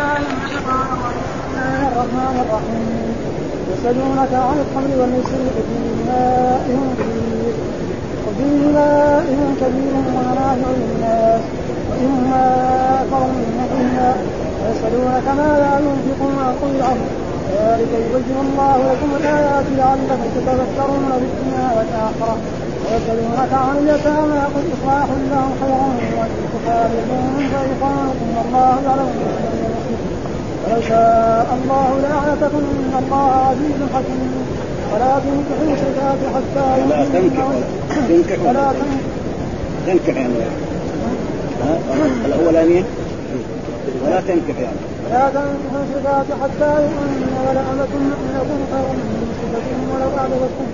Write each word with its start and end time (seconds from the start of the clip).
الله 0.00 1.88
الرحمن 1.92 2.36
الرحيم. 2.44 3.08
يسألونك 3.72 4.32
عن 4.48 4.56
الخمر 4.64 4.90
والميسر 5.00 5.42
فيهما 5.68 6.24
إثم 6.70 6.88
كبير. 7.00 7.54
وفيهما 8.26 8.88
إثم 9.30 9.48
كبير 9.62 9.92
ومنافع 9.96 10.70
للناس. 10.80 11.42
وإنما 11.88 12.44
أكبر 13.02 13.22
من 13.36 13.46
نفعهما 13.60 14.10
ويسألونك 14.60 15.26
ماذا 15.40 15.72
ينفقون؟ 15.86 16.38
قل 16.60 16.70
العفو 16.76 17.08
كذلك 17.46 17.92
يبين 18.04 18.38
الله 18.46 18.76
لكم 18.90 19.10
الآيات 19.20 19.66
لعلكم 19.78 20.20
تتذكرون 20.36 21.04
في 21.20 21.26
الدنيا 21.30 21.66
والآخرة. 21.76 22.36
ويسألونك 22.84 23.52
عن 23.64 23.76
اليتامى 23.82 24.40
قل 24.54 24.64
إصلاح 24.74 25.08
لهم 25.32 25.52
خيرا 25.60 25.88
وإن 26.18 26.40
تخالفوهم 26.54 27.42
فإخوانكم 27.52 28.28
والله 28.36 28.74
يعلم 28.86 29.10
ولو 30.70 30.82
شاء 30.88 31.58
الله 31.62 31.88
لأعنتكم 32.02 32.62
إن 32.72 32.92
الله 33.02 33.30
عزيز 33.48 33.80
حكيم. 33.94 34.32
ولا 34.94 35.12
تنكحوا 35.24 35.62
المشركات 35.62 36.20
حتى 36.34 36.66
لا 36.90 37.04
تنكح 37.12 37.46
تنكح 38.08 38.38
ولا 38.48 38.72
تنكح 39.86 40.16
يعني 40.16 40.34
الأولانية؟ 42.24 42.84
ولا 44.04 44.20
تنكح 44.20 44.56
يعني 44.64 44.80
ولا 45.04 45.28
تنكحوا 45.28 45.80
المشركات 45.82 46.26
حتى 46.42 46.70
يؤمن 46.82 47.20
ولا 47.48 47.60
أمة 47.60 47.92
مؤمنة 48.10 48.40
خير 48.72 48.88
من 48.98 49.06
مشركة 49.30 49.70
ولو 49.94 50.18
أعجبتكم. 50.18 50.68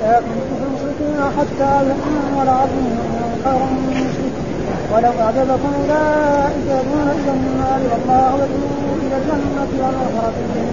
لا 0.00 0.20
تنكحوا 0.20 0.66
المشركين 0.68 1.18
حتى 1.38 1.70
يؤمنوا 1.88 2.40
ولا 2.40 2.52
عبد 2.52 2.78
خير 3.44 3.58
من 3.58 3.90
مشرك 3.90 4.45
ولو 4.92 5.12
أعجبكم 5.20 5.70
أولئك 5.80 6.56
يدعون 6.70 7.08
إلى 7.18 7.32
النار 7.38 7.80
والله 7.92 8.34
يدعو 8.34 8.92
إلى 9.04 9.16
الجنة 9.20 9.72
والمغفرة 9.82 10.66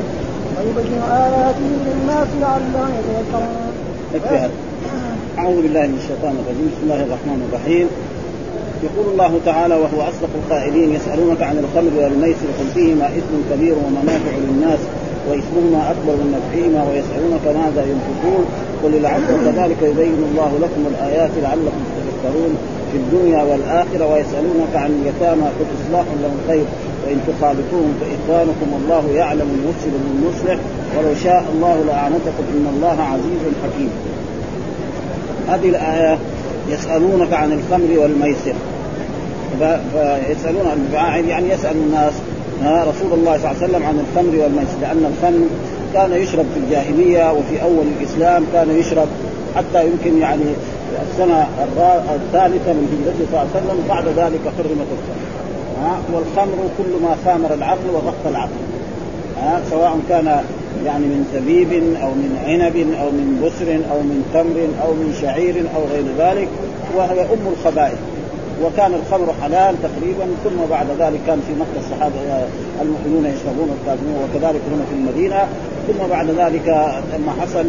ويبين 0.55 1.01
آياته 1.01 1.69
للناس 1.85 2.27
لعلهم 2.41 2.91
يتذكرون. 4.13 4.51
أعوذ 5.39 5.61
بالله 5.61 5.87
من 5.87 5.97
الشيطان 6.03 6.33
الرجيم، 6.41 6.67
بسم 6.71 6.83
الله 6.83 7.01
الرحمن 7.07 7.39
الرحيم. 7.47 7.87
يقول 8.87 9.05
الله 9.13 9.33
تعالى 9.45 9.75
وهو 9.75 9.99
أصدق 10.01 10.31
القائلين 10.41 10.89
يسألونك 10.95 11.41
عن 11.41 11.57
الخمر 11.63 11.93
والميسر 12.03 12.49
قل 12.59 12.67
فيهما 12.73 13.07
إثم 13.07 13.33
كبير 13.51 13.75
ومنافع 13.83 14.33
للناس 14.47 14.79
وإثمهما 15.27 15.81
أكبر 15.93 16.13
من 16.21 16.27
نفعهما 16.37 16.81
ويسألونك 16.89 17.45
ماذا 17.59 17.81
ينفقون؟ 17.91 18.43
قل 18.83 18.95
العفو 18.95 19.33
كذلك 19.45 19.79
يبين 19.81 20.19
الله 20.31 20.51
لكم 20.63 20.81
الآيات 20.91 21.31
لعلكم 21.43 21.83
تذكرون. 21.97 22.53
في 22.93 22.99
الدنيا 22.99 23.43
والآخرة 23.43 24.13
ويسألونك 24.13 24.75
عن 24.75 24.91
اليتامى 25.01 25.41
قل 25.41 25.65
إصلاح 25.81 26.05
لهم 26.21 26.37
خير 26.47 26.65
وإن 27.05 27.19
تخالفوهم 27.27 27.93
فإخوانكم 28.01 28.73
والله 28.73 29.15
يعلم 29.15 29.47
المفسد 29.57 29.93
من 30.03 30.11
المصلح 30.15 30.59
ولو 30.97 31.15
شاء 31.23 31.45
الله 31.55 31.83
لأعنتكم 31.87 32.43
إن 32.53 32.67
الله 32.75 33.01
عزيز 33.01 33.53
حكيم. 33.63 33.89
هذه 35.49 35.69
الآية 35.69 36.17
يسألونك 36.69 37.33
عن 37.33 37.51
الخمر 37.51 37.99
والميسر. 37.99 38.53
فيسألون 39.59 40.67
عن 40.93 41.25
يعني 41.27 41.49
يسأل 41.49 41.75
الناس 41.77 42.13
رسول 42.63 43.19
الله 43.19 43.37
صلى 43.37 43.51
الله 43.51 43.55
عليه 43.61 43.65
وسلم 43.65 43.83
عن 43.83 43.99
الخمر 43.99 44.43
والميسر 44.43 44.77
لأن 44.81 45.13
الخمر 45.13 45.47
كان 45.93 46.21
يشرب 46.21 46.45
في 46.53 46.59
الجاهلية 46.59 47.33
وفي 47.33 47.61
أول 47.61 47.85
الإسلام 47.99 48.45
كان 48.53 48.79
يشرب 48.79 49.07
حتى 49.55 49.85
يمكن 49.87 50.17
يعني 50.21 50.43
السنة 51.01 51.47
الثالثة 52.15 52.73
من 52.73 52.85
هجرته 52.93 53.31
صلى 53.31 53.41
الله 53.41 53.49
عليه 53.53 53.65
وسلم 53.65 53.79
بعد 53.89 54.07
ذلك 54.07 54.41
حرمت 54.57 54.89
الخمر. 54.97 55.23
ها؟ 55.81 55.97
والخمر 56.13 56.57
كل 56.77 57.03
ما 57.03 57.15
خامر 57.25 57.53
العقل 57.53 57.89
وغطى 57.93 58.29
العقل. 58.29 58.61
ها؟ 59.41 59.61
سواء 59.69 59.99
كان 60.09 60.43
يعني 60.85 61.05
من 61.05 61.25
زبيب 61.33 61.71
أو 62.03 62.09
من 62.09 62.39
عنب 62.45 62.75
أو 63.01 63.09
من 63.11 63.41
بسر 63.43 63.69
أو 63.91 63.99
من 63.99 64.23
تمر 64.33 64.85
أو 64.85 64.93
من 64.93 65.17
شعير 65.21 65.55
أو 65.75 65.81
غير 65.93 66.05
ذلك 66.17 66.49
وهي 66.95 67.21
أم 67.21 67.47
الخبائث. 67.53 67.97
وكان 68.63 68.93
الخمر 68.93 69.33
حلال 69.41 69.75
تقريبا 69.83 70.25
ثم 70.43 70.69
بعد 70.69 70.87
ذلك 70.99 71.19
كان 71.27 71.39
في 71.47 71.53
مكة 71.53 71.77
الصحابة 71.85 72.15
المؤمنون 72.81 73.25
يشربون 73.25 73.69
الكاظمون 73.77 74.17
وكذلك 74.23 74.61
هنا 74.71 74.85
في 74.89 74.95
المدينة. 74.95 75.47
ثم 75.87 76.07
بعد 76.09 76.29
ذلك 76.29 76.67
لما 77.13 77.31
حصل 77.41 77.65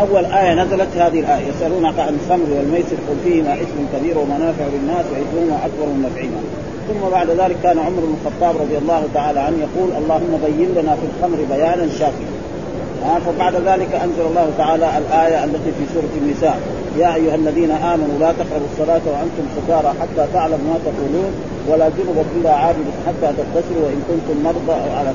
أول 0.00 0.24
آية 0.24 0.54
نزلت 0.54 0.96
هذه 0.96 1.20
الآية. 1.20 1.46
يسالونك 1.48 1.98
عن 1.98 2.18
الخمر 2.24 2.46
والميسر 2.56 2.96
قل 3.08 3.16
فيهما 3.24 3.54
إثم 3.54 3.78
كبير 3.96 4.18
ومنافع 4.18 4.64
للناس 4.74 5.04
واثمهما 5.12 5.56
أكبر 5.66 5.86
من 5.86 6.02
نفعهما. 6.06 6.40
ثم 6.88 7.10
بعد 7.10 7.30
ذلك 7.30 7.56
كان 7.62 7.78
عمر 7.78 8.00
بن 8.00 8.14
الخطاب 8.20 8.54
رضي 8.62 8.78
الله 8.78 9.02
تعالى 9.14 9.40
عنه 9.40 9.56
يقول 9.56 9.90
اللهم 10.02 10.40
بين 10.46 10.68
لنا 10.76 10.94
في 10.94 11.06
الخمر 11.10 11.38
بيانا 11.50 11.88
شافيا. 11.98 12.32
آه 13.04 13.18
فبعد 13.18 13.54
ذلك 13.54 13.94
أنزل 13.94 14.26
الله 14.30 14.48
تعالى 14.58 14.88
الآية 14.98 15.44
التي 15.44 15.70
في 15.78 15.94
سورة 15.94 16.12
النساء. 16.22 16.60
يا 16.98 17.14
أيها 17.14 17.34
الذين 17.34 17.70
آمنوا 17.70 18.18
لا 18.20 18.32
تقربوا 18.32 18.66
الصلاة 18.72 19.00
وأنتم 19.06 19.44
سكارى 19.56 19.94
حتى 20.00 20.32
تعلموا 20.32 20.58
ما 20.72 20.78
تقولون 20.84 21.32
ولا 21.68 21.88
جنبا 21.88 22.24
الا 22.36 22.52
عابد 22.54 22.86
حتى 23.06 23.32
تغتسلوا 23.38 23.82
وإن 23.86 24.02
كنتم 24.08 24.44
مرضى 24.44 24.80
أو 24.80 24.96
على 24.98 25.12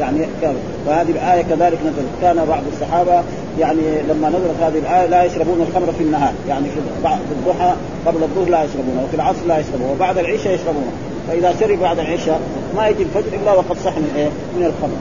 يعني 0.00 0.26
كان 0.42 0.54
فهذه 0.86 1.10
الآية 1.10 1.42
كذلك 1.42 1.78
نزلت. 1.86 2.12
كان 2.22 2.36
بعض 2.48 2.62
الصحابة 2.72 3.22
يعني 3.58 3.80
لما 4.08 4.28
نزلت 4.28 4.60
هذه 4.60 4.78
الآية 4.78 5.06
لا 5.06 5.24
يشربون 5.24 5.66
الخمر 5.68 5.92
في 5.92 6.04
النهار. 6.04 6.32
يعني 6.48 6.64
في 6.68 6.78
الضحى 7.32 7.72
قبل 8.06 8.22
الظهر 8.22 8.48
لا 8.48 8.64
يشربونه 8.64 9.04
وفي 9.04 9.14
العصر 9.14 9.46
لا 9.48 9.58
يشربونه 9.58 9.92
وبعد 9.92 10.18
العشاء 10.18 10.54
يشربونه 10.54 10.92
فإذا 11.28 11.54
شرب 11.60 11.78
بعد 11.78 11.98
العشاء 11.98 12.40
ما 12.76 12.88
يجي 12.88 13.02
الفجر 13.02 13.38
إلا 13.42 13.52
وقد 13.52 13.76
صح 13.84 13.96
من 13.96 14.12
إيه؟ 14.16 14.28
من 14.58 14.66
الخمر. 14.66 14.96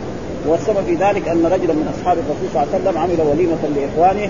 والسبب 0.47 0.85
في 0.87 0.95
ذلك 0.95 1.27
أن 1.27 1.45
رجلا 1.45 1.73
من 1.73 1.93
أصحاب 1.99 2.17
الرسول 2.17 2.47
صلى 2.53 2.63
الله 2.63 2.73
عليه 2.73 2.83
وسلم 2.83 2.97
عمل 2.97 3.29
وليمة 3.29 3.63
لإخوانه 3.75 4.29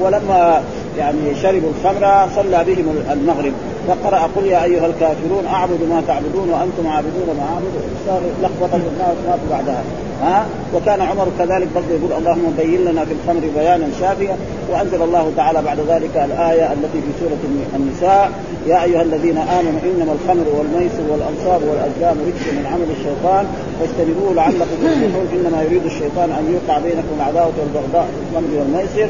ولما 0.00 0.62
يعني 0.98 1.34
شربوا 1.42 1.70
الخمر 1.78 2.28
صلى 2.36 2.64
بهم 2.64 2.96
المغرب. 3.12 3.52
فقرأ 3.88 4.28
قل 4.36 4.46
يا 4.46 4.64
أيها 4.64 4.86
الكافرون 4.86 5.46
أعبد 5.46 5.82
ما 5.90 6.02
تعبدون 6.06 6.50
وأنتم 6.50 6.86
عابدون 6.86 7.36
ما 7.38 7.44
أعبد 7.54 7.74
صار 8.06 8.20
لخبطة 8.42 8.78
ما 8.78 9.38
بعدها. 9.50 9.82
ها؟ 10.22 10.46
وكان 10.74 11.00
عمر 11.00 11.28
كذلك 11.38 11.68
برضه 11.74 11.86
يقول 11.90 12.12
اللهم 12.18 12.54
بين 12.58 12.84
لنا 12.84 13.04
في 13.04 13.12
الخمر 13.12 13.42
بيانا 13.58 13.86
شافيا 14.00 14.36
وأنزل 14.70 15.02
الله 15.02 15.32
تعالى 15.36 15.62
بعد 15.62 15.78
ذلك 15.88 16.16
الآية 16.16 16.72
التي 16.72 17.00
في 17.00 17.12
سورة 17.20 17.38
النساء 17.76 18.30
يا 18.66 18.82
أيها 18.82 19.02
الذين 19.02 19.38
آمنوا 19.38 19.80
إنما 19.84 20.12
الخمر 20.12 20.46
والميسر 20.58 21.04
والانصاب 21.10 21.60
والأزلام 21.68 22.16
رجس 22.26 22.46
من 22.58 22.66
عمل 22.72 22.88
الشيطان 22.96 23.46
فاجتنبوه 23.80 24.34
لعلكم 24.34 24.76
تفلحون 24.82 25.26
إنما 25.32 25.62
يريد 25.62 25.84
الشيطان 25.84 26.30
أن 26.38 26.44
يوقع 26.54 26.78
بينكم 26.78 27.14
العداوة 27.16 27.52
والبغضاء 27.60 28.06
في 28.14 28.20
الخمر 28.22 28.58
والميسر 28.58 29.08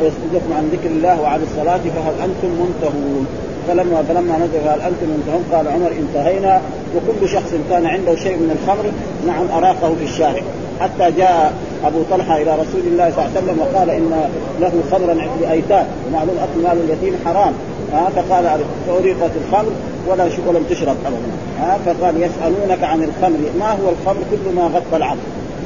ويصدكم 0.00 0.52
عن 0.56 0.68
ذكر 0.72 0.90
الله 0.90 1.20
وعن 1.20 1.40
الصلاة 1.42 1.84
فهل 1.96 2.14
أنتم 2.24 2.50
منتهون؟ 2.62 3.26
فلما 3.68 4.02
فلما 4.08 4.36
نزل 4.38 4.68
هل 4.68 4.80
أنتم 4.80 5.06
منتهون 5.06 5.44
قال 5.52 5.68
عمر 5.68 5.92
انتهينا 5.98 6.60
وكل 6.96 7.28
شخص 7.28 7.54
كان 7.70 7.86
عنده 7.86 8.16
شيء 8.16 8.36
من 8.36 8.58
الخمر 8.58 8.84
نعم 9.26 9.46
أراقه 9.58 9.94
في 9.98 10.04
الشارع. 10.04 10.42
حتى 10.80 11.10
جاء 11.10 11.52
أبو 11.84 12.02
طلحة 12.10 12.36
إلى 12.36 12.52
رسول 12.52 12.80
الله 12.86 13.10
صلى 13.10 13.24
الله 13.24 13.30
عليه 13.36 13.44
وسلم 13.44 13.60
وقال 13.60 13.90
إن 13.90 14.30
له 14.60 14.72
خمرا 14.90 15.14
لايتام 15.40 15.86
ومعلوم 16.08 16.36
أكل 16.38 16.68
مال 16.68 16.84
اليتيم 16.84 17.14
حرام. 17.24 17.52
ها 17.92 18.08
فقال 18.16 18.60
فأريقت 18.88 19.30
الخمر 19.46 19.72
ولا 20.08 20.24
ولم 20.46 20.64
تشرب 20.70 20.96
أبدا. 21.06 21.32
ها 21.60 21.78
فقال 21.86 22.14
يسألونك 22.22 22.82
عن 22.84 23.02
الخمر 23.02 23.38
ما 23.58 23.70
هو 23.70 23.90
الخمر؟ 23.90 24.22
كل 24.30 24.54
ما 24.56 24.62
غطى 24.62 24.96
العقل 24.96 25.18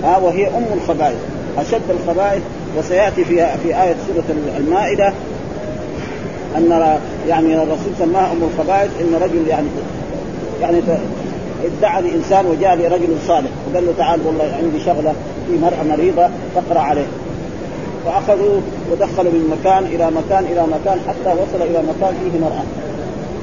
ها 0.05 0.17
وهي 0.17 0.47
أم 0.49 0.67
الخبائث 0.75 1.19
أشد 1.59 1.83
الخبائث 1.91 2.43
وسيأتي 2.79 3.25
في 3.25 3.47
في 3.63 3.83
آية 3.83 3.97
سورة 4.09 4.25
المائدة 4.59 5.13
أن 6.57 6.99
يعني 7.29 7.63
الرسول 7.63 7.93
سماها 7.99 8.33
أم 8.33 8.43
الخبائث 8.43 8.91
إن 9.01 9.15
رجل 9.23 9.49
يعني 9.49 9.67
يعني 10.61 10.79
ادعى 11.65 12.03
لإنسان 12.03 12.47
وجاء 12.47 12.77
لرجل 12.77 13.09
صالح 13.27 13.51
وقال 13.71 13.87
له 13.87 13.93
تعال 13.99 14.21
والله 14.27 14.55
عندي 14.63 14.85
شغلة 14.85 15.13
في 15.49 15.59
مرأة 15.59 15.97
مريضة 15.97 16.29
تقرا 16.55 16.81
عليه. 16.81 17.07
فأخذوه 18.05 18.61
ودخلوا 18.93 19.33
من 19.33 19.57
مكان 19.59 19.85
إلى 19.85 20.11
مكان 20.11 20.45
إلى 20.45 20.67
مكان 20.67 20.99
حتى 21.09 21.33
وصل 21.33 21.63
إلى 21.63 21.79
مكان 21.79 22.15
فيه 22.23 22.41
مرأة. 22.41 22.65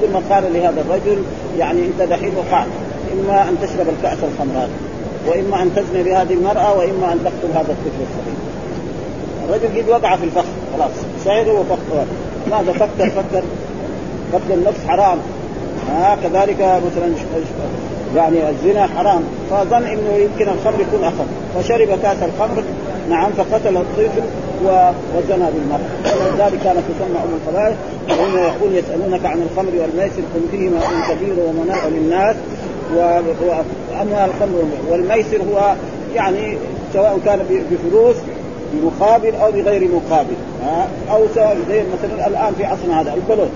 ثم 0.00 0.34
قال 0.34 0.52
لهذا 0.52 0.80
الرجل 0.80 1.22
يعني 1.58 1.80
أنت 1.86 2.08
دحين 2.10 2.32
وقعت 2.36 2.66
إما 3.12 3.42
أن 3.42 3.56
تشرب 3.62 3.86
الكأس 3.88 4.18
الخمرات 4.32 4.68
وإما 5.26 5.62
أن 5.62 5.70
تزني 5.76 6.02
بهذه 6.02 6.32
المرأة 6.32 6.78
وإما 6.78 7.12
أن 7.12 7.18
تقتل 7.24 7.52
هذا 7.54 7.72
الطفل 7.72 8.02
الصغير. 8.08 8.38
الرجل 9.48 9.82
قد 9.82 9.88
وقع 9.88 10.16
في 10.16 10.24
الفخ 10.24 10.44
خلاص 10.76 10.90
سعيده 11.24 11.52
وفخ. 11.52 11.78
ماذا 12.50 12.72
فكر 12.72 13.10
فكر 13.10 13.42
قتل 14.32 14.52
النفس 14.52 14.80
حرام. 14.88 15.18
ها 15.90 16.16
كذلك 16.22 16.60
مثلا 16.60 17.12
يعني 18.16 18.50
الزنا 18.50 18.86
حرام. 18.86 19.22
فظن 19.50 19.84
إنه 19.84 20.12
يمكن 20.14 20.52
الخمر 20.52 20.80
يكون 20.80 21.04
أخف. 21.04 21.26
فشرب 21.54 21.88
كاس 22.02 22.16
الخمر 22.22 22.62
نعم 23.10 23.30
فقتل 23.32 23.76
الطفل 23.76 24.22
وزنى 24.64 25.46
بالمرأة 25.54 25.88
ولذلك 26.04 26.60
كانت 26.64 26.78
تسمى 26.88 27.18
أم 27.24 27.38
الخبائث 27.40 27.76
وهم 28.08 28.36
يقول 28.36 28.74
يسألونك 28.74 29.26
عن 29.26 29.42
الخمر 29.50 29.72
والميسر 29.80 30.22
قل 30.34 30.40
فيهما 30.50 30.76
ان 30.76 31.14
كبير 31.14 31.34
ومناع 31.48 31.86
للناس. 31.86 32.36
واما 32.96 34.24
الخمر 34.24 34.64
والميسر 34.90 35.38
هو 35.52 35.74
يعني 36.14 36.58
سواء 36.92 37.18
كان 37.24 37.38
بفلوس 37.70 38.16
بمقابل 38.72 39.34
أو 39.34 39.52
بغير 39.52 39.88
مقابل. 39.88 40.34
ها؟ 40.64 40.88
أو 41.10 41.26
سواء 41.34 41.58
زي 41.68 41.82
مثلا 41.82 42.26
الآن 42.26 42.54
في 42.54 42.64
عصرنا 42.64 43.00
هذا 43.00 43.14
البلوت. 43.14 43.50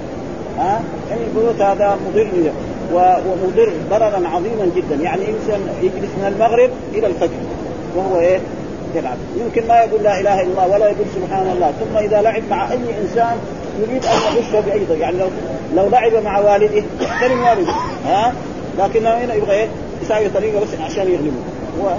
ها؟ 0.58 0.80
يعني 1.10 1.20
البلوت 1.24 1.60
هذا 1.60 1.98
مضر 2.08 2.52
ومضر 2.92 3.72
ضررا 3.90 4.28
عظيما 4.28 4.70
جدا. 4.76 4.94
يعني 4.94 5.20
إنسان 5.20 5.60
يجلس 5.82 6.10
من 6.18 6.34
المغرب 6.34 6.70
إلى 6.94 7.06
الفجر. 7.06 7.40
وهو 7.96 8.20
إيه؟ 8.20 8.40
يلعب. 8.94 9.16
يمكن 9.36 9.68
ما 9.68 9.80
يقول 9.80 10.02
لا 10.02 10.20
إله 10.20 10.42
إلا 10.42 10.50
الله 10.50 10.68
ولا 10.68 10.86
يقول 10.86 11.06
سبحان 11.14 11.46
الله. 11.46 11.72
ثم 11.80 11.96
إذا 11.96 12.22
لعب 12.22 12.42
مع 12.50 12.72
أي 12.72 12.78
إنسان 13.02 13.36
يريد 13.80 14.04
أن 14.04 14.36
يغشه 14.36 14.60
باي 14.60 14.98
يعني 15.00 15.18
لو 15.18 15.26
لو 15.76 15.88
لعب 15.88 16.12
مع 16.24 16.38
والده 16.38 16.82
يحترم 17.00 17.44
والده. 17.44 17.72
ها؟ 18.06 18.32
لكنه 18.78 19.10
هنا 19.10 19.34
يبغى 19.34 19.52
إيه؟ 19.52 19.68
يساوي 20.02 20.28
طريقة 20.28 20.60
بس 20.60 20.68
عشان 20.80 21.06
يغلبه. 21.10 21.42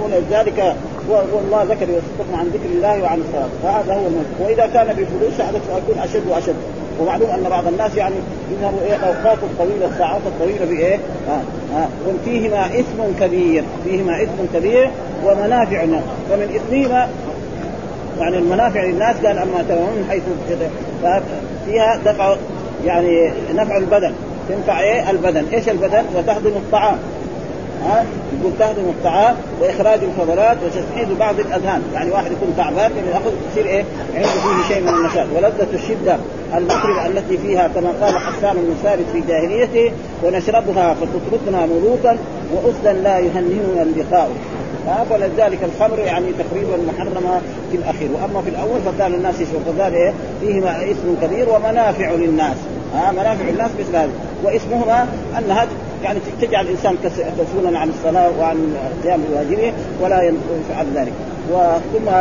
ولذلك 0.04 0.76
والله 1.08 1.62
ذكر 1.62 1.82
يصدقنا 1.82 2.38
عن 2.38 2.46
ذكر 2.46 2.68
الله 2.74 3.02
وعن 3.02 3.18
الصلاه 3.20 3.48
فهذا 3.62 3.94
هو 3.94 4.06
المنطق 4.06 4.40
وإذا 4.40 4.66
كان 4.66 4.86
بفلوس 4.86 5.40
هذا 5.40 5.60
سيكون 5.66 6.02
أشد 6.02 6.28
وأشد. 6.28 6.54
ومعلوم 7.00 7.30
أن 7.30 7.42
بعض 7.50 7.66
الناس 7.66 7.94
يعني 7.94 8.14
يذهبوا 8.50 8.80
إيه 8.80 8.96
الاوقات 8.96 9.38
الطويله 9.42 9.86
الساعات 9.86 10.20
الطويلة 10.26 10.64
بإيه؟ 10.64 10.98
ها 11.28 11.42
ها 11.74 11.88
فيهما 12.24 12.66
إثم 12.66 13.20
كبير. 13.20 13.64
فيهما 13.84 14.22
إثم 14.22 14.58
كبير 14.58 14.90
ومنافع 15.24 15.82
الناس 15.82 16.02
فمن 16.30 16.60
إثمهما 16.60 17.08
يعني 18.18 18.38
المنافع 18.38 18.84
للناس 18.84 19.16
قال 19.16 19.38
أما 19.38 19.64
تمام 19.68 20.04
حيث 20.10 20.22
فيها 21.66 21.96
دفع 22.04 22.36
يعني 22.84 23.30
نفع 23.54 23.76
البدن. 23.76 24.12
تنفع 24.48 24.80
إيه؟ 24.80 25.10
البدن. 25.10 25.44
إيش 25.52 25.68
البدن؟ 25.68 26.04
وتهضم 26.16 26.56
الطعام. 26.56 26.98
ها 27.84 28.04
يقول 28.44 28.58
تهضم 28.58 28.88
الطعام 28.88 29.36
واخراج 29.60 30.00
الفضلات 30.02 30.56
وتسعيد 30.64 31.18
بعض 31.18 31.40
الأذهان. 31.40 31.82
يعني 31.94 32.10
واحد 32.10 32.32
يكون 32.32 32.54
تعبان 32.56 32.90
ياخذ 33.12 33.32
يصير 33.50 33.66
إيه؟ 33.66 33.84
عنده 34.14 34.28
فيه 34.28 34.74
شيء 34.74 34.82
من 34.82 34.88
النشاط. 34.88 35.26
ولذة 35.36 35.68
الشدة 35.74 36.16
المطربه 36.54 37.06
التي 37.06 37.38
فيها 37.38 37.68
كما 37.68 37.90
قال 38.00 38.18
حسان 38.18 38.56
بن 38.56 38.74
في 39.12 39.20
جاهليته 39.28 39.92
ونشربها 40.24 40.94
فتتركنا 40.94 41.66
ملوكا 41.66 42.18
واسدا 42.54 42.92
لا 42.92 43.18
يهنئنا 43.18 43.82
اللقاء. 43.82 44.30
فلذلك 45.10 45.58
الخمر 45.62 45.98
يعني 45.98 46.26
تقريبا 46.38 46.76
محرمة 46.92 47.40
في 47.70 47.76
الأخير. 47.76 48.08
وأما 48.12 48.42
في 48.42 48.50
الأول 48.50 48.80
فكان 48.86 49.14
الناس 49.14 49.34
يشرب 49.34 49.76
فقال 49.78 49.94
إيه؟ 49.94 50.12
فيهما 50.40 50.90
إثم 50.90 51.26
كبير 51.26 51.48
ومنافع 51.48 52.10
للناس. 52.10 52.56
ها 52.94 53.12
منافع 53.12 53.48
الناس 53.48 53.70
مثل 53.80 53.96
هذا. 53.96 54.10
واسمهما 54.44 55.06
أنها 55.38 55.66
يعني 56.02 56.18
تجعل 56.40 56.66
الإنسان 56.66 56.96
كسولا 57.38 57.78
عن 57.78 57.88
الصلاة 57.88 58.30
وعن 58.40 58.76
قيام 59.04 59.20
بواجبه 59.30 59.72
ولا 60.02 60.22
يفعل 60.22 60.86
ذلك. 60.94 61.12
وثم 61.52 62.12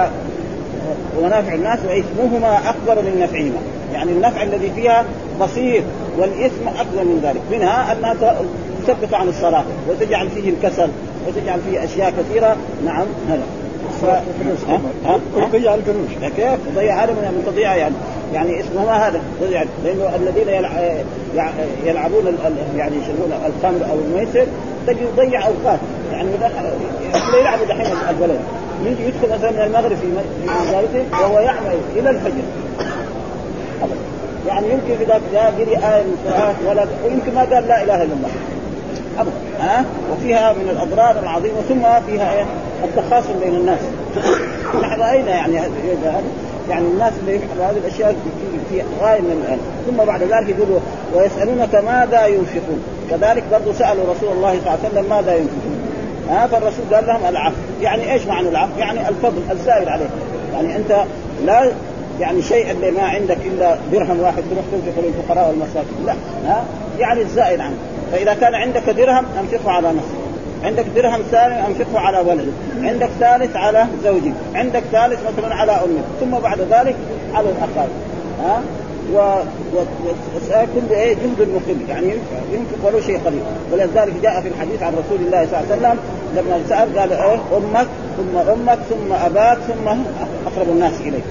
ومنافع 1.20 1.54
الناس 1.54 1.80
وإثمهما 1.88 2.58
أكبر 2.70 3.02
من 3.02 3.20
نفعهما. 3.20 3.60
يعني 3.94 4.12
النفع 4.12 4.44
الذي 4.44 4.72
فيها 4.76 5.06
بسيط 5.42 5.84
والإثم 6.18 6.68
أكبر 6.68 7.04
من 7.04 7.20
ذلك. 7.24 7.42
منها 7.52 7.94
انها 7.94 8.16
تثبت 8.88 9.14
عن 9.14 9.28
الصلاة 9.28 9.64
وتجعل 9.90 10.30
فيه 10.30 10.50
الكسل 10.50 10.90
وتجعل 11.28 11.60
فيه 11.70 11.84
أشياء 11.84 12.14
كثيرة. 12.20 12.58
نعم 12.86 13.06
هذا. 13.30 13.44
تضيع 15.36 15.74
القروش 15.74 16.32
كيف؟ 16.36 16.60
تضيع 16.76 17.04
هذا 17.04 17.12
من 17.12 17.44
تضيع 17.46 17.76
يعني. 17.76 17.96
يعني 18.34 18.60
اسمها 18.60 19.08
هذا؟ 19.08 19.22
تضيع 19.42 19.64
لأنه 19.84 20.16
الذين 20.16 20.48
يلعبون 21.86 22.38
يعني 22.78 22.96
يشربون 22.96 23.34
الخمر 23.46 23.92
أو 23.92 23.98
الميسر 24.06 24.46
تجي 24.88 25.00
يضيع 25.04 25.48
أوقات. 25.48 25.80
يعني 26.12 26.30
يلعبوا 27.40 27.66
دحين 27.66 27.96
البلد. 28.10 28.40
يجي 28.86 29.04
يدخل 29.04 29.34
مثلا 29.38 29.52
من 29.52 29.62
المغرب 29.62 29.96
في 29.96 30.08
مجالسه 30.68 31.06
وهو 31.22 31.40
يعمل 31.40 31.78
إلى 31.96 32.10
الفجر. 32.10 32.44
يعني 34.48 34.68
يمكن 34.68 35.02
إذا 35.02 35.22
جاء 35.34 35.54
قري 35.58 35.72
إيه 35.72 36.04
من 36.04 36.18
القران 36.26 36.56
ولا 36.68 36.86
ويمكن 37.06 37.36
ما 37.36 37.42
قال 37.42 37.68
لا 37.68 37.84
إله 37.84 37.96
إلا 37.96 38.14
الله. 38.14 38.30
ابدا. 39.20 39.32
ها؟ 39.60 39.86
وفيها 40.12 40.54
من 40.54 40.70
الاضرار 40.70 41.24
العظيمة 41.24 41.62
ثم 41.70 41.82
فيها 42.08 42.34
إيه؟ 42.34 42.46
التخاصم 42.84 43.40
بين 43.44 43.56
الناس. 43.56 43.80
نحن 44.82 45.02
رأينا 45.02 45.30
يعني 45.30 45.60
يعني 46.70 46.86
الناس 46.86 47.14
اللي 47.20 47.36
يفعلوا 47.36 47.66
هذه 47.66 47.78
الأشياء 47.78 48.12
في, 48.12 48.76
في 48.76 48.84
غاية 49.02 49.22
من 49.22 49.46
الان 49.46 49.60
ثم 49.88 50.06
بعد 50.06 50.24
ذلك 50.24 50.56
يقولوا 50.58 50.80
ويسألونك 51.16 51.76
ماذا 51.76 52.26
ينفقون؟ 52.26 52.84
كذلك 53.10 53.44
برضه 53.52 53.74
سألوا 53.74 54.04
رسول 54.04 54.32
الله 54.32 54.50
صلى 54.52 54.60
الله 54.60 54.72
عليه 54.72 54.90
وسلم 54.90 55.10
ماذا 55.10 55.36
ينفقون. 55.36 55.80
ها 56.30 56.48
فالرسول 56.48 56.86
قال 56.94 57.08
لهم 57.08 57.26
العفو. 57.30 57.56
يعني 57.82 58.14
إيش 58.14 58.26
معنى 58.26 58.50
العفو؟ 58.50 58.80
يعني 58.80 59.10
الفضل 59.10 59.42
الزائد 59.52 59.88
عليه. 59.88 60.10
يعني 60.54 60.76
أنت 60.76 61.04
لا 61.46 61.72
يعني 62.20 62.42
شيء 62.42 62.72
اللي 62.72 62.92
ما 62.92 63.04
عندك 63.04 63.38
إلا 63.46 63.78
درهم 63.92 64.20
واحد 64.20 64.44
تروح 64.52 64.66
تنفقه 64.72 65.08
للفقراء 65.08 65.50
والمساكين. 65.50 66.06
لا 66.06 66.14
ها 66.46 66.64
يعني 67.00 67.22
الزائد 67.22 67.60
عنك. 67.60 67.76
فإذا 68.12 68.34
كان 68.34 68.56
عندك 68.56 68.90
درهم 68.90 69.26
أنفقه 69.40 69.72
على 69.72 69.88
نفسك. 69.88 70.23
عندك 70.64 70.86
درهم 70.96 71.22
ثاني 71.32 71.68
انفقه 71.68 72.00
على 72.00 72.20
ولدك 72.20 72.54
عندك 72.82 73.10
ثالث 73.20 73.56
على 73.56 73.86
زوجك 74.04 74.34
عندك 74.56 74.84
ثالث 74.92 75.20
مثلا 75.28 75.56
على 75.56 75.72
أمك 75.72 76.04
ثم 76.20 76.32
بعد 76.32 76.60
ذلك 76.60 76.96
على 77.34 77.50
الأقارب. 77.50 77.90
ها؟ 78.44 78.62
و... 79.14 79.18
و... 79.76 79.84
كل 80.52 80.96
إيه؟ 80.96 81.14
جند 81.14 81.50
مقل 81.50 81.90
يعني 81.90 82.14
ينفق 82.54 82.88
ولو 82.88 83.02
شيء 83.02 83.20
قليل. 83.26 83.42
ولذلك 83.72 84.14
جاء 84.24 84.42
في 84.42 84.48
الحديث 84.48 84.84
عن 84.84 84.94
رسول 84.94 85.26
الله 85.26 85.46
صلى 85.46 85.60
الله 85.60 85.72
عليه 85.72 85.76
وسلم 85.76 86.00
لما 86.36 86.60
سأل 86.70 87.00
قال 87.00 87.14
إيه؟ 87.14 87.40
أمك 87.58 87.88
ثم 88.18 88.38
أمك 88.38 88.80
ثم 88.90 89.14
أباك 89.14 89.58
ثم 89.58 89.88
أقرب 90.48 90.70
الناس 90.70 90.94
إليك. 91.02 91.24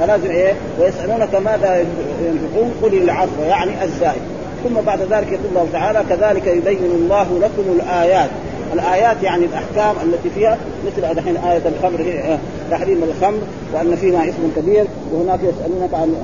فلازم 0.00 0.30
إيه؟ 0.30 0.52
ويسألونك 0.80 1.34
ماذا 1.34 1.84
ينفقون؟ 2.20 2.74
قل 2.82 2.94
العفو 2.94 3.42
يعني 3.48 3.84
الزائد. 3.84 4.22
ثم 4.64 4.74
بعد 4.86 5.00
ذلك 5.00 5.32
يقول 5.32 5.46
الله 5.50 5.68
تعالى 5.72 6.02
كذلك 6.08 6.46
يبين 6.46 6.90
الله 6.94 7.26
لكم 7.42 7.80
الآيات. 7.80 8.30
الآيات 8.72 9.22
يعني 9.22 9.44
الأحكام 9.44 9.96
التي 10.02 10.30
فيها 10.30 10.58
مثل 10.86 11.14
دحين 11.14 11.36
آية 11.36 11.62
الخمر 11.68 12.38
تحريم 12.70 13.02
الخمر 13.02 13.38
وأن 13.74 13.96
فيها 13.96 14.24
اسم 14.24 14.50
كبير 14.56 14.84
وهناك 15.12 15.40
يسألونك 15.40 15.94
عن 15.94 16.14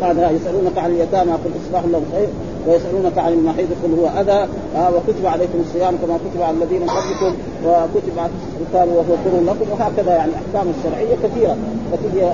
بعدها 0.00 0.30
يسألونك 0.30 0.78
عن 0.78 0.90
اليتامى 0.90 1.32
قل 1.32 1.50
اصلاح 1.66 1.84
لهم 1.84 2.04
خير 2.12 2.28
ويسألونك 2.66 3.18
عن 3.18 3.32
المحيض 3.32 3.68
قل 3.82 3.98
هو 4.00 4.20
أذى 4.20 4.48
آه 4.76 4.90
وكتب 4.90 5.26
عليكم 5.26 5.58
الصيام 5.60 5.96
كما 5.96 6.18
كتب 6.18 6.42
على 6.42 6.56
الذين 6.56 6.82
قبلكم 6.82 7.36
وكتب 7.66 8.18
على 8.18 8.30
القتال 8.60 8.88
وهو 8.88 9.16
كر 9.24 9.52
لكم 9.52 9.70
وهكذا 9.72 10.14
يعني 10.16 10.30
الأحكام 10.30 10.72
الشرعية 10.78 11.16
كثيرة. 11.22 11.56
فتجي 11.92 12.24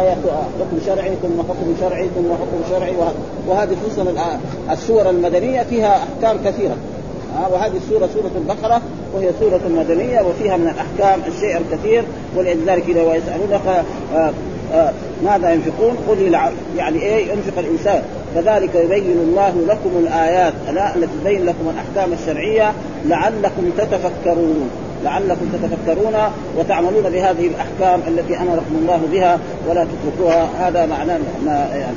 آية 0.00 0.16
حكم 0.60 0.78
شرعي 0.86 1.10
ثم 1.22 1.42
حكم 1.42 1.74
شرعي 1.80 2.08
ثم 2.08 2.32
حكم 2.32 2.70
شرعي 2.70 2.94
وهذه 3.48 3.76
خصوصا 3.86 4.06
السور 4.70 5.10
المدنية 5.10 5.62
فيها 5.62 5.96
أحكام 5.96 6.36
كثيرة. 6.44 6.76
آه 7.36 7.52
وهذه 7.52 7.76
السورة 7.76 8.08
سورة 8.14 8.30
البقرة 8.36 8.82
وهي 9.14 9.30
سورة 9.40 9.60
مدنية 9.68 10.20
وفيها 10.20 10.56
من 10.56 10.68
الأحكام 10.68 11.20
الشيء 11.28 11.56
الكثير 11.56 12.04
ولذلك 12.36 12.84
إذا 12.88 13.02
ويسالونك 13.02 13.84
آه 14.14 14.32
آه 14.74 14.92
ماذا 15.24 15.52
ينفقون؟ 15.52 15.96
قل 16.08 16.38
يعني 16.76 17.02
إيه 17.02 17.32
ينفق 17.32 17.58
الإنسان؟ 17.58 18.02
كذلك 18.34 18.74
يبين 18.74 19.16
الله 19.28 19.54
لكم 19.68 19.90
الآيات 19.98 20.52
التي 20.96 21.08
تبين 21.22 21.46
لكم 21.46 21.72
الأحكام 21.74 22.12
الشرعية 22.12 22.72
لعلكم 23.06 23.70
تتفكرون. 23.78 24.70
لعلكم 25.04 25.46
تتفكرون 25.52 26.14
وتعملون 26.58 27.02
بهذه 27.02 27.46
الأحكام 27.46 28.00
التي 28.08 28.36
أمركم 28.36 28.74
الله 28.82 29.00
بها 29.12 29.38
ولا 29.68 29.84
تتركوها. 29.84 30.48
هذا 30.58 30.86
معناه 30.86 31.18
يعني 31.74 31.96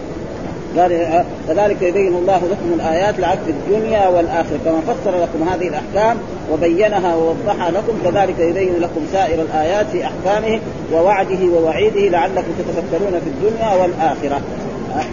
قال 0.78 1.24
كذلك 1.48 1.82
يبين 1.82 2.16
الله 2.16 2.38
لكم 2.38 2.74
الآيات 2.74 3.16
في 3.16 3.52
الدنيا 3.52 4.08
والآخرة. 4.08 4.60
كما 4.66 4.82
فسر 4.82 5.12
لكم 5.12 5.50
هذه 5.50 5.68
الأحكام 5.68 6.18
وبينها 6.52 7.16
ووضحها 7.16 7.72
لكم 7.72 7.94
كذلك 8.04 8.40
يبين 8.40 8.80
لكم 8.80 9.02
سائر 9.12 9.42
الآيات 9.42 9.86
في 9.92 10.04
أحكامه 10.06 10.60
ووعده 10.94 11.46
ووعيده 11.56 12.10
لعلكم 12.10 12.52
تتفكرون 12.60 13.20
في 13.20 13.30
الدنيا 13.30 13.76
والآخرة. 13.76 14.42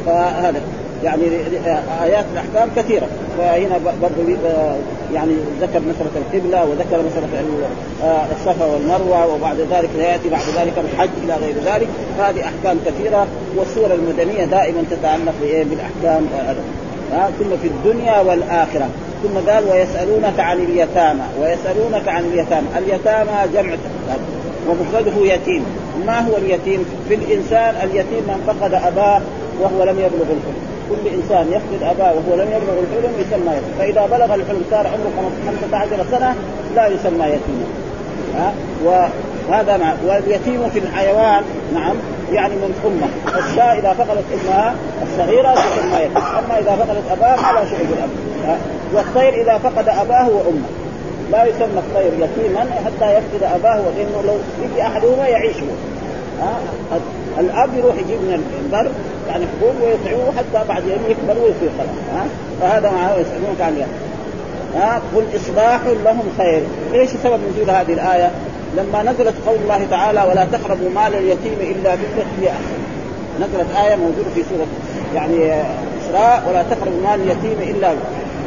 فهذا 0.06 0.60
يعني 1.04 1.22
آيات 2.02 2.24
الأحكام 2.32 2.68
كثيرة. 2.76 3.06
فهنا 3.38 3.78
برضه 4.02 4.36
يعني 5.14 5.32
ذكر 5.60 5.80
مسألة 5.80 6.10
القبلة 6.16 6.64
وذكر 6.64 7.02
مسألة 7.02 7.28
الصفا 8.32 8.66
والمروة 8.66 9.34
وبعد 9.34 9.56
ذلك 9.56 9.90
يأتي 9.98 10.28
بعد 10.28 10.42
ذلك 10.58 10.72
الحج 10.78 11.08
إلى 11.24 11.34
غير 11.34 11.54
ذلك. 11.64 11.88
فهذه 12.18 12.40
أحكام 12.40 12.78
كثيرة 12.86 13.26
والسورة 13.56 13.94
المدنية 13.94 14.44
دائما 14.44 14.84
تتعلق 14.90 15.34
بالأحكام 15.40 16.26
ثم 17.38 17.56
في 17.62 17.68
الدنيا 17.68 18.20
والآخرة. 18.20 18.88
ثم 19.22 19.50
قال 19.50 19.64
ويسألونك 19.70 20.40
عن 20.40 20.56
اليتامى 20.56 21.22
ويسألونك 21.40 22.08
عن 22.08 22.24
اليتامى. 22.24 22.66
اليتامى 22.78 23.52
جمع 23.54 23.74
ومفرده 24.68 25.34
يتيم. 25.34 25.64
ما 26.06 26.20
هو 26.20 26.36
اليتيم؟ 26.36 26.84
في 27.08 27.14
الإنسان 27.14 27.74
اليتيم 27.84 28.24
من 28.28 28.42
فقد 28.46 28.74
أباه 28.74 29.22
وهو 29.60 29.84
لم 29.84 29.98
يبلغ 29.98 30.22
الحلم. 30.22 30.73
كل 30.90 31.08
إنسان 31.08 31.46
يفقد 31.52 31.82
أباه 31.82 32.12
وهو 32.12 32.34
لم 32.36 32.48
يبلغ 32.48 32.78
الحلم 32.80 33.12
يسمى 33.18 33.52
يتيم. 33.56 33.74
فإذا 33.78 34.06
بلغ 34.06 34.34
الحلم 34.34 34.62
صار 34.70 34.86
عمره 34.86 35.30
15 35.70 36.04
سنة 36.10 36.34
لا 36.76 36.86
يسمى 36.86 37.26
يتيما 37.26 37.66
ها؟ 38.36 38.52
وهذا 38.84 39.76
مع 39.76 39.94
واليتيم 40.06 40.68
في 40.68 40.78
الحيوان 40.78 41.42
نعم 41.74 41.96
يعني 42.32 42.54
من 42.54 42.74
امه 42.86 43.38
الشاة 43.38 43.78
إذا 43.78 43.92
فقدت 43.92 44.24
امها 44.34 44.74
الصغيرة 45.02 45.54
تسمى 45.54 45.96
يتيم. 46.00 46.16
أما 46.16 46.58
إذا 46.58 46.76
فقدت 46.76 47.10
اباه 47.10 47.36
فلا 47.36 47.68
شيء 47.68 47.86
بالاب 47.90 48.10
والطير 48.94 49.42
إذا 49.42 49.58
فقد 49.58 49.88
أباه 49.88 50.28
وامه 50.28 50.68
لا 51.32 51.44
يسمى 51.44 51.78
الطير 51.78 52.12
يتيما 52.12 52.60
حتى 52.60 53.12
يفقد 53.12 53.42
أباه 53.42 53.76
لأنه 53.76 54.22
لو 54.26 54.34
يجي 54.62 54.82
أحدهما 54.82 55.28
يعيش 55.28 55.56
هو 55.56 55.74
ها؟ 56.40 56.56
الاب 57.40 57.70
يروح 57.78 57.94
يجيب 57.94 58.18
من 58.18 58.44
البر 58.64 58.90
يعني 59.28 59.44
حبوب 59.46 59.74
ويطعمه 59.82 60.32
حتى 60.38 60.68
بعد 60.68 60.82
يوم 60.86 61.00
يكبر 61.08 61.42
ويصير 61.42 61.70
خلاص 61.78 61.88
ها؟ 62.14 62.26
فهذا 62.60 62.90
معه 62.90 63.16
يسالونك 63.16 63.60
عن 63.60 63.76
يعني. 63.76 63.92
ها؟ 64.74 65.02
قل 65.16 65.24
اصلاح 65.36 65.80
لهم 66.04 66.22
خير. 66.38 66.62
إيش 66.94 67.10
سبب 67.10 67.40
نزول 67.52 67.70
هذه 67.70 67.92
الآية؟ 67.92 68.30
لما 68.76 69.02
نزلت 69.02 69.34
قول 69.46 69.56
الله 69.56 69.86
تعالى 69.90 70.22
ولا 70.30 70.44
تقربوا 70.44 70.90
مال 70.90 71.14
اليتيم 71.14 71.58
إلا 71.60 71.94
بالتي 71.94 72.40
هي 72.40 72.48
أحسن. 72.48 72.80
نزلت 73.40 73.76
آية 73.76 73.96
موجودة 73.96 74.30
في 74.34 74.42
سورة 74.42 74.66
يعني 75.14 75.62
إسراء 76.02 76.42
ولا 76.48 76.62
تقربوا 76.62 77.00
مال 77.00 77.20
اليتيم 77.20 77.76
إلا 77.76 77.92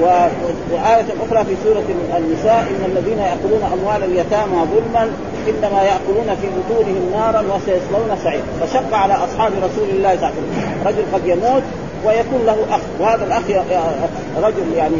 وآية 0.01 1.06
أخرى 1.25 1.46
في 1.46 1.56
سورة 1.63 1.84
النساء 2.18 2.60
إن 2.60 2.92
الذين 2.92 3.20
يأكلون 3.20 3.62
أموال 3.74 4.04
اليتامى 4.04 4.58
ظلما 4.74 5.12
إنما 5.50 5.84
يأكلون 5.84 6.36
في 6.42 6.48
بطونهم 6.58 7.12
نارا 7.13 7.42
وسيصلون 7.42 8.18
سعيرا. 8.24 8.44
فشق 8.62 8.94
على 8.94 9.13
أصحاب 9.13 9.51
رسول 9.63 9.89
الله 9.89 10.16
صلى 10.16 10.30
الله 10.30 10.32
عليه 10.32 10.38
وسلم. 10.38 10.88
رجل 10.88 11.04
قد 11.13 11.27
يموت 11.27 11.63
ويكون 12.06 12.46
له 12.46 12.58
أخ. 12.72 12.82
وهذا 13.00 13.25
الأخ 13.25 13.44
رجل 14.44 14.74
يعني 14.75 14.96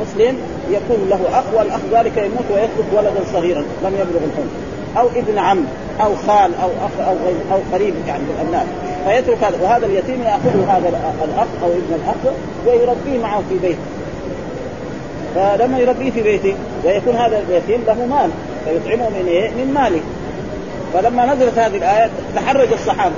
مسلم 0.00 0.38
يكون 0.70 1.08
له 1.10 1.20
أخ 1.38 1.44
والأخ 1.54 1.80
ذلك 1.92 2.16
يموت 2.16 2.44
ويترك 2.50 2.86
ولدا 2.92 3.24
صغيرا 3.32 3.60
لم 3.60 3.94
يبلغ 3.94 4.20
الحلم. 4.24 4.50
أو 4.98 5.06
ابن 5.16 5.38
عم 5.38 5.64
أو 6.00 6.10
خال 6.26 6.50
أو 6.62 6.68
أخ 6.68 7.06
أو 7.08 7.14
أو 7.52 7.58
قريب 7.72 7.94
يعني 8.08 8.22
من 8.22 8.30
الأبناء 8.40 8.66
فيترك 9.06 9.44
هذا 9.44 9.56
وهذا 9.62 9.86
اليتيم 9.86 10.22
يأخذ 10.22 10.68
هذا 10.68 10.88
الأخ 11.24 11.46
أو 11.62 11.68
ابن 11.68 11.94
الأخ 11.94 12.34
ويربيه 12.66 13.22
معه 13.22 13.42
في 13.48 13.58
بيته. 13.62 13.78
فلما 15.34 15.78
يربيه 15.78 16.10
في 16.10 16.22
بيته 16.22 16.54
ويكون 16.84 17.16
هذا 17.16 17.38
اليتيم 17.48 17.84
له 17.86 18.06
مال 18.06 18.30
فيطعمه 18.64 19.08
من 19.08 19.26
إيه؟ 19.28 19.50
من 19.50 19.74
ماله. 19.74 20.00
فلما 20.94 21.34
نزلت 21.34 21.58
هذه 21.58 21.76
الآية 21.76 22.10
تحرج 22.36 22.72
الصحابة 22.72 23.14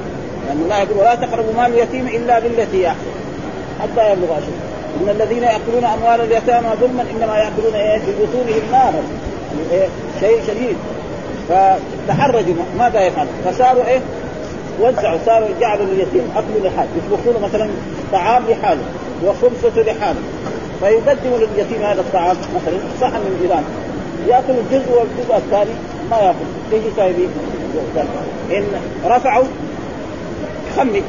لأن 0.47 0.61
الله 0.63 0.79
يقول 0.79 0.99
ولا 0.99 1.15
تقربوا 1.15 1.53
مال 1.57 1.73
اليتيم 1.75 2.07
إلا 2.07 2.39
بالتي 2.39 2.87
هي 2.87 2.93
حتى 3.83 4.13
يبلغ 4.13 4.39
اشد 4.39 4.53
إن 5.01 5.09
الذين 5.09 5.43
يأكلون 5.43 5.85
أموال 5.85 6.21
اليتامى 6.21 6.69
ظلما 6.81 7.05
إنما 7.11 7.39
يأكلون 7.39 7.75
إيه؟ 7.75 7.99
في 7.99 8.13
بطونهم 8.23 8.73
نارا. 8.73 9.03
إيه؟ 9.73 9.89
شيء 10.21 10.43
شديد. 10.47 10.77
فتحرجوا. 11.49 12.55
ماذا 12.79 13.01
يفعل؟ 13.01 13.27
فصاروا 13.45 13.85
إيه؟ 13.87 14.01
وزعوا 14.81 15.19
صاروا 15.27 15.49
جعلوا 15.61 15.87
اليتيم 15.87 16.33
أكل 16.37 16.67
لحاله. 16.67 16.89
يطبخون 16.97 17.43
مثلا 17.43 17.69
طعام 18.13 18.43
لحاله 18.49 18.83
وخبزة 19.25 19.83
لحاله. 19.83 20.21
فيقدم 20.85 21.31
لليتيم 21.31 21.83
هذا 21.83 22.01
الطعام 22.01 22.37
مثلا 22.37 22.79
صحن 23.01 23.13
من 23.13 23.39
جيران 23.43 23.65
يأكل 24.29 24.53
الجزء 24.53 24.93
والجزء 24.93 25.37
الثاني 25.37 25.71
ما 26.11 26.17
يأكل. 26.17 26.37
تيجي 26.71 26.87
سايبين 26.97 27.29
إن 28.51 28.67
رفعوا 29.05 29.45
خمد 30.77 31.03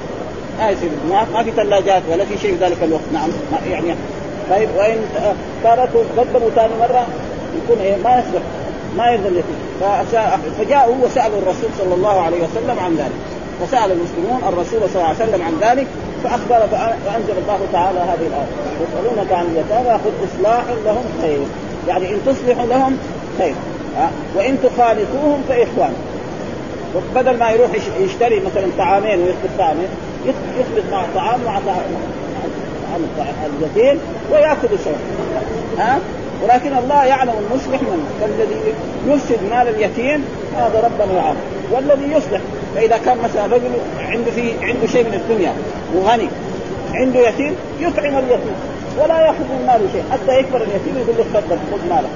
ما 0.60 0.70
يصير. 0.70 0.90
ما, 1.34 1.44
في 1.44 1.52
ثلاجات 1.52 2.02
ولا 2.12 2.26
في 2.26 2.38
شيء 2.38 2.58
في 2.58 2.66
ذلك 2.66 2.78
الوقت. 2.84 3.04
نعم. 3.14 3.30
يعني 3.70 3.96
طيب 4.50 4.70
وإن 4.78 4.98
تركوا 5.64 6.02
قدموا 6.18 6.50
ثاني 6.56 6.74
مرة 6.80 7.08
يكون 7.64 7.80
إيه؟ 7.80 7.96
ما 8.04 8.20
يصلح 8.20 8.42
ما 8.98 9.12
يرضى 9.12 9.28
اليتيم. 9.28 9.56
فجاءوا 10.60 10.96
وسالوا 11.06 11.38
الرسول 11.38 11.70
صلى 11.78 11.94
الله 11.96 12.22
عليه 12.22 12.38
وسلم 12.38 12.80
عن 12.80 12.96
ذلك. 12.96 13.12
فسأل 13.62 13.92
المسلمون 13.92 14.42
الرسول 14.48 14.90
صلى 14.90 14.96
الله 14.96 15.08
عليه 15.08 15.24
وسلم 15.24 15.42
عن 15.42 15.54
ذلك. 15.62 15.88
فأخبر 16.26 16.68
فأنزل 17.06 17.34
الله 17.42 17.60
تعالى 17.74 18.00
هذه 18.00 18.28
الآية. 18.28 18.52
يسألونك 18.82 19.34
عن 19.34 19.46
اليتامى 19.46 19.90
قل 19.90 20.12
إصلاح 20.24 20.64
لهم 20.86 21.04
خير. 21.22 21.40
يعني 21.88 22.14
إن 22.14 22.20
تصلحوا 22.26 22.66
لهم 22.66 22.98
خير. 23.38 23.54
وإن 24.36 24.58
تخالطوهم 24.64 25.44
فاخوان 25.50 25.94
بدل 27.16 27.38
ما 27.38 27.52
يروح 27.52 27.70
يشتري 28.00 28.40
مثلا 28.40 28.68
طعامين 28.78 29.20
ويخلط 29.20 29.52
طعامين 29.58 29.88
يخلط 30.26 30.86
مع 30.92 31.04
طعام 31.16 31.40
مع 31.46 31.60
طعام 31.60 31.82
اليتيم 33.60 34.00
ويأكل 34.32 34.80
سوا 34.84 34.94
ها؟ 35.78 36.00
ولكن 36.44 36.78
الله 36.78 37.06
يعلم 37.06 37.34
المصلح 37.50 37.82
من 37.82 38.18
فالذي 38.22 38.56
يفسد 39.08 39.40
مال 39.52 39.68
اليتيم 39.68 40.26
هذا 40.58 40.80
ربنا 40.80 41.14
يعلم. 41.14 41.38
والذي 41.72 42.12
يصلح 42.12 42.42
فإذا 42.76 42.98
كان 42.98 43.18
مثلا 43.18 43.46
رجل 43.46 43.72
عنده 44.00 44.32
في 44.32 44.52
عنده 44.62 44.88
شيء 44.88 45.04
من 45.04 45.14
الدنيا 45.14 45.54
وغني 45.96 46.28
عنده 46.94 47.30
يتيم 47.30 47.56
يطعم 47.80 48.18
اليتيم 48.18 48.56
ولا 49.00 49.22
يأخذ 49.26 49.40
من 49.40 49.64
ماله 49.68 49.88
شيء 49.94 50.04
حتى 50.12 50.40
يكبر 50.40 50.58
اليتيم 50.58 50.96
يقول 50.98 51.18
له 51.18 51.24
تفضل 51.24 51.58
خذ 51.72 51.90
مالك. 51.90 52.10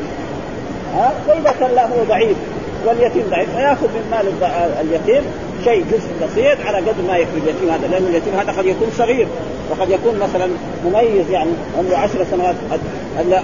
ها؟ 0.95 1.13
وإذا 1.27 1.53
كان 1.59 1.71
لا 1.75 1.85
هو 1.85 2.03
ضعيف 2.09 2.37
واليتيم 2.85 3.23
ضعيف 3.29 3.49
فياخذ 3.55 3.87
من 3.87 4.07
مال 4.11 4.49
اليتيم 4.81 5.23
شيء 5.63 5.85
جزء 5.91 6.27
بسيط 6.27 6.57
على 6.65 6.77
قدر 6.77 7.01
ما 7.07 7.17
يكفي 7.17 7.37
اليتيم 7.37 7.69
هذا 7.69 7.87
لأن 7.87 8.03
اليتيم 8.03 8.33
هذا 8.33 8.51
قد 8.51 8.65
يكون 8.65 8.87
صغير 8.97 9.27
وقد 9.71 9.89
يكون 9.89 10.19
مثلا 10.19 10.47
مميز 10.85 11.29
يعني 11.29 11.49
عمره 11.77 11.97
عشر 11.97 12.25
سنوات 12.31 12.55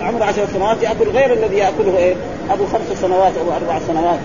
عمره 0.02 0.24
عشر 0.24 0.46
سنوات 0.54 0.84
يأكل 0.84 1.10
غير 1.14 1.34
الذي 1.34 1.58
يأكله 1.58 1.98
إيه؟ 1.98 2.16
أبو 2.52 2.66
خمس 2.66 3.02
سنوات 3.02 3.32
أو 3.38 3.56
أربع 3.56 3.80
سنوات. 3.88 4.20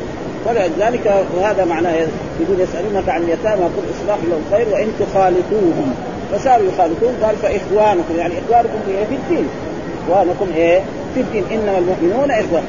فلذلك 0.47 1.25
وهذا 1.37 1.65
معناه 1.65 1.95
يقول 2.41 2.61
يسألونك 2.61 3.09
عن 3.09 3.23
اليتامى 3.23 3.63
قل 3.63 3.83
إصلاح 3.97 4.19
لهم 4.31 4.43
خير 4.53 4.67
وإن 4.73 4.89
تخالطوهم. 5.01 5.95
فصاروا 6.33 6.67
يخالطون 6.67 7.15
قال 7.23 7.37
فإخوانكم 7.37 8.15
يعني 8.19 8.35
إخوانكم 8.47 8.79
في, 8.87 9.15
الدين. 9.15 9.49
إخوانكم 10.09 10.47
إيه 10.57 10.81
في 11.15 11.21
الدين. 11.21 11.45
إنما 11.53 11.79
المؤمنون 11.79 12.31
اخوان 12.31 12.63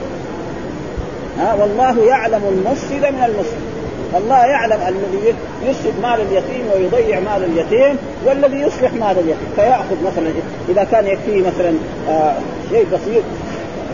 ها 1.39 1.53
والله 1.53 2.05
يعلم 2.05 2.41
المفسد 2.49 3.13
من 3.13 3.23
المسلم 3.25 3.71
الله 4.17 4.45
يعلم 4.45 4.79
الذي 4.87 5.33
يفسد 5.65 5.93
مال 6.01 6.21
اليتيم 6.21 6.65
ويضيع 6.75 7.19
مال 7.19 7.43
اليتيم 7.43 7.97
والذي 8.25 8.61
يصلح 8.61 8.93
مال 8.93 9.11
اليتيم. 9.19 9.47
فيأخذ 9.55 9.95
مثلا 10.05 10.31
إذا 10.69 10.87
كان 10.91 11.07
يكفيه 11.07 11.39
مثلا 11.39 11.73
آه 12.09 12.33
شيء 12.71 12.85
بسيط 12.93 13.23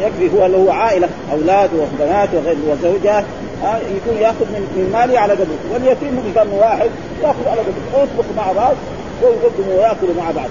يكفي 0.02 0.38
هو 0.38 0.46
له 0.46 0.74
عائلة 0.74 1.08
أولاد 1.32 1.70
وبنات 1.74 2.30
وغير 2.34 2.56
وزوجات 2.68 3.24
آه 3.64 3.78
يكون 3.78 4.18
ياخذ 4.22 4.46
من 4.46 4.62
من 4.76 4.90
ماله 4.94 5.20
على 5.20 5.34
قدره 5.34 5.58
واليتيم 5.74 6.32
كان 6.36 6.48
واحد 6.48 6.90
ياخذ 7.24 7.48
على 7.48 7.62
قدره 7.62 8.00
ويطبخ 8.00 8.26
مع 8.38 8.52
بعض 8.52 8.76
ويقدموا 9.22 9.78
وياكلوا 9.78 10.16
مع 10.18 10.32
بعض. 10.32 10.50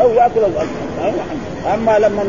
أو 0.00 0.10
ياكل 0.14 0.40
أما 1.74 1.98
لما 1.98 2.24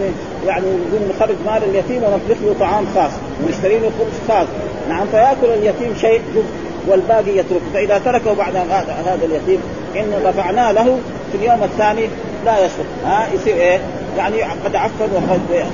يعني 0.48 0.66
نخرج 1.10 1.36
مال 1.46 1.64
اليتيم 1.64 2.04
ونطبخ 2.04 2.38
له 2.44 2.56
طعام 2.60 2.86
خاص 2.96 3.12
ونشتري 3.44 3.80
له 3.80 3.92
خبز 4.00 4.18
خاص. 4.28 4.48
نعم 4.90 5.08
فيأكل 5.08 5.46
اليتيم 5.46 5.96
شيء 6.02 6.22
جزء 6.36 6.44
والباقي 6.88 7.38
يترك 7.38 7.62
فإذا 7.74 7.98
تركه 7.98 8.34
بعد 8.34 8.56
هذا 8.56 9.20
اليتيم 9.24 9.62
إن 9.96 10.22
رفعنا 10.26 10.72
له 10.72 11.00
في 11.32 11.38
اليوم 11.38 11.64
الثاني 11.64 12.08
لا 12.46 12.66
يصلح 12.66 12.86
ها 13.06 13.28
يصير 13.34 13.56
إيه؟ 13.56 13.80
يعني 14.18 14.44
قد 14.66 14.76
عفن 14.76 15.10
وقد 15.14 15.66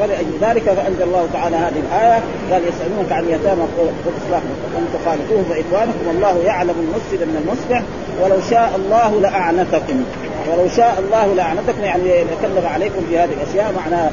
ولأجل 0.00 0.32
ذلك 0.40 0.62
فأنزل 0.62 1.02
الله 1.02 1.28
تعالى 1.32 1.56
هذه 1.56 1.82
الآية 1.88 2.20
قال 2.52 2.62
يسألونك 2.68 3.12
عن 3.12 3.24
يتامى 3.24 3.62
قل 3.78 4.12
إصلاح 4.26 4.40
أن 4.78 4.86
تخالفوهم 4.94 5.44
فإخوانكم 5.44 6.06
والله 6.06 6.38
يعلم 6.44 6.74
المفسد 6.80 7.28
من 7.28 7.36
المصلح 7.44 7.82
ولو 8.22 8.40
شاء 8.50 8.72
الله 8.76 9.20
لأعنتكم. 9.20 10.04
ولو 10.52 10.68
شاء 10.76 11.02
الله 11.06 11.34
لأعنتكم 11.34 11.84
يعني 11.84 12.02
لكلف 12.02 12.66
عليكم 12.74 13.00
في 13.08 13.18
هذه 13.18 13.30
الأشياء 13.32 13.72
معناها 13.76 14.10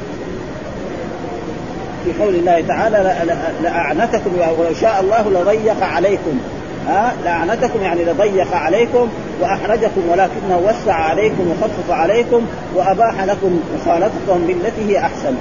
في 2.04 2.22
قول 2.22 2.34
الله 2.34 2.64
تعالى 2.68 3.14
لأعنتكم 3.62 4.30
ولو 4.58 4.74
شاء 4.80 5.00
الله 5.00 5.40
لضيق 5.40 5.84
عليكم. 5.84 6.40
ها؟ 6.88 7.12
لعنتكم 7.24 7.82
يعني 7.82 8.04
لضيق 8.04 8.54
عليكم 8.54 9.08
واحرجكم 9.40 10.02
ولكنه 10.10 10.60
وسع 10.64 10.94
عليكم 10.94 11.50
وخفف 11.50 11.90
عليكم 11.90 12.46
وأباح 12.74 13.24
لكم 13.24 13.60
مخالطتهم 13.76 14.46
بالتي 14.46 14.88
هي 14.88 14.98
أحسن. 14.98 15.34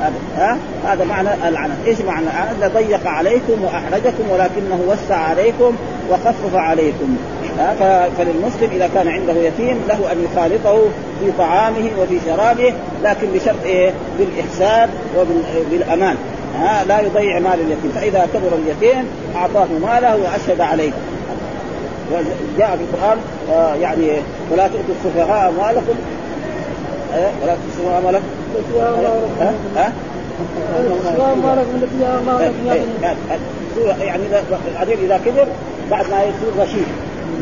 هذا 0.00 0.14
ها؟ 0.36 0.58
هذا 0.86 1.04
معنى 1.04 1.28
العنت، 1.48 1.72
إيش 1.86 2.00
معنى 2.00 2.26
العنت؟ 2.26 2.64
لضيق 2.64 3.06
عليكم 3.06 3.64
وأحرجكم 3.64 4.30
ولكنه 4.30 4.80
وسع 4.88 5.16
عليكم 5.16 5.76
وخفف 6.10 6.54
عليكم 6.54 7.16
فللمسلم 8.18 8.70
إذا 8.72 8.90
كان 8.94 9.08
عنده 9.08 9.32
يتيم 9.32 9.84
له 9.88 10.12
أن 10.12 10.24
يخالطه 10.24 10.78
في 11.20 11.32
طعامه 11.38 11.90
وفي 11.98 12.18
شرابه 12.26 12.74
لكن 13.02 13.26
بشرط 13.34 13.64
إيه؟ 13.64 13.92
بالإحسان 14.18 14.88
وبالامان 15.18 16.16
ها؟ 16.58 16.84
لا 16.84 17.00
يضيع 17.00 17.38
مال 17.38 17.60
اليتيم. 17.60 17.92
فإذا 17.94 18.28
كبر 18.34 18.58
اليتيم 18.58 19.04
أعطاه 19.36 19.66
ماله 19.82 20.16
وأشهد 20.16 20.60
عليه. 20.60 20.90
وجاء 22.12 22.76
في 22.76 22.82
القرآن 22.82 23.18
آه 23.52 23.74
يعني 23.74 24.08
ولا 24.50 24.68
تؤتوا 24.68 24.94
السفهاء 25.04 25.48
أموالكم 25.48 25.94
إيه؟ 27.14 27.30
ولا 27.42 27.54
تؤتوا 27.54 27.68
السفهاء 27.68 27.98
أموالكم. 27.98 28.24
يعني 34.00 34.22
بعدين 34.74 34.98
اذا 35.04 35.20
كبر 35.26 35.46
بعد 35.90 36.04
ما 36.10 36.22
يصير 36.22 36.62
رشيد 36.62 36.86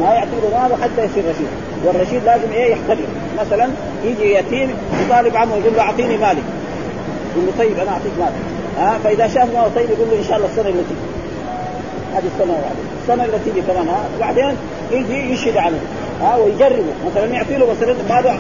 ما 0.01 0.15
يعطيه 0.15 0.59
ماله 0.63 0.77
حتى 0.83 1.05
يصير 1.05 1.25
رشيد 1.31 1.49
والرشيد 1.85 2.25
لازم 2.25 2.53
إيه 2.53 2.73
يحتفل 2.73 3.05
مثلا 3.41 3.69
يجي 4.05 4.35
يتيم 4.35 4.71
يطالب 5.07 5.37
عمه 5.37 5.57
يقول 5.57 5.75
له 5.77 5.81
اعطيني 5.81 6.17
مالي 6.17 6.41
يقول 7.33 7.47
له 7.47 7.53
طيب 7.59 7.79
أنا 7.79 7.91
اعطيك 7.91 8.13
مالي 8.19 8.37
ها 8.79 8.99
فاذا 9.05 9.29
شاف 9.29 9.49
ماله 9.55 9.71
طيب 9.77 9.91
يقول 9.91 10.09
له 10.11 10.19
ان 10.19 10.25
شاء 10.25 10.37
الله 10.37 10.49
السنة 10.49 10.69
اللي 10.69 10.83
تيجي 10.89 11.01
هذه 12.15 12.25
السنة 12.35 12.53
واحدة 12.53 12.77
السنة 13.03 13.25
اللي 13.25 13.39
تيجي 13.45 13.63
كمان 13.67 13.89
ها 13.89 14.05
وبعدين 14.17 14.57
يجي 14.93 15.33
يشهد 15.33 15.57
عليه 15.57 15.79
ها 16.23 16.37
ويجربه 16.37 16.93
مثلا 17.11 17.27
يعطي 17.27 17.57
له 17.57 17.67
مثلا 17.71 17.95
ماله 18.09 18.39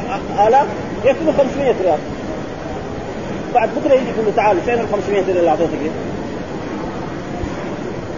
الاف 0.48 1.16
له 1.26 1.32
500 1.38 1.74
ريال 1.84 1.98
بعد 3.56 3.68
بكرة 3.76 3.94
يجي 3.94 4.10
يقول 4.10 4.26
له 4.26 4.32
تعال 4.36 4.60
فين 4.60 4.74
ال 4.74 4.88
500 4.92 5.22
ريال 5.26 5.38
اللي 5.38 5.50
أعطيتك؟ 5.50 5.78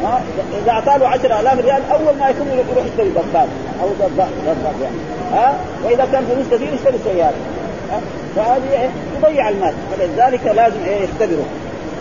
ها؟ 0.03 0.23
إذا 0.63 0.71
اعطاه 0.71 0.97
له 0.97 1.09
10000 1.09 1.65
ريال 1.65 1.83
أول 1.93 2.19
ما 2.21 2.29
يكون 2.29 2.47
يروح 2.47 2.85
يشتري 2.87 3.09
دباب 3.09 3.49
أو 3.83 3.89
دباب 4.01 4.29
يعني. 4.83 4.97
ها؟ 5.33 5.59
وإذا 5.85 6.09
كان 6.13 6.25
فلوس 6.25 6.47
كثير 6.51 6.75
يشتري 6.75 6.99
سيارة. 7.05 7.35
فهذه 8.37 8.73
إيه؟ 8.73 8.89
يضيع 9.17 9.49
المال. 9.49 9.75
فلذلك 9.91 10.41
لازم 10.47 10.83
إيه؟ 10.87 11.03
يختبره. 11.03 11.45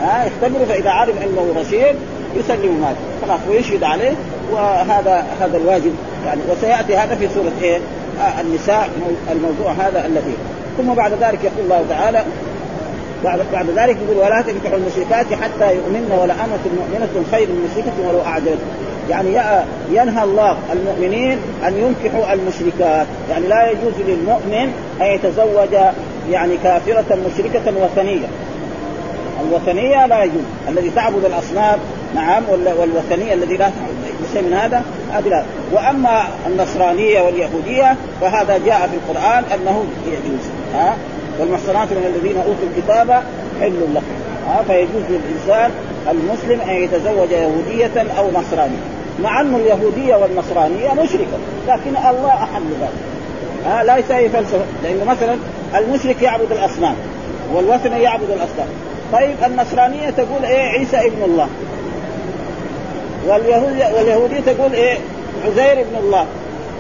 ها؟ 0.01 0.25
يختبره 0.25 0.65
فإذا 0.65 0.89
عرف 0.89 1.15
أنه 1.23 1.53
رشيد 1.59 1.95
يسلم 2.35 2.81
مال 2.81 2.95
خلاص 3.21 3.39
ويشهد 3.49 3.83
عليه 3.83 4.13
وهذا 4.51 5.25
هذا 5.41 5.57
الواجب 5.57 5.95
يعني. 6.25 6.41
وسيأتي 6.51 6.97
هذا 6.97 7.15
في 7.15 7.27
سورة 7.27 7.51
إيه؟ 7.61 7.77
آه 8.21 8.41
النساء 8.41 8.89
الموضوع 9.31 9.71
هذا 9.71 10.05
الذي. 10.05 10.33
ثم 10.77 10.93
بعد 10.93 11.11
ذلك 11.11 11.39
يقول 11.43 11.63
الله 11.63 11.85
تعالى 11.89 12.23
بعد 13.23 13.39
بعد 13.53 13.65
ذلك 13.69 13.97
يقول 14.01 14.17
ولا 14.17 14.41
تنكحوا 14.41 14.77
المشركات 14.77 15.25
حتى 15.25 15.75
يؤمن 15.75 16.17
ولا 16.21 16.33
أمة 16.33 16.75
مؤمنة 16.77 17.25
خير 17.31 17.47
من 17.47 17.69
مشركة 17.71 18.09
ولو 18.09 18.21
أعجبتكم 18.21 18.87
يعني 19.09 19.29
ينهى 19.91 20.23
الله 20.23 20.57
المؤمنين 20.73 21.37
أن 21.67 21.73
ينكحوا 21.77 22.33
المشركات. 22.33 23.07
يعني 23.29 23.47
لا 23.47 23.71
يجوز 23.71 23.93
للمؤمن 24.07 24.73
أن 25.01 25.05
يتزوج 25.05 25.73
يعني 26.31 26.57
كافرة 26.63 27.17
مشركة 27.25 27.73
وثنية. 27.83 28.27
الوثنية 29.47 30.05
لا 30.05 30.23
يجوز. 30.23 30.43
الذي 30.69 30.89
تعبد 30.89 31.25
الأصنام 31.25 31.79
نعم 32.15 32.43
والوثنية 32.79 33.33
الذي 33.33 33.57
لا 33.57 33.65
تعبد 33.65 34.33
شيء 34.33 34.41
من 34.41 34.53
هذا 34.53 34.81
هذه 35.11 35.27
لا. 35.27 35.43
وأما 35.71 36.23
النصرانية 36.47 37.21
واليهودية 37.21 37.95
فهذا 38.21 38.57
جاء 38.65 38.89
في 38.91 38.95
القرآن 38.95 39.43
أنه 39.53 39.85
يجوز. 40.07 40.45
ها؟ 40.75 40.95
والمحصنات 41.39 41.87
من 41.91 42.13
الذين 42.15 42.37
أوتوا 42.37 42.67
الكتاب 42.75 43.23
حل 43.61 43.79
لكم 43.93 44.05
ها 44.47 44.63
فيجوز 44.67 45.03
للإنسان 45.09 45.71
المسلم 46.11 46.61
أن 46.61 46.75
يتزوج 46.75 47.31
يهودية 47.31 48.11
أو 48.17 48.31
نصرانية. 48.31 48.79
مع 49.19 49.41
انه 49.41 49.57
اليهودية 49.57 50.15
والنصرانية 50.15 50.93
مشركة 50.93 51.37
لكن 51.67 51.89
الله 52.09 52.33
أحل 52.33 52.63
ذلك. 52.81 52.91
ها 53.65 53.83
لا 53.83 53.97
يساوي 53.97 54.29
فلسفه 54.29 54.65
لأنه 54.83 55.03
مثلا 55.03 55.37
المشرك 55.77 56.21
يعبد 56.21 56.51
الأصنام 56.51 56.95
والوثني 57.53 58.01
يعبد 58.01 58.29
الأصنام. 58.29 58.67
طيب 59.13 59.35
النصرانية 59.45 60.09
تقول 60.09 60.45
إيه؟ 60.45 60.69
عيسى 60.69 60.97
ابن 60.97 61.23
الله. 61.23 61.47
واليهودية 63.27 63.85
واليهودية 63.95 64.39
تقول 64.39 64.73
إيه؟ 64.73 64.97
عزير 65.45 65.71
ابن 65.71 65.95
الله. 65.99 66.25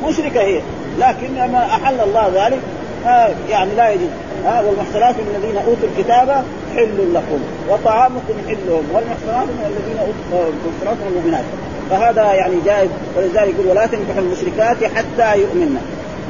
مشركة 0.07 0.41
هي. 0.41 0.61
لكن 0.99 1.35
لما 1.35 1.65
أحل 1.65 1.99
الله 1.99 2.31
ذلك؟ 2.35 2.59
آه 3.07 3.29
يعني 3.49 3.75
لا 3.75 3.89
يجوز. 3.89 4.09
آه 4.47 4.65
والمحصنات 4.65 5.15
من 5.15 5.35
الذين 5.35 5.57
أوتوا 5.57 5.87
الكتاب 5.97 6.43
حل 6.75 7.13
لكم 7.13 7.39
وطعامكم 7.69 8.33
حل 8.47 8.57
لهم 8.67 8.83
والمحصنات 8.93 9.47
من 9.47 9.65
الذين 9.65 9.97
أوتوا 9.99 10.51
المحصنات 10.53 10.97
من 10.97 11.07
المؤمنات. 11.11 11.43
فهذا 11.89 12.33
يعني 12.33 12.55
جائز 12.65 12.89
ولذلك 13.17 13.53
يقول 13.53 13.67
ولا 13.67 13.85
تنكحوا 13.85 14.21
المشركات 14.21 14.77
حتى 14.95 15.39
يؤمنن 15.39 15.77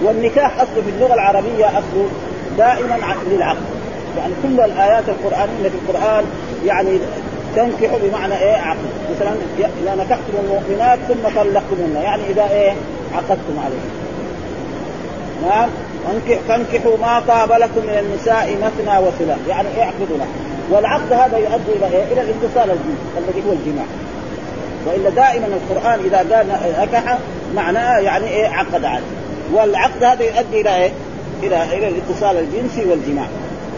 والنكاح 0.03 0.55
اصله 0.55 0.81
في 0.85 0.89
اللغة 0.95 1.13
العربية 1.13 1.65
اصله 1.65 2.07
دائما 2.57 2.99
للعقد. 3.31 3.65
يعني 4.17 4.33
كل 4.43 4.59
الآيات 4.61 5.03
القرآنية 5.09 5.69
في 5.69 5.75
القرآن 5.75 6.23
يعني 6.65 6.99
تنكح 7.55 7.89
بمعنى 8.03 8.37
إيه؟ 8.37 8.55
عقد. 8.55 8.77
مثلا 9.15 9.35
إذا 9.59 9.95
نكحتم 9.95 10.33
المؤمنات 10.43 10.99
ثم 11.07 11.23
طلقتموهن 11.35 11.95
يعني 12.03 12.21
إذا 12.29 12.49
إيه؟ 12.51 12.71
عقدتم 13.15 13.59
عليهم. 13.65 13.89
نعم؟ 15.49 15.69
فانكحوا 16.47 16.97
ما 16.97 17.23
طاب 17.27 17.51
لكم 17.51 17.81
من 17.83 17.97
النساء 17.99 18.57
مثنى 18.63 18.97
وثلاث. 18.97 19.47
يعني 19.47 19.67
إيه 19.77 19.83
عقدوا 19.83 20.17
له 20.17 20.27
والعقد 20.69 21.13
هذا 21.13 21.37
يؤدي 21.37 21.71
إلى 21.75 21.85
إيه؟ 21.85 22.03
إلى 22.03 22.21
الاتصال 22.21 22.71
الجنسي 22.71 23.17
الذي 23.17 23.49
هو 23.49 23.51
الجماع. 23.51 23.85
وإلا 24.85 25.09
دائما 25.09 25.47
القرآن 25.47 25.99
إذا 25.99 26.17
قال 26.17 26.47
نكح 26.81 27.17
معناه 27.55 27.97
يعني 27.97 28.27
إيه؟ 28.27 28.47
عقد 28.47 28.85
عليه. 28.85 29.03
والعقد 29.53 30.03
هذا 30.03 30.23
يؤدي 30.23 30.61
إلى 30.61 30.75
إيه؟ 30.75 30.91
إلى 31.43 31.63
إلى 31.63 31.87
الاتصال 31.87 32.37
الجنسي 32.37 32.89
والجماع. 32.89 33.27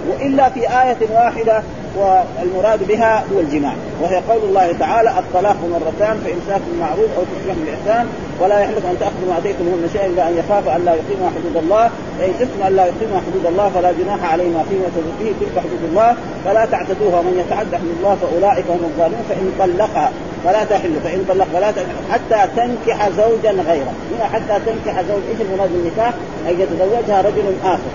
وإلا 0.09 0.49
في 0.49 0.59
آية 0.59 0.97
واحدة 1.13 1.63
والمراد 1.97 2.87
بها 2.87 3.23
هو 3.33 3.39
الجماع. 3.39 3.73
وهي 4.01 4.21
قول 4.29 4.41
الله 4.49 4.75
تعالى 4.79 5.09
الطلاق 5.09 5.57
مرتان 5.71 6.15
فإمساك 6.25 6.61
بالمعروف 6.67 7.09
أو 7.17 7.23
تسريح 7.31 7.55
بالإحسان 7.55 8.07
ولا 8.39 8.59
يحلف 8.59 8.85
أن 8.85 8.95
تأخذوا 8.99 9.29
ما 9.29 9.37
أتيتموهن 9.37 9.89
شيئا 9.93 10.05
إلا 10.05 10.29
أن 10.29 10.37
يخاف 10.37 10.67
أن 10.67 10.85
لا 10.85 10.93
يقيموا 10.93 11.29
حدود 11.35 11.57
الله. 11.63 11.89
فإن 12.19 12.31
خفتم 12.39 12.61
أن 12.67 12.75
لا 12.75 12.85
يقيموا 12.85 13.19
حدود 13.27 13.45
الله 13.45 13.69
فلا 13.75 13.91
جناح 13.91 14.31
عليهما 14.33 14.63
فيما 14.69 14.87
به 15.19 15.33
تلك 15.39 15.55
حدود 15.65 15.83
الله. 15.89 16.15
فلا 16.45 16.65
تعتدوها 16.65 17.19
ومن 17.19 17.43
يتعدى 17.45 17.77
حدود 17.77 17.95
الله 17.99 18.17
فأولئك 18.21 18.65
هم 18.69 18.83
الظالمون. 18.83 19.23
فإن 19.29 19.51
طلقها 19.59 20.11
فلا 20.45 20.63
تحل 20.63 20.93
فإن 21.03 21.25
طلق 21.29 21.47
فلا 21.53 21.71
تحل 21.71 21.85
حتى 22.11 22.39
تنكح 22.55 23.09
زوجا 23.09 23.51
غيره. 23.51 23.93
هنا 24.11 24.25
حتى 24.33 24.55
تنكح 24.65 25.01
زوج 25.01 25.21
إيش 25.29 25.41
المراد 25.41 25.69
بالنكاح؟ 25.73 26.13
أن 26.47 26.55
يتزوجها 26.61 27.21
رجل 27.21 27.53
آخر 27.63 27.91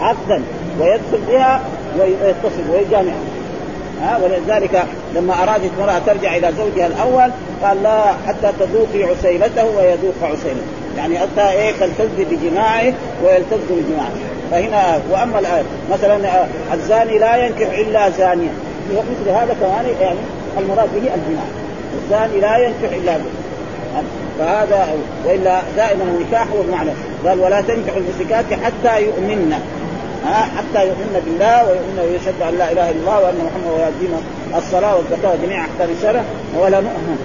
عقدا 0.00 0.42
ويدخل 0.80 1.20
بها 1.28 1.60
ويتصل 2.00 2.70
ويجامعها 2.72 3.24
ها 4.02 4.18
ولذلك 4.24 4.84
لما 5.14 5.42
أرادت 5.42 5.70
المراه 5.78 5.98
ترجع 6.06 6.36
إلى 6.36 6.52
زوجها 6.58 6.86
الأول 6.86 7.30
قال 7.62 7.82
لا 7.82 8.02
حتى 8.26 8.52
تذوقي 8.60 9.04
عسيلته 9.04 9.64
ويذوق 9.64 10.14
عسيلته. 10.22 10.66
يعني 10.96 11.18
حتى 11.18 11.50
إيه 11.50 11.72
تلتز 11.72 12.08
بجماعه 12.18 12.92
ويلتز 13.24 13.58
بجماعه. 13.70 14.10
فهنا 14.50 15.00
وأما 15.10 15.38
الآية 15.38 15.62
مثلا 15.92 16.46
الزاني 16.74 17.18
لا 17.18 17.36
ينكح 17.36 17.78
إلا 17.78 18.10
زانيه 18.10 18.50
مثل 18.90 19.30
هذا 19.30 19.56
كمان 19.60 19.86
يعني 20.00 20.18
المراد 20.58 20.88
به 20.94 21.14
الجماع. 21.14 21.44
الزاني 22.04 22.40
لا 22.40 22.56
ينكح 22.56 22.96
إلا 22.96 23.12
زانيه 23.12 23.46
فهذا 24.38 24.88
وإلا 25.26 25.60
دائما 25.76 26.02
النكاح 26.02 26.46
هو 26.52 26.62
المعنى 26.62 26.90
قال 27.26 27.40
ولا 27.40 27.60
تنكح 27.60 27.92
المشركات 27.96 28.44
حتى 28.64 29.02
يؤمن 29.02 29.52
ها 29.52 29.85
حتى 30.24 30.86
يؤمن 30.86 31.22
بالله 31.24 31.64
ويؤمن 31.64 31.98
ويشهد 31.98 32.42
أن 32.48 32.58
لا 32.58 32.72
إله 32.72 32.90
إلا 32.90 33.00
الله 33.00 33.20
وأن 33.20 33.34
محمدا 33.34 33.70
ويقيم 33.70 34.12
الصلاة 34.56 34.96
والزكاة 34.96 35.32
وجميع 35.32 35.60
احكام 35.60 35.88
الشرع 35.98 36.22
ولا 36.58 36.80
مؤمن 36.80 37.18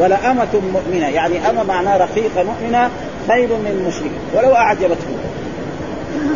ولا 0.00 0.30
أمة 0.30 0.48
مؤمنة. 0.72 1.08
يعني 1.08 1.50
أمة 1.50 1.62
معناه 1.62 1.96
رقيقة 1.96 2.42
مؤمنة 2.42 2.90
خير 3.28 3.48
من 3.48 3.84
مشرك. 3.88 4.10
ولو 4.36 4.54
أعجبته 4.54 5.06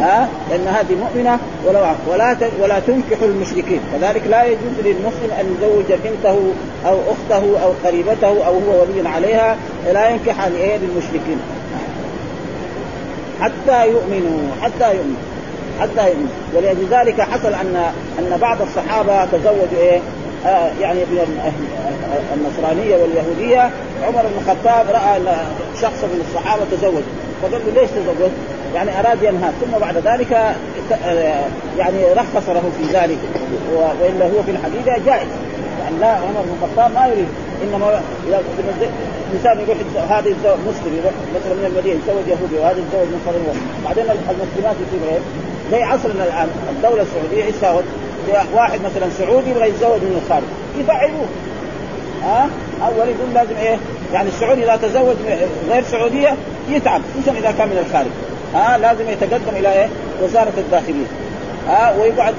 ها 0.01 0.29
لأن 0.51 0.66
هذه 0.66 0.94
مؤمنة 0.94 1.38
ولو 1.66 1.81
ولا 2.09 2.37
ولا 2.61 2.81
تنكح 2.81 3.22
المشركين. 3.22 3.81
كذلك 3.92 4.22
لا 4.31 4.44
يجوز 4.44 4.77
للمسلم 4.85 5.31
أن 5.40 5.57
يزوج 5.59 5.98
بنته 6.05 6.38
أو 6.87 6.98
أخته 7.12 7.62
أو 7.62 7.72
قريبته 7.85 8.46
أو 8.46 8.55
هو 8.55 8.83
ولي 8.83 9.09
عليها 9.09 9.57
لا 9.92 10.09
ينكح 10.11 10.40
عن 10.40 10.53
إيه 10.53 10.77
للمشركين 10.77 11.40
حتى 13.40 13.90
يؤمنوا 13.90 14.40
حتى 14.62 14.94
يؤمنوا. 14.94 15.32
حتى 15.81 16.09
يؤمن 16.09 16.29
ولذلك 16.55 17.21
حصل 17.21 17.55
ان 17.55 17.77
أن 18.19 18.39
بعض 18.41 18.63
الصحابة 18.63 19.25
تزوجوا 19.25 19.79
إيه؟ 19.79 20.01
آه 20.47 20.71
يعني 20.81 21.01
من 21.01 21.53
النصرانية 22.35 22.97
واليهودية. 22.97 23.71
عمر 24.03 24.23
بن 24.23 24.39
الخطاب 24.39 24.87
رأى 24.89 25.17
ان 25.17 25.37
شخص 25.81 26.05
من 26.05 26.25
الصحابة 26.29 26.63
تزوج. 26.73 27.03
فقال 27.43 27.53
له 27.53 27.81
ليش 27.81 27.91
تزوج؟ 27.91 28.31
يعني 28.75 29.01
أراد 29.01 29.23
ينهى. 29.23 29.51
ثم 29.61 29.79
بعد 29.79 29.97
ذلك 29.97 30.33
آه، 30.33 31.45
يعني 31.79 32.13
رخص 32.13 32.49
له 32.49 32.63
في 32.79 32.99
ذلك. 32.99 33.19
وإلا 33.75 34.25
هو 34.25 34.43
في 34.43 34.51
الحقيقة 34.51 35.05
جائز. 35.07 35.29
يعني 35.83 35.97
لا 36.01 36.11
عمر 36.11 36.43
بن 36.43 36.57
الخطاب 36.63 36.95
ما 36.95 37.07
يريد. 37.07 37.29
إنما 37.63 38.01
إذا 38.29 38.43
الانسان 39.33 39.61
يروح 39.61 39.79
هذا 40.13 40.29
الزوج 40.29 40.59
مسلم 40.69 40.93
يروح 41.01 41.13
مثلا 41.37 41.55
من 41.55 41.65
المدينة 41.67 41.97
يتزوج 41.97 42.27
يهودي 42.29 42.59
وهذا 42.59 42.79
يتزوج 42.79 43.09
من 43.13 43.21
قرن 43.27 43.45
بعدين 43.85 44.05
المسلمات 44.05 44.77
يصير 44.83 45.09
إيه؟ 45.11 45.19
زي 45.73 45.83
عصرنا 45.83 46.25
الآن 46.25 46.49
الدولة 46.77 47.03
السعودية 47.03 47.45
إيش 47.45 47.55
سوت؟ 47.61 47.85
واحد 48.55 48.81
مثلا 48.81 49.11
سعودي 49.19 49.51
يبغى 49.51 49.69
يتزوج 49.69 50.01
من 50.01 50.23
الخارج 50.25 50.45
يفعلوه. 50.79 51.27
ها؟ 52.23 52.49
أول 52.83 53.09
يقول 53.09 53.35
لازم 53.35 53.57
إيه؟ 53.57 53.79
يعني 54.13 54.29
السعودي 54.29 54.65
إذا 54.65 54.77
تزوج 54.77 55.17
غير 55.71 55.83
سعودية 55.83 56.35
يتعب 56.69 57.01
خصوصا 57.15 57.39
إذا 57.39 57.55
كان 57.59 57.69
من 57.69 57.85
الخارج. 57.87 58.11
ها؟ 58.55 58.79
لازم 58.79 59.09
يتقدم 59.09 59.57
إلى 59.57 59.73
إيه؟ 59.73 59.89
وزارة 60.23 60.53
الداخلية. 60.59 61.07
ها؟ 61.69 61.95
ويقعد 62.01 62.35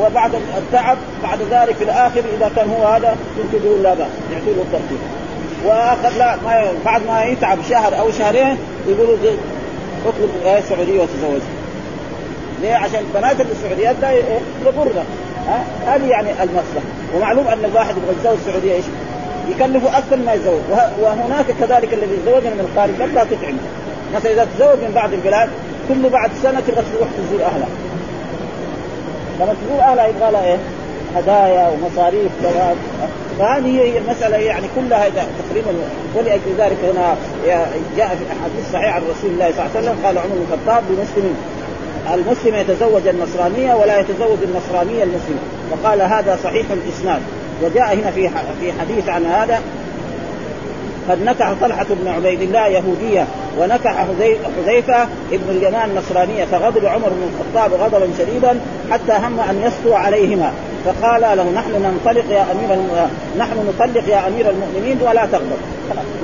وبعد 0.00 0.30
التعب 0.34 0.96
بعد 1.22 1.38
ذلك 1.50 1.76
في 1.76 1.84
الآخر 1.84 2.22
إذا 2.38 2.50
كان 2.56 2.70
هو 2.70 2.86
هذا 2.86 3.16
يمكن 3.38 3.66
يقول 3.66 3.82
لا 3.82 3.94
بأس 3.94 4.08
يعطي 4.32 4.54
له 4.56 4.62
الترتيب. 4.62 4.98
وآخر 5.64 6.18
لا 6.18 6.36
ما 6.44 6.72
بعد 6.84 7.06
ما 7.06 7.24
يتعب 7.24 7.58
شهر 7.70 7.98
أو 7.98 8.10
شهرين 8.10 8.56
يقولوا 8.88 9.16
اطلب 10.06 10.30
إيه؟ 10.44 10.60
سعودية 10.60 11.00
وتزوج 11.00 11.40
ليه؟ 12.62 12.74
عشان 12.74 13.00
بنات 13.14 13.36
السعوديات 13.40 13.96
ده 14.02 14.10
يضرنا 14.66 15.04
هذه 15.86 16.08
يعني 16.08 16.30
المصلحة. 16.30 16.86
ومعلوم 17.16 17.48
أن 17.48 17.64
الواحد 17.64 17.94
يبغى 17.96 18.12
يتزوج 18.12 18.36
السعودية 18.46 18.72
إيش؟ 18.72 18.84
يكلفه 19.48 19.98
أكثر 19.98 20.16
ما 20.16 20.32
يتزوج. 20.32 20.60
وهناك 21.00 21.46
كذلك 21.60 21.94
الذي 21.94 22.14
يتزوج 22.14 22.42
من 22.42 22.68
الخارج 22.70 23.12
لا 23.14 23.24
تطعم. 23.24 23.56
مثلا 24.14 24.32
إذا 24.32 24.46
تزوج 24.56 24.78
من 24.78 24.92
بعض 24.94 25.12
البلاد 25.12 25.48
كل 25.88 26.08
بعد 26.08 26.30
سنة 26.42 26.60
تبغى 26.60 26.82
تروح 26.94 27.08
تزور 27.18 27.44
أهلها. 27.44 27.68
لما 29.40 29.54
تزور 29.54 29.80
أهلها 29.80 30.06
يبغى 30.06 30.30
لها 30.30 30.44
إيه؟ 30.44 30.58
هدايا 31.16 31.68
ومصاريف. 31.68 32.32
فهذه 33.38 33.80
هي 33.80 33.98
المساله 33.98 34.36
يعني 34.36 34.66
كلها 34.76 35.08
تقريبا 35.08 35.70
ولأجل 36.14 36.54
ذلك 36.58 36.76
هنا 36.84 37.16
جاء 37.96 38.08
في 38.08 38.24
احاديث 38.32 38.72
صحيحه 38.72 38.94
عن 38.94 39.02
رسول 39.02 39.30
الله 39.30 39.52
صلى 39.52 39.60
الله 39.60 39.70
عليه 39.76 39.80
وسلم 39.80 40.06
قال 40.06 40.18
عمر 40.18 40.28
بن 40.28 40.46
الخطاب 40.52 40.82
لمسلم 40.90 41.36
المسلم 42.14 42.54
يتزوج 42.54 43.06
النصرانية 43.06 43.74
ولا 43.74 44.00
يتزوج 44.00 44.38
النصرانية 44.42 45.02
المسلم 45.02 45.38
وقال 45.70 46.02
هذا 46.02 46.38
صحيح 46.44 46.66
الإسناد. 46.70 47.20
وجاء 47.62 47.94
هنا 47.94 48.10
في 48.10 48.30
في 48.60 48.72
حديث 48.80 49.08
عن 49.08 49.24
هذا. 49.24 49.60
قد 51.10 51.22
نكح 51.22 51.52
طلحة 51.60 51.86
بن 51.90 52.08
عبيد 52.08 52.42
الله 52.42 52.66
يهودية 52.66 53.26
ونكح 53.58 54.06
حذيفة 54.66 55.02
ابن 55.32 55.50
اليمان 55.50 55.94
نصرانية 55.94 56.44
فغضب 56.44 56.84
عمر 56.84 57.08
بن 57.08 57.30
الخطاب 57.30 57.80
غضبا 57.80 58.08
شديدا 58.18 58.60
حتى 58.90 59.12
هم 59.12 59.40
أن 59.40 59.62
يسطو 59.62 59.94
عليهما. 59.94 60.52
فقال 60.84 61.20
له 61.20 61.50
نحن 61.50 61.70
ننطلق 61.70 62.24
يا 62.30 62.46
الم... 62.52 63.08
نحن 63.38 63.68
نطلق 63.68 64.08
يا 64.08 64.28
أمير 64.28 64.50
المؤمنين 64.50 64.98
ولا 65.02 65.26
تغضب. 65.26 65.58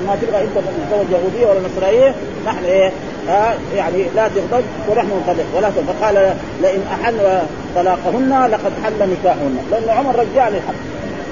ما 0.07 0.17
تبغى 0.23 0.43
إنت 0.43 0.51
تتزوج 0.55 1.07
يهوديه 1.11 1.47
ولا 1.47 1.61
نصرانيه 1.69 2.15
نحن 2.47 2.65
إيه 2.65 2.93
آه 3.29 3.55
يعني 3.77 4.05
لا 4.17 4.29
تغضب 4.29 4.65
ونحن 4.89 5.07
نطلق 5.07 5.45
ولا 5.57 5.71
فقال 5.71 6.35
لئن 6.63 6.83
احل 6.93 7.43
طلاقهن 7.77 8.51
لقد 8.51 8.73
حل 8.85 9.11
نكاحهن. 9.11 9.59
لأن 9.71 9.99
عمر 9.99 10.17
رجع 10.17 10.49
للحق 10.49 10.75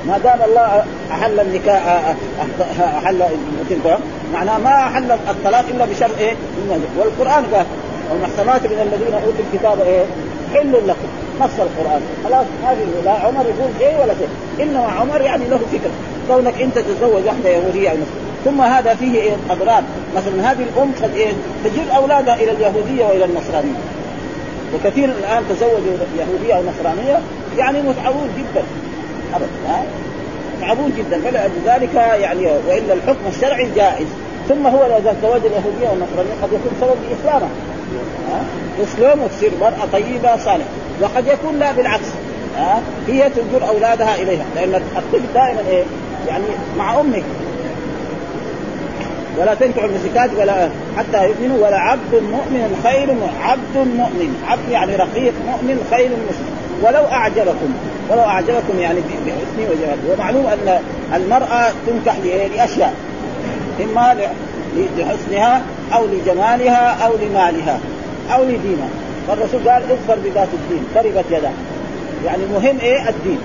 ما 0.07 0.19
دام 0.19 0.39
الله 0.49 0.85
أحل 1.13 1.41
النكاح 1.41 2.15
أحل 2.81 3.23
معناه 4.35 4.59
ما 4.59 4.71
أحل 4.71 5.11
الطلاق 5.13 5.65
إلا 5.71 5.85
بشرط 5.85 6.19
إيه؟ 6.19 6.35
والقرآن 6.99 7.45
قال 7.55 7.67
والمحسنات 8.11 8.63
من 8.67 8.79
الذين 8.93 9.15
أوتوا 9.15 9.45
الكتاب 9.53 9.81
إيه؟ 9.81 10.05
حل 10.55 10.73
لكم. 10.73 11.09
نص 11.41 11.51
القرآن. 11.59 12.01
خلاص 12.25 12.47
في 12.61 13.05
لا 13.05 13.11
عمر 13.13 13.41
يقول 13.41 13.71
شيء 13.79 14.03
ولا 14.03 14.15
شيء. 14.15 14.29
إنما 14.61 14.87
عمر 15.01 15.21
يعني 15.21 15.45
له 15.49 15.59
فكره 15.73 15.91
كونك 16.29 16.63
انت 16.63 16.79
تتزوج 16.79 17.23
واحدة 17.27 17.49
يهوديه 17.49 17.91
أو 17.91 17.97
ثم 18.45 18.61
هذا 18.61 18.95
فيه 18.95 19.21
إيه؟ 19.21 19.33
اضرار 19.51 19.83
مثلا 20.17 20.53
هذه 20.53 20.63
الأم 20.75 20.93
قد 21.03 21.15
إيه؟ 21.15 21.33
تجر 21.65 21.97
أولادها 21.97 22.35
إلى 22.35 22.51
اليهودية 22.51 23.05
وإلى 23.05 23.25
النصرانية. 23.25 23.79
وكثير 24.75 25.09
الآن 25.09 25.43
تزوجوا 25.49 25.97
يهودية 26.19 26.55
أو 26.55 26.63
نصرانيه 26.63 27.21
يعني 27.59 27.83
متعبون 27.83 28.29
جدا. 28.39 28.63
ابدا 29.35 29.87
متعبون 30.57 30.93
جدا. 30.99 31.21
فلذلك 31.21 31.95
يعني 31.95 32.47
وإلا 32.69 32.95
الحكم 32.95 33.27
الشرعي 33.37 33.69
جائز. 33.77 34.07
ثم 34.49 34.67
هو 34.67 34.85
إذا 34.85 35.17
تزوج 35.23 35.41
اليهودية 35.47 35.89
والنصرانية 35.89 36.43
قد 36.43 36.53
يكون 36.53 36.73
سبب 36.81 36.97
لاسلامه 37.11 37.49
تسلم 38.79 39.23
وتصير 39.23 39.51
مرأة 39.61 39.87
طيبة 39.93 40.37
صالحة. 40.37 40.69
وقد 41.03 41.27
يكون 41.27 41.59
لا 41.59 41.73
بالعكس. 41.73 42.09
ها؟ 42.57 42.83
هي 43.09 43.31
تجر 43.31 43.69
أولادها 43.69 44.15
إليها. 44.15 44.45
لأن 44.57 44.75
الطفل 44.75 45.21
دائما 45.35 45.61
إيه؟ 45.69 45.85
يعني 46.29 46.45
مع 46.79 47.01
أمه 47.01 47.23
ولا 49.39 49.55
تنكح 49.55 49.85
المشركات 49.85 50.31
ولا 50.39 50.69
حتى 50.97 51.29
يؤمنوا 51.29 51.67
ولا 51.67 51.77
عبد 51.77 52.15
مؤمن 52.15 52.81
خير 52.85 53.09
عبد 53.43 53.77
مؤمن. 53.77 54.45
عبد 54.49 54.71
يعني 54.71 54.97
رقيق 54.97 55.33
مؤمن 55.47 55.87
خير 55.91 56.09
مسلم. 56.09 56.55
ولو 56.83 57.05
أعجبكم 57.13 57.75
ولو 58.11 58.21
أعجبكم 58.21 58.79
يعني 58.81 59.01
بحسنه 59.27 59.71
وجماله 59.71 60.15
ومعلوم 60.15 60.47
أن 60.47 60.81
المرأة 61.15 61.73
تنكح 61.87 62.17
لأشياء. 62.57 62.95
إما 63.81 64.17
لحسنها 64.99 65.63
أو 65.95 66.07
لجمالها 66.07 67.07
أو 67.07 67.13
لمالها 67.23 67.79
أو 68.35 68.45
لدينه 68.45 68.89
فالرسول 69.29 69.69
قال 69.69 69.83
اظفر 69.83 70.19
بذات 70.25 70.49
الدين 70.53 70.85
تربت 70.95 71.25
يداه 71.31 71.53
يعني 72.25 72.43
مهم 72.55 72.79
إيه؟ 72.81 73.09
الدين. 73.09 73.39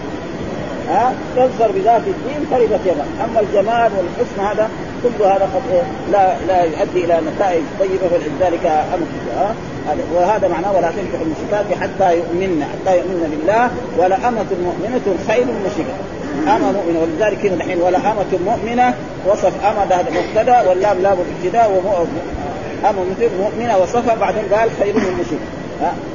ها 0.90 1.14
تظفر 1.36 1.72
بذات 1.72 2.02
الدين 2.08 2.50
تربت 2.52 2.80
يداه 2.86 3.26
أما 3.26 3.40
الجمال 3.40 3.92
والحسن 3.98 4.40
هذا 4.42 4.70
كل 5.04 5.24
هذا 5.24 5.50
قد 5.56 5.62
إيه؟ 5.74 5.82
لا 6.12 6.36
لا 6.48 6.64
يؤدي 6.64 7.06
إلى 7.06 7.22
نتائج 7.36 7.64
طيبة 7.80 8.06
ولذلك 8.14 8.66
أمر 8.66 9.06
ها 9.38 9.56
وهذا 10.16 10.48
معناه 10.48 10.72
ولا 10.72 10.92
تنكح 10.92 11.20
المشركات 11.22 11.82
حتى 11.82 12.18
يؤمن 12.18 12.64
حتى 12.64 12.98
يؤمن 12.98 13.38
بالله 13.38 13.70
ولا 13.98 14.16
أمة 14.16 14.46
مؤمنة 14.64 15.16
خير 15.28 15.46
من 15.46 15.66
مشركة 15.66 15.96
أمة 16.56 16.72
مؤمنة 16.72 17.00
ولذلك 17.00 17.46
هنا 17.46 17.56
الحين 17.56 17.82
ولا 17.82 17.98
أمة 17.98 18.40
مؤمنة 18.46 18.94
وصف 19.28 19.66
أمة 19.66 19.96
هذا 19.96 20.08
مبتدأ 20.10 20.70
واللام 20.70 20.98
لام 21.02 21.18
الابتداء 21.28 21.82
أما 22.90 23.02
مثل 23.12 23.30
مؤمنة 23.40 23.78
وصفها 23.78 24.16
بعدين 24.16 24.44
قال 24.52 24.70
خير 24.80 24.96
من 24.96 25.26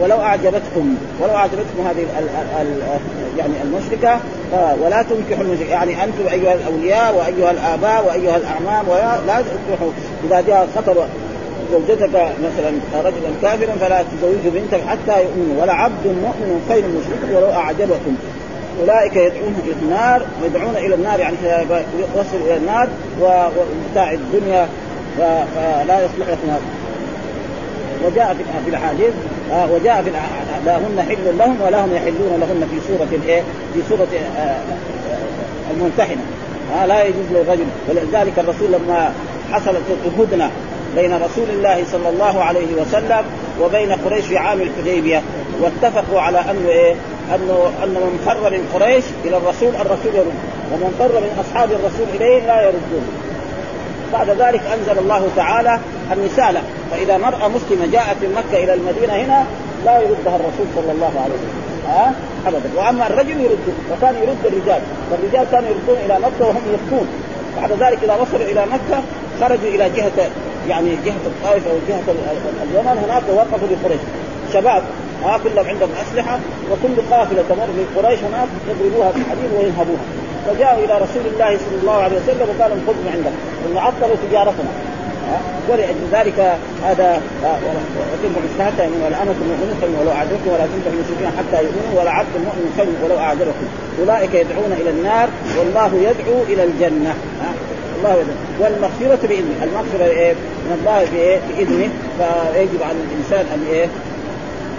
ولو 0.00 0.20
أعجبتكم 0.20 0.94
ولو 1.20 1.35
أعجبتكم 1.35 1.87
هذه 1.87 2.03
ال 2.18 2.29
ال 2.61 2.83
ال 2.83 2.98
يعني 3.38 3.53
المشركة 3.62 4.20
ولا 4.83 5.03
تنكحوا 5.03 5.44
المشرك 5.44 5.68
يعني 5.68 6.05
أنتم 6.05 6.27
أيها 6.33 6.55
الأولياء 6.55 7.14
وأيها 7.14 7.50
الآباء 7.50 8.07
وأيها 8.07 8.37
الأعمام 8.37 8.88
ولا 8.88 9.42
تنكحوا. 9.42 9.90
إذا 10.24 10.40
جاء 10.40 10.68
خطر 10.77 11.07
زوجتك 11.72 12.14
مثلا 12.14 12.72
رجلا 12.94 13.31
كافرا 13.42 13.72
فلا 13.81 14.03
تزوجوا 14.03 14.50
بنتك 14.55 14.81
حتى 14.88 15.22
يؤمنوا. 15.22 15.62
ولا 15.62 15.72
عبد 15.72 16.07
مؤمن 16.07 16.64
خير 16.68 16.85
مشرك 16.88 17.37
ولو 17.37 17.53
أعجبكم. 17.53 18.16
أولئك 18.81 19.16
يدعون 19.16 19.55
إلى 19.64 19.74
النار 19.83 20.22
يدعون 20.44 20.77
إلى 20.77 20.94
النار 20.94 21.20
يعني 21.20 21.37
يوصل 22.16 22.37
إلى 22.46 22.57
النار 22.57 22.88
ومتاع 23.20 24.12
الدنيا 24.12 24.68
فلا 25.18 26.05
يصلح 26.05 26.29
لكم 26.29 26.57
وجاء 28.05 28.37
في 28.64 28.70
الأحاديث 28.70 29.12
آه 29.52 29.72
وجاء 29.72 30.02
في 30.02 30.11
لا 30.66 30.76
هن 30.76 31.04
حل 31.09 31.38
لهم 31.38 31.57
ولا 31.66 31.85
هم 31.85 31.94
يحلون 31.94 32.40
لهن 32.40 32.68
في 32.70 32.88
سوره 32.88 33.09
الإيه؟ 33.12 33.42
في 33.74 33.80
سوره 33.88 34.09
آه, 34.37 34.40
آه، 34.40 34.59
الممتحنة 35.76 36.22
آه 36.76 36.87
لا 36.87 37.04
يجوز 37.04 37.24
للرجل 37.30 37.66
ولذلك 37.88 38.38
الرسول 38.38 38.72
لما 38.72 39.12
حصلت 39.52 39.83
الهدنة 40.07 40.50
بين 40.96 41.14
رسول 41.14 41.50
الله 41.50 41.85
صلى 41.92 42.09
الله 42.09 42.42
عليه 42.42 42.74
وسلم 42.80 43.24
وبين 43.62 43.92
قريش 43.92 44.26
في 44.26 44.38
عام 44.38 44.61
الحديبية 44.61 45.22
واتفقوا 45.61 46.20
على 46.20 46.38
أنه 46.38 46.68
إيه؟ 46.68 46.94
أنه 47.35 47.70
أن 47.85 47.88
من 47.88 48.22
فر 48.26 48.50
من 48.50 48.68
قريش 48.74 49.04
إلى 49.24 49.37
الرسول 49.37 49.74
الرسول 49.74 50.14
يرد 50.14 50.35
ومن 50.72 50.94
فر 50.98 51.20
من 51.20 51.44
أصحاب 51.44 51.72
الرسول 51.72 52.07
إليه 52.14 52.46
لا 52.46 52.62
يردون 52.62 53.23
بعد 54.14 54.31
ذلك 54.31 54.62
أنزل 54.74 54.98
الله 54.98 55.29
تعالى 55.37 55.79
النساء 56.12 56.64
فإذا 56.90 57.18
مرأة 57.18 57.48
مسلمة 57.48 57.87
جاءت 57.92 58.16
من 58.22 58.35
مكة 58.38 58.64
إلى 58.64 58.74
المدينة 58.74 59.12
هنا 59.12 59.44
لا 59.85 60.00
يردها 60.00 60.37
الرسول 60.37 60.66
صلى 60.77 60.92
الله 60.92 61.12
عليه 61.22 61.35
وسلم. 61.35 61.64
ها؟ 61.88 62.12
ابدا. 62.46 62.70
وأما 62.77 63.07
الرجل 63.07 63.40
يرد 63.40 63.66
وكان 63.92 64.14
يرد 64.14 64.42
الرجال. 64.44 64.81
فالرجال 65.11 65.46
كانوا 65.53 65.68
يردون 65.68 65.96
إلى 66.05 66.18
مكة 66.18 66.46
وهم 66.46 66.62
يفتون 66.74 67.07
بعد 67.57 67.72
ذلك 67.72 68.05
إذا 68.05 68.14
وصلوا 68.14 68.46
إلى 68.53 68.66
مكة 68.66 69.03
خرجوا 69.40 69.68
إلى 69.68 69.90
جهة 69.96 70.31
يعني 70.68 70.90
جهة 71.05 71.24
الطائف 71.27 71.66
أو 71.66 71.77
جهة 71.88 72.14
اليمن. 72.62 73.05
هناك 73.05 73.22
وقفوا 73.29 73.68
لقريش. 73.68 74.00
شباب 74.53 74.83
ها؟ 75.24 75.38
كلهم 75.44 75.66
عندهم 75.66 75.90
أسلحة. 76.03 76.38
وكل 76.70 76.96
قافلة 77.11 77.42
تمر 77.48 77.66
من 77.66 77.87
قريش 77.96 78.20
هناك 78.20 78.48
يضربوها 78.68 79.11
بالحديد 79.11 79.50
وينهبوها 79.59 80.23
فجاءوا 80.46 80.85
إلى 80.85 80.94
رسول 80.94 81.24
الله 81.33 81.59
صلى 81.59 81.76
الله 81.83 81.98
عليه 82.04 82.16
وسلم 82.16 82.46
وقال 82.50 82.70
خذ 82.87 82.94
من 82.94 83.11
عندك 83.14 83.35
عطلوا 83.80 84.16
تجارتنا. 84.28 84.72
ولأجل 85.68 86.04
ذلك 86.12 86.38
هذا 86.85 87.22
وتنفع 88.12 88.40
مستهتا 88.48 88.90
ولا 89.04 89.22
أمة 89.22 89.40
مؤمنة 89.50 89.74
خير 89.80 89.90
ولو 90.00 90.11
أعجبكم 90.11 90.48
ولا 90.54 90.66
تنفع 90.72 90.90
المشركين 90.94 91.28
حتى 91.38 91.59
يؤمنوا 91.64 92.00
ولا 92.00 92.11
عبد 92.11 92.35
مؤمن 92.46 92.74
خير 92.76 92.87
ولو 93.04 93.18
أعجبكم. 93.18 93.66
أولئك 94.00 94.35
يدعون 94.35 94.72
إلى 94.80 94.90
النار 94.90 95.28
والله 95.59 95.90
يدعو 96.09 96.42
إلى 96.48 96.64
الجنة. 96.64 97.14
الله 97.96 98.12
يدعو. 98.20 98.37
والمغفرة 98.61 99.28
بإذنه. 99.28 99.59
المغفرة 99.64 100.04
إيه؟ 100.04 100.33
من 100.64 100.72
الله 100.78 101.00
بإذنه. 101.12 101.88
فيجب 102.18 102.80
على 102.83 102.98
الإنسان 103.07 103.44
أن 103.54 103.62
إيه؟ 103.72 103.87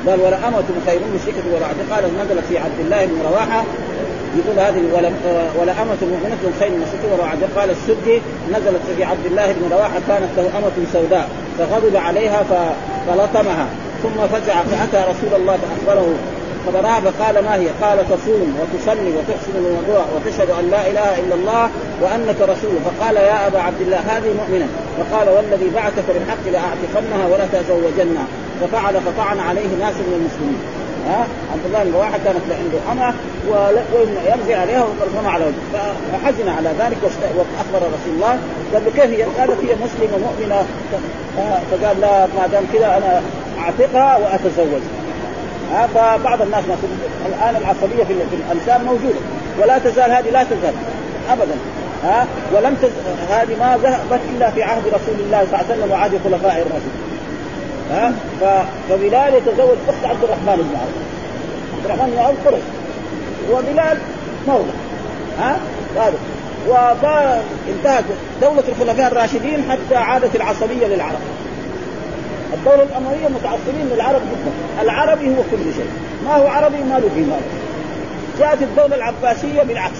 قال 0.08 0.22
ولا 0.22 0.48
أمة 0.48 0.70
خير 0.88 1.00
مشركة 1.16 1.46
ولا 1.54 1.66
عبد 1.66 1.82
قال 1.92 2.04
نزلت 2.22 2.46
في 2.50 2.58
عبد 2.58 2.80
الله 2.80 3.06
بن 3.06 3.18
رواحة 3.30 3.64
يقول 4.40 4.60
هذه 4.60 5.12
ولا 5.60 5.72
أمة 5.82 6.02
مؤمنة 6.02 6.44
خير 6.60 6.70
من 6.70 6.86
ولا 7.14 7.62
قال 7.62 7.70
السدي 7.70 8.22
نزلت 8.50 8.82
في 8.98 9.04
عبد 9.04 9.26
الله 9.26 9.52
بن 9.52 9.72
رواحة 9.72 10.00
كانت 10.08 10.30
له 10.38 10.58
أمة 10.58 10.88
سوداء 10.94 11.30
فغضب 11.60 11.96
عليها 11.96 12.44
فلطمها 13.08 13.68
ثم 14.04 14.28
فزع 14.28 14.54
فأتى 14.54 15.12
رسول 15.12 15.42
الله 15.42 15.58
فأخبره 15.58 16.16
خبرها 16.68 17.00
فقال 17.00 17.44
ما 17.44 17.56
هي؟ 17.56 17.68
قال 17.82 17.98
تصوم 18.10 18.60
وتصلي 18.60 19.12
وتحسن 19.18 19.56
الوضوء 19.56 20.06
وتشهد 20.16 20.50
أن 20.50 20.70
لا 20.72 20.88
إله 20.88 21.20
إلا 21.20 21.36
الله 21.36 21.70
وأنك 22.02 22.42
رسول 22.42 22.76
فقال 22.86 23.16
يا 23.16 23.48
أبا 23.48 23.60
عبد 23.60 23.82
الله 23.82 23.98
هذه 23.98 24.34
مؤمنة 24.34 24.68
فقال 24.98 25.30
والذي 25.30 25.70
بعثك 25.76 26.08
بالحق 26.08 26.46
لأعتقنها 26.52 27.28
ولا 27.28 27.46
تزوجنها 27.54 28.26
ففعل 28.62 28.94
فطعن 29.02 29.40
عليه 29.40 29.70
ناس 29.80 29.96
من 29.96 30.14
المسلمين 30.20 30.75
ها؟ 31.08 31.28
عبد 31.54 31.66
الله 31.66 31.84
بن 31.84 31.94
رواحه 31.94 32.18
كانت 32.26 32.38
عنده 32.60 32.80
حمى 32.90 33.14
ويمزي 33.50 34.54
عليها 34.56 34.84
ويقرصونها 34.84 35.32
على 35.32 35.46
وجهه 35.46 35.94
فحزن 36.12 36.50
على 36.50 36.70
ذلك 36.80 36.98
وأخبر 37.38 37.78
رسول 37.78 38.14
الله. 38.16 38.40
قال 38.74 38.86
له 38.86 38.92
كيف 38.96 39.12
هي؟ 39.12 39.24
قالت 39.24 39.60
هي 39.64 39.76
مسلمة 39.86 40.18
مؤمنة. 40.18 40.66
فقال 41.72 42.02
لا 42.02 42.26
ما 42.26 42.48
دام 42.52 42.64
كذا 42.74 42.98
أنا 42.98 43.22
أعتقها 43.60 44.18
واتزوجها 44.18 44.80
ها؟ 45.72 45.88
فبعض 45.88 46.42
الناس 46.42 46.64
الآن 47.26 47.56
العصبية 47.56 48.04
في 48.04 48.14
الانساب 48.14 48.84
موجودة. 48.84 49.20
ولا 49.62 49.78
تزال 49.78 50.12
هذه 50.12 50.30
لا 50.30 50.44
تزال. 50.44 50.74
ابدا. 51.30 51.56
ها؟ 52.04 52.28
ولم 52.54 52.76
تز... 52.82 52.90
هذه 53.30 53.56
ما 53.60 53.78
ذهبت 53.84 54.22
إلا 54.36 54.52
في 54.52 54.64
عهد 54.64 54.88
رسول 54.88 55.16
الله 55.20 55.46
صلى 55.46 55.46
الله 55.46 55.58
عليه 55.58 55.76
وسلم 55.76 55.92
وعهد 55.92 56.14
الخلفاء 56.14 56.52
الراشدين. 56.52 57.15
ها؟ 57.92 58.14
ف... 58.42 58.44
فبلال 58.90 59.34
يتزوج 59.34 59.78
أخت 59.90 60.06
عبد 60.06 60.24
الرحمن 60.24 60.56
بن 60.56 60.78
عوف. 60.80 60.96
عبد 61.76 61.86
الرحمن 61.86 62.12
بن 62.12 62.20
عوف 62.20 62.48
قرش 62.48 62.62
وبلال 63.52 63.98
مولى 64.48 64.72
ها؟ 65.40 65.58
هذا. 65.98 66.14
وانتهت 66.68 68.04
دولة 68.42 68.64
الخلفاء 68.68 69.12
الراشدين 69.12 69.72
حتى 69.72 69.96
عادت 69.96 70.36
العصبية 70.36 70.88
للعرب. 70.88 71.20
الدولة 72.54 72.84
الأموية 72.84 73.28
متعصبين 73.28 73.90
للعرب 73.94 74.22
جدا. 74.22 74.82
العربي 74.82 75.30
هو 75.30 75.42
كل 75.52 75.74
شيء. 75.76 75.90
ما 76.26 76.36
هو 76.36 76.48
عربي 76.48 76.78
ما 76.78 77.00
له 77.00 77.10
قيمة 77.16 77.36
جاءت 78.40 78.62
الدولة 78.62 78.96
العباسية 78.96 79.64
بالعكس. 79.64 80.00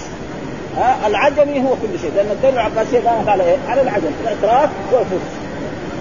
ها؟ 0.76 1.06
العجمي 1.06 1.60
هو 1.60 1.70
كل 1.70 1.98
شيء. 2.00 2.12
لأن 2.16 2.30
الدولة 2.30 2.54
العباسية 2.54 3.08
قامت 3.08 3.28
على 3.28 3.44
إيه؟ 3.44 3.56
على 3.68 3.82
العجم. 3.82 4.10
الإتراك 4.24 4.70
والفرس. 4.92 5.45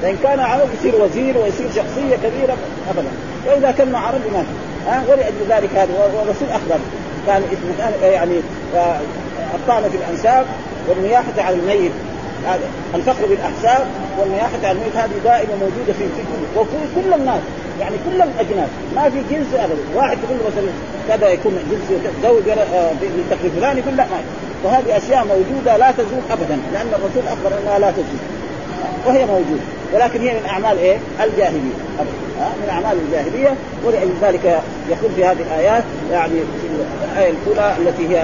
فإن 0.01 0.17
كان 0.23 0.39
عربي 0.39 0.69
يصير 0.79 0.95
وزير 1.01 1.37
ويصير 1.37 1.67
شخصية 1.75 2.15
كبيرة 2.15 2.57
أبدا. 2.89 3.09
وإذا 3.47 3.71
كان 3.71 3.95
عربي 3.95 4.29
ما 4.33 4.45
ها 4.87 5.03
ولأجل 5.09 5.45
ذلك 5.49 5.69
هذا 5.75 5.89
والرسول 6.15 6.49
أخبر 6.49 6.79
كان 7.27 7.41
يعني 8.03 8.35
الطعن 9.55 9.83
في 9.83 9.97
الأنساب 9.97 10.45
والنياحة 10.89 11.33
على 11.37 11.55
الميت. 11.55 11.91
هذا 12.47 12.59
الفخر 12.95 13.25
بالأحساب 13.25 13.87
والنياحه 14.19 14.59
عن 14.63 14.75
الميت 14.75 14.95
هذه 14.95 15.11
دائما 15.23 15.55
موجودة 15.55 15.93
في 15.93 16.05
في 16.15 16.21
كل 16.21 16.59
وفي 16.59 16.71
كل 16.95 17.13
الناس. 17.13 17.41
يعني 17.79 17.95
كل 18.09 18.21
الأجناس. 18.21 18.69
ما 18.95 19.09
في 19.09 19.17
جنس 19.31 19.47
ابدا. 19.53 19.81
واحد 19.95 20.17
يقول 20.23 20.37
مثلا 20.47 20.71
كذا 21.07 21.29
يكون 21.29 21.53
جنس 21.71 21.99
زوج 22.23 22.43
بالتقريب 23.01 23.51
فلان 23.59 23.77
يقول 23.77 23.97
لا 23.97 24.03
ما 24.03 24.19
وهذه 24.63 24.97
أشياء 24.97 25.25
موجودة 25.25 25.77
لا 25.77 25.91
تزول 25.91 26.21
ابدا. 26.31 26.57
لأن 26.73 26.87
الرسول 26.87 27.23
أخبر 27.27 27.59
أنها 27.63 27.79
لا 27.79 27.91
تزول. 27.91 28.34
وهي 29.05 29.25
موجودة 29.25 29.61
ولكن 29.93 30.21
هي 30.21 30.33
من 30.33 30.45
أعمال 30.45 30.77
إيه؟ 30.77 30.97
الجاهلية 31.23 31.75
أبدا. 31.99 32.25
من 32.63 32.69
أعمال 32.69 32.97
الجاهلية 33.05 33.55
ولذلك 33.85 34.59
يقول 34.89 35.11
في 35.15 35.25
هذه 35.25 35.41
الآيات 35.41 35.83
يعني 36.11 36.33
الآية 37.13 37.31
الأولى 37.31 37.75
التي 37.79 38.09
هي 38.09 38.23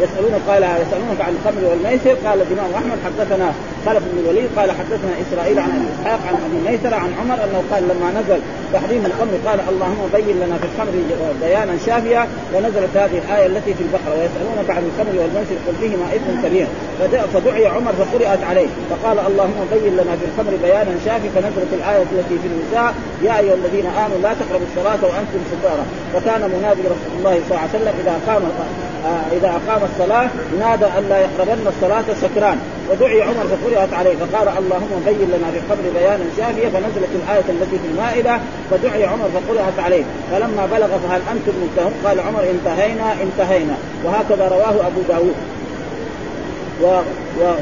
يسألونك 0.00 0.40
قال 0.48 0.62
يسألونك 0.62 1.20
عن 1.20 1.36
الخمر 1.36 1.70
والميسر 1.70 2.28
قال 2.28 2.42
الإمام 2.42 2.74
أحمد 2.74 2.98
حدثنا 3.04 3.52
خلف 3.86 4.02
بن 4.12 4.18
الوليد 4.24 4.48
قال 4.56 4.70
حدثنا 4.70 5.12
إسرائيل 5.22 5.58
عن 5.58 5.70
أبي 5.70 5.86
إسحاق 5.94 6.20
عن 6.28 6.34
أبي 6.46 6.58
ميسرة 6.70 6.96
عن 6.96 7.10
عمر 7.20 7.34
أنه 7.44 7.62
قال 7.72 7.82
لما 7.82 8.08
نزل 8.20 8.40
تحريم 8.72 9.06
الخمر 9.06 9.34
قال 9.46 9.58
اللهم 9.68 10.02
بين 10.14 10.36
لنا 10.42 10.56
في 10.58 10.66
الخمر 10.70 10.94
بيانا 11.42 11.74
شافيا 11.86 12.28
ونزلت 12.54 12.96
هذه 12.96 13.18
الآية 13.24 13.46
التي 13.46 13.74
في 13.74 13.82
البقرة 13.86 14.14
ويسألونك 14.18 14.68
عن 14.76 14.82
الخمر 14.88 15.14
والميسر 15.20 15.56
قل 15.66 15.74
فيهما 15.80 16.06
إثم 16.16 16.48
كبير. 16.48 16.66
فدعي 17.34 17.66
عمر 17.66 17.92
فقرات 17.92 18.38
عليه 18.50 18.66
فقال 18.90 19.18
اللهم 19.18 19.60
بين 19.72 19.92
لنا 19.92 20.16
في 20.16 20.24
الخمر 20.30 20.52
بيانا 20.62 20.94
شافي 21.04 21.28
فنزلت 21.34 21.72
الآية 21.72 22.02
التي 22.02 22.36
في 22.42 22.48
النساء. 22.52 22.94
يا 23.22 23.38
أيها 23.38 23.54
الذين 23.54 23.86
آمنوا 23.86 24.18
لا 24.22 24.32
تقربوا 24.40 24.66
الصلاة 24.70 25.02
وأنتم 25.08 25.40
سكارى. 25.52 25.84
فكان 26.12 26.40
منادي 26.54 26.82
رسول 26.94 27.12
الله 27.18 27.34
صلى 27.48 27.50
الله 27.50 27.60
عليه 27.60 27.76
وسلم 27.78 27.94
إذا 28.02 28.14
قام 28.26 28.42
آه 29.04 29.36
إذا 29.36 29.48
أقام 29.48 29.82
الصلاة 29.92 30.28
نادى 30.60 30.84
أن 30.84 31.04
لا 31.08 31.18
يقربن 31.18 31.66
الصلاة 31.66 32.04
سكران. 32.22 32.58
ودعي 32.90 33.22
عمر 33.22 33.44
فقرأت 33.46 33.92
عليه 33.92 34.14
فقال 34.16 34.48
اللهم 34.48 35.02
بين 35.06 35.28
لنا 35.28 35.50
في 35.50 35.58
القبر 35.58 35.82
بيانا 35.94 36.24
شافيا 36.36 36.68
فنزلت 36.68 37.08
الآية 37.14 37.44
التي 37.48 37.78
في 37.78 37.86
المائدة 37.92 38.38
فدعي 38.70 39.04
عمر 39.04 39.28
فقرأت 39.34 39.78
عليه 39.78 40.04
فلما 40.32 40.66
بلغ 40.72 40.86
فهل 40.86 41.20
أنتم 41.32 41.52
منتهون 41.62 41.92
قال 42.04 42.20
عمر 42.20 42.50
انتهينا 42.50 43.12
انتهينا. 43.22 43.76
وهكذا 44.04 44.48
رواه 44.48 44.86
أبو 44.86 45.00
داود. 45.08 45.34
و, 46.82 46.86
و 47.40 47.54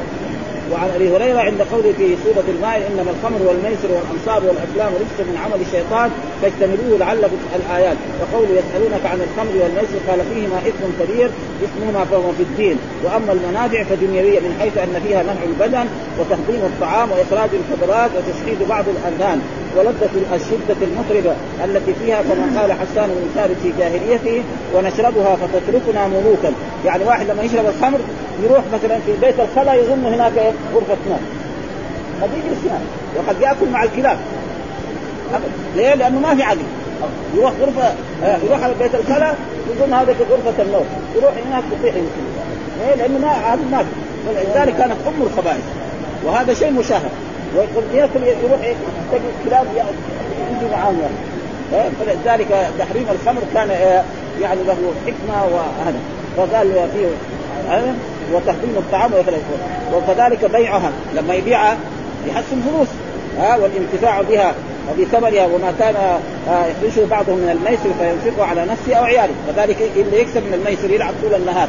وعن 0.71 0.89
أبي 0.95 1.15
هريرة 1.15 1.39
عند 1.39 1.61
قوله 1.71 1.93
في 1.97 2.15
سورة 2.23 2.43
المائده 2.55 2.87
إنما 2.87 3.11
الخمر 3.15 3.41
والميسر 3.47 3.89
والأنصاب 3.95 4.41
والأفلام 4.47 4.91
رجس 5.01 5.17
من 5.29 5.37
عمل 5.43 5.61
الشيطان 5.65 6.09
فاجتنبوه 6.41 6.97
لعلكم 6.99 7.37
الآيات. 7.55 7.97
وقوله 8.21 8.49
يسألونك 8.49 9.05
عن 9.05 9.19
الخمر 9.27 9.53
والميسر 9.61 9.97
قال 10.07 10.19
فيهما 10.33 10.57
إثم 10.69 10.83
كبير 10.99 11.29
اسمهما 11.65 12.05
فهو 12.05 12.31
في 12.37 12.43
الدين. 12.43 12.77
وأما 13.03 13.31
المنافع 13.31 13.83
فدنيوية 13.83 14.39
من 14.39 14.57
حيث 14.59 14.77
أن 14.77 15.01
فيها 15.07 15.23
منع 15.23 15.43
البدن 15.51 15.85
وتهضيم 16.19 16.61
الطعام 16.71 17.11
وإخراج 17.11 17.49
الخضرات 17.61 18.11
وتشحيد 18.17 18.67
بعض 18.69 18.85
الأذهان. 18.95 19.41
ولذة 19.77 20.35
الشدة 20.35 20.77
المطربة 20.81 21.35
التي 21.65 21.93
فيها 21.93 22.21
كما 22.21 22.61
قال 22.61 22.71
حسان 22.71 23.09
بن 23.09 23.29
ثابت 23.35 23.55
في 23.63 23.73
جاهليته 23.79 24.43
ونشربها 24.75 25.35
فتتركنا 25.35 26.07
ملوكا. 26.07 26.53
يعني 26.85 27.03
واحد 27.03 27.29
لما 27.29 27.43
يشرب 27.43 27.65
الخمر 27.65 27.99
يروح 28.43 28.63
مثلا 28.73 28.99
في 29.05 29.11
بيت 29.21 29.35
الخلا 29.39 29.73
يظن 29.73 30.05
هناك 30.05 30.33
غرفة 30.73 30.97
نوم. 31.09 31.19
قد 32.21 32.29
يجلس 32.33 32.59
هناك 32.65 32.81
وقد 33.17 33.41
يأكل 33.41 33.69
مع 33.71 33.83
الكلاب. 33.83 34.17
ليه؟ 35.75 35.95
لأنه 35.95 36.19
ما 36.19 36.35
في 36.35 36.43
عقل. 36.43 36.57
يروح 37.35 37.51
غرفة 37.61 37.93
آه، 38.23 38.37
يروح 38.45 38.63
على 38.63 38.73
بيت 38.79 38.95
الخلا 38.95 39.33
يظن 39.71 39.93
هذا 39.93 40.15
غرفة 40.31 40.63
النوم. 40.63 40.85
يروح 41.15 41.33
هناك 41.47 41.63
يطيح 41.79 41.95
يمكن 41.95 42.23
ليه؟ 42.79 42.95
لأنه 42.95 43.19
ما 43.19 43.31
هذا 43.31 43.61
ما 43.71 43.85
ولذلك 44.29 44.77
كانت 44.77 44.95
أم 45.07 45.21
الخبائث 45.21 45.63
وهذا 46.25 46.53
شيء 46.53 46.71
مشاهد. 46.71 47.11
ويقول 47.55 47.83
ياكل 47.93 48.23
يروح 48.23 48.59
تجد 49.11 49.21
كلاب 49.45 49.65
يجي 49.75 50.71
معاهم. 50.71 51.09
فلذلك 51.71 52.47
تحريم 52.79 53.05
الخمر 53.11 53.41
كان 53.53 53.69
آه، 53.71 54.03
يعني 54.41 54.63
له 54.63 54.77
حكمة 55.05 55.43
وهذا. 55.43 55.99
فقال 56.37 56.73
فيه 56.73 57.07
آه، 57.71 57.93
وتحريم 58.33 58.75
الطعام 58.77 59.11
وكذلك 59.93 60.45
بيعها. 60.45 60.91
لما 61.15 61.33
يبيعها 61.33 61.77
يحسن 62.27 62.61
فلوس 62.61 62.87
ها؟ 63.39 63.57
والانتفاع 63.57 64.21
بها 64.21 64.53
وبثمنها 64.91 65.45
وما 65.45 65.73
كان 65.79 65.95
آه، 66.49 66.65
يخرجه 66.65 67.05
بعضهم 67.05 67.37
من 67.37 67.49
الميسر 67.49 67.89
فينفقه 67.99 68.45
على 68.45 68.65
نفسه 68.65 68.95
أو 68.95 69.03
عياله. 69.03 69.33
كذلك 69.55 69.77
اللي 69.95 70.21
يكسب 70.21 70.43
من 70.43 70.53
الميسر 70.53 70.91
يلعب 70.91 71.13
طول 71.23 71.33
النهار. 71.33 71.67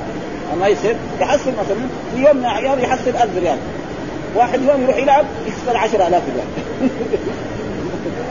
الميسر 0.54 0.94
يحصل 1.20 1.50
مثلا 1.50 1.88
في 2.14 2.26
يوم 2.26 2.36
من 2.36 2.44
الأيام 2.44 2.78
يحصل 2.78 3.08
1000 3.08 3.38
ريال. 3.38 3.58
واحد 4.34 4.62
يوم 4.62 4.82
يروح 4.82 4.96
يلعب 4.96 5.24
يخسر 5.46 5.76
10000 5.76 6.22
ريال. 6.34 6.90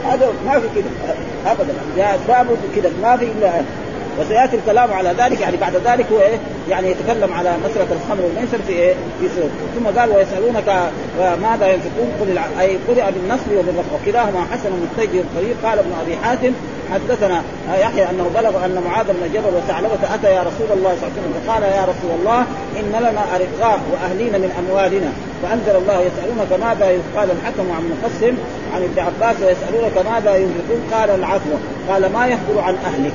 هذا 0.09 0.33
ما 0.45 0.59
في 0.59 0.67
كذا 0.75 1.15
ابدا. 1.51 1.73
يا 1.97 2.17
باب 2.27 2.47
كذا 2.75 2.91
ما 3.01 3.17
في 3.17 3.25
إلا 3.25 3.61
وسيأتي 4.19 4.55
الكلام 4.55 4.93
على 4.93 5.13
ذلك 5.17 5.41
يعني 5.41 5.57
بعد 5.57 5.73
ذلك 5.85 6.05
هو 6.11 6.19
إيه؟ 6.19 6.37
يعني 6.69 6.91
يتكلم 6.91 7.33
على 7.33 7.53
مسألة 7.69 7.87
الخمر 7.91 8.25
والميسر 8.25 8.57
في 8.67 8.73
إيه؟ 8.73 8.93
في 9.19 9.29
سورة 9.35 9.49
ثم 9.75 9.99
قال 9.99 10.09
ويسألونك 10.09 10.89
ماذا 11.19 11.67
ينفقون؟ 11.73 12.11
قل 12.21 12.37
أي 12.59 12.77
قرئ 12.87 13.11
بالنصب 13.11 13.51
وبالرفع. 13.51 13.93
وكلاهما 14.01 14.45
حسن 14.51 14.69
مستجد 14.83 15.15
الطريق 15.15 15.55
قال 15.63 15.79
ابن 15.79 15.91
أبي 16.01 16.15
حاتم 16.15 16.53
حدثنا 16.93 17.43
يحيى 17.79 18.09
أنه 18.09 18.31
بلغ 18.35 18.65
أن 18.65 18.83
معاذ 18.87 19.05
بن 19.05 19.33
جبل 19.33 19.57
وثعلبة 19.57 20.15
أتى 20.15 20.33
يا 20.33 20.41
رسول 20.41 20.77
الله 20.77 20.95
صلى 20.95 21.07
الله 21.07 21.13
عليه 21.13 21.21
وسلم 21.21 21.33
فقال 21.45 21.63
يا 21.63 21.83
رسول 21.83 22.19
الله 22.19 22.39
إن 22.79 22.89
لنا 22.99 23.23
أرقاء 23.35 23.79
وأهلين 23.91 24.33
من 24.41 24.51
أموالنا 24.59 25.11
فأنزل 25.43 25.75
الله 25.75 26.01
يسألونك 26.01 26.51
ماذا 26.65 26.85
قال 27.17 27.31
الحكم 27.31 27.71
عن 27.71 27.83
مقسم 27.93 28.35
عن 28.75 28.83
ابن 28.83 28.99
عباس 28.99 29.35
ويسألونك 29.41 29.97
ماذا 30.11 30.35
ينفقون؟ 30.35 30.81
قال 30.93 31.09
العفو. 31.09 31.49
قال 31.89 32.13
ما 32.13 32.27
يخبر 32.27 32.61
عن 32.61 32.75
أهلك. 32.85 33.13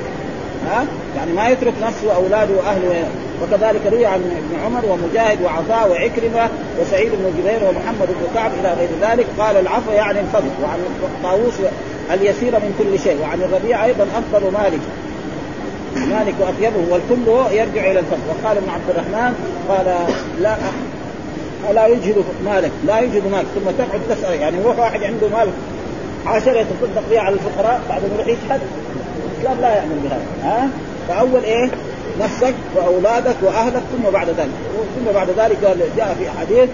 ها؟ 0.69 0.85
يعني 1.17 1.33
ما 1.33 1.49
يترك 1.49 1.73
نفسه 1.83 2.07
وأولاده 2.07 2.53
وأهله. 2.57 3.07
وكذلك 3.43 3.81
روي 3.91 4.05
عن 4.05 4.19
ابن 4.19 4.65
عمر 4.65 4.85
ومجاهد 4.85 5.41
وعطاء 5.41 5.91
وعكرمة 5.91 6.49
وسعيد 6.81 7.11
بن 7.11 7.33
جبير 7.37 7.69
ومحمد 7.69 8.07
بن 8.07 8.27
كعب 8.35 8.51
إلى 8.59 8.73
غير 8.73 8.89
ذلك. 9.01 9.25
قال 9.39 9.57
العفو 9.57 9.91
يعني 9.91 10.19
الفضل 10.19 10.49
وعن 10.63 10.79
طاووس 11.23 11.53
اليسير 12.13 12.51
من 12.51 12.75
كل 12.79 12.99
شيء. 12.99 13.21
وعن 13.21 13.41
الربيع 13.41 13.85
أيضا 13.85 14.03
افضل 14.03 14.51
مالك. 14.51 14.81
مالك 15.95 16.33
وأطيبه 16.39 16.93
والكل 16.93 17.55
يرجع 17.57 17.91
إلى 17.91 17.99
الفضل. 17.99 18.21
وقال 18.29 18.57
ابن 18.57 18.69
عبد 18.69 18.89
الرحمن 18.89 19.33
قال 19.69 19.95
لا 20.41 20.55
لا 21.73 21.87
يجهد 21.87 22.23
مالك 22.45 22.71
لا 22.87 22.99
يجهد 22.99 23.31
مالك. 23.31 23.45
ثم 23.55 23.71
تقعد 23.71 24.01
تسأل 24.09 24.39
يعني 24.41 24.57
يروح 24.57 24.79
واحد 24.79 25.03
عنده 25.03 25.27
مال 25.27 25.49
عشرة 26.25 26.59
يتصدق 26.59 27.03
بها 27.11 27.19
على 27.19 27.35
الفقراء 27.35 27.81
بعد 27.89 28.01
يروح 28.13 28.27
يشهد. 28.27 28.61
الإسلام 29.39 29.61
لا 29.61 29.75
يعمل 29.75 29.95
بهذا. 30.03 30.25
ها؟ 30.43 30.69
فأول 31.07 31.43
إيه؟ 31.43 31.69
نفسك 32.19 32.53
وأولادك 32.75 33.35
وأهلك 33.41 33.83
ثم 33.91 34.09
بعد 34.13 34.27
ذلك. 34.27 34.49
ثم 34.95 35.13
بعد 35.13 35.27
ذلك 35.29 35.77
جاء 35.97 36.15
في 36.19 36.39
حديث 36.39 36.69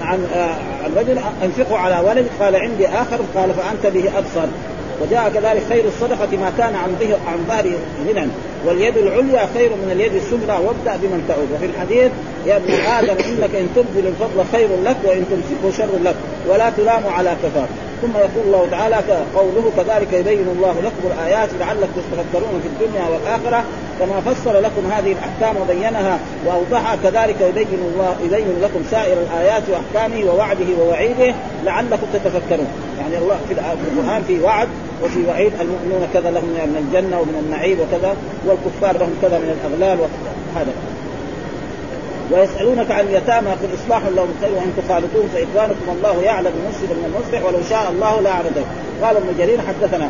عن 0.00 0.26
عن 0.84 0.92
رجل 0.96 1.18
انفقوا 1.44 1.78
على 1.78 2.08
ولد 2.08 2.26
قال 2.40 2.56
عندي 2.56 2.88
آخر 2.88 3.18
قال 3.34 3.50
فأنت 3.54 3.94
به 3.94 4.18
أبصر. 4.18 4.46
وجاء 5.02 5.30
كذلك 5.34 5.62
خير 5.68 5.84
الصدقة 5.84 6.36
ما 6.36 6.52
كان 6.58 6.74
عن 6.74 6.96
ظهر 7.00 7.18
عن 7.28 7.38
ظهر 7.48 7.72
غنى. 8.08 8.28
واليد 8.66 8.96
العليا 8.96 9.48
خير 9.54 9.70
من 9.70 9.90
اليد 9.92 10.14
السفلى 10.14 10.52
وابدأ 10.52 10.96
بمن 11.02 11.24
تعود. 11.28 11.48
وفي 11.54 11.66
الحديث 11.66 12.12
يا 12.46 12.56
ابن 12.56 12.72
آدم 12.72 13.24
إنك 13.24 13.54
إن 13.54 13.68
تبذل 13.76 14.06
الفضل 14.06 14.44
خير 14.52 14.68
لك 14.84 14.96
وإن 15.04 15.24
تمسكه 15.30 15.78
شر 15.78 15.98
لك 16.04 16.14
ولا 16.48 16.70
تلام 16.70 17.02
على 17.06 17.36
كفاك. 17.42 17.68
ثم 18.02 18.16
يقول 18.16 18.44
الله 18.46 18.68
تعالى 18.70 18.96
قوله 19.36 19.72
كذلك 19.76 20.12
يبين 20.12 20.48
الله 20.56 20.74
لكم 20.84 21.14
الآيات 21.14 21.48
لعلكم 21.60 21.92
تتفكرون 21.96 22.60
في 22.62 22.68
الدنيا 22.68 23.06
والآخرة 23.08 23.64
كما 23.98 24.20
فصل 24.20 24.62
لكم 24.62 24.90
هذه 24.92 25.12
الأحكام 25.12 25.62
وبينها 25.62 26.18
واوضحها 26.46 26.96
كذلك 27.02 27.40
يبين 27.40 27.80
الله 27.94 28.16
يبين 28.24 28.62
لكم 28.62 28.82
سائر 28.90 29.16
الآيات 29.22 29.62
وأحكامه 29.68 30.24
ووعده 30.30 30.66
ووعيده 30.80 31.34
لعلكم 31.64 32.06
تتفكرون. 32.12 32.68
يعني 32.98 33.18
الله 33.18 33.38
في 33.48 33.54
القرآن 33.54 34.22
في 34.26 34.40
وعد 34.40 34.68
وفي 35.04 35.26
وعيد 35.28 35.52
المؤمنون 35.60 36.08
كذا 36.14 36.30
لهم 36.30 36.44
من 36.44 36.76
الجنة 36.78 37.20
ومن 37.20 37.42
النعيم 37.46 37.78
وكذا 37.80 38.16
والكفار 38.46 38.98
لهم 38.98 39.14
كذا 39.22 39.38
من 39.38 39.58
الأغلال 39.58 39.98
وهذا 40.00 40.72
ويسألونك 42.30 42.90
عن 42.90 43.04
اليتامى 43.06 43.50
قل 43.50 43.68
إصلاح 43.74 44.02
لهم 44.16 44.28
خير 44.40 44.50
وإن 44.52 44.72
تخالطوهم 44.76 45.28
فإخوانكم 45.34 45.96
الله 45.96 46.22
يعلم 46.22 46.52
المفسد 46.64 46.90
من 46.90 47.04
المصلح 47.14 47.46
ولو 47.46 47.58
شاء 47.70 47.90
الله 47.90 48.20
لأعرضه 48.20 48.64
قال 49.02 49.16
ابن 49.16 49.38
جرير 49.38 49.58
حدثنا 49.60 50.08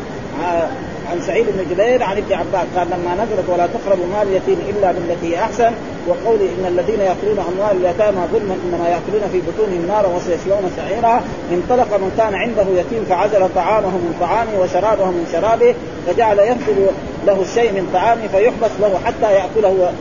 عن 1.11 1.21
سعيد 1.27 1.45
بن 1.45 1.65
جبير 1.71 2.03
عن 2.03 2.17
ابن 2.17 2.33
عباس 2.33 2.67
قال 2.75 2.87
لما 2.87 3.15
نزلت 3.23 3.49
ولا 3.49 3.67
تقربوا 3.67 4.05
مال 4.05 4.27
اليتيم 4.27 4.57
إلا 4.69 4.91
بالتي 4.91 5.39
أحسن 5.39 5.71
وقول 6.07 6.39
إن 6.41 6.65
الذين 6.67 6.99
يأكلون 6.99 7.39
أموال 7.39 7.77
اليتامى 7.77 8.17
ظلما 8.33 8.55
إنما 8.65 8.89
يأكلون 8.89 9.29
في 9.31 9.41
بطونهم 9.47 9.85
نارا 9.87 10.07
وسيصلون 10.07 10.71
سعيرا 10.77 11.21
انطلق 11.51 11.97
من 11.97 12.11
كان 12.17 12.35
عنده 12.35 12.65
يتيم 12.79 13.05
فعزل 13.09 13.49
طعامه 13.55 13.89
من 13.89 14.15
طعامه 14.19 14.59
وشرابه 14.61 15.05
من 15.05 15.27
شرابه 15.31 15.75
فجعل 16.07 16.39
يفسد 16.39 16.87
له 17.27 17.41
الشيء 17.41 17.71
من 17.71 17.89
طعامه 17.93 18.27
فيحبس 18.27 18.71
له 18.79 18.99
حتى 19.05 19.33
يأكله 19.33 19.91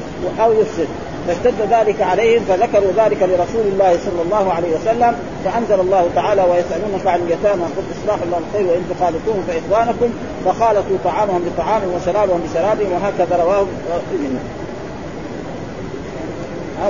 أو 0.40 0.52
يفسد. 0.52 0.88
فاشتد 1.26 1.54
ذلك 1.70 2.02
عليهم 2.02 2.44
فذكروا 2.48 2.92
ذلك 2.96 3.22
لرسول 3.22 3.66
الله 3.72 3.98
صلى 4.04 4.22
الله 4.24 4.52
عليه 4.52 4.68
وسلم 4.76 5.14
فأنزل 5.44 5.80
الله 5.80 6.08
تعالى 6.14 6.42
ويسألونك 6.42 7.06
عن 7.06 7.20
اليتامى 7.20 7.62
قل 7.62 7.82
إصلاح 8.02 8.18
الله 8.22 8.38
الخير 8.38 8.66
وإن 8.66 8.82
تخالطوهم 8.90 9.42
فإخوانكم 9.48 10.10
فخالطوا 10.44 10.96
طعامهم 11.04 11.42
بطعامهم 11.44 11.94
وشرابهم 11.94 12.40
بشرابهم 12.50 12.92
وهكذا 12.92 13.44
رواه 13.44 13.66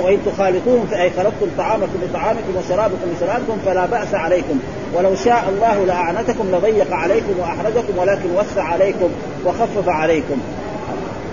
وإن 0.03 0.19
تخالطوهم 0.25 0.87
فأي 0.91 1.09
خلطتم 1.09 1.47
طعامكم 1.57 1.93
بطعامكم 2.09 2.55
وشرابكم 2.57 3.07
بشرابكم 3.15 3.57
فلا 3.65 3.85
بأس 3.85 4.15
عليكم. 4.15 4.59
ولو 4.93 5.15
شاء 5.15 5.49
الله 5.49 5.85
لاعنتكم 5.85 6.47
لضيق 6.51 6.93
عليكم 6.93 7.39
وأحرجكم 7.39 7.97
ولكن 7.97 8.29
وسع 8.37 8.63
عليكم 8.63 9.09
وخفف 9.45 9.89
عليكم. 9.89 10.37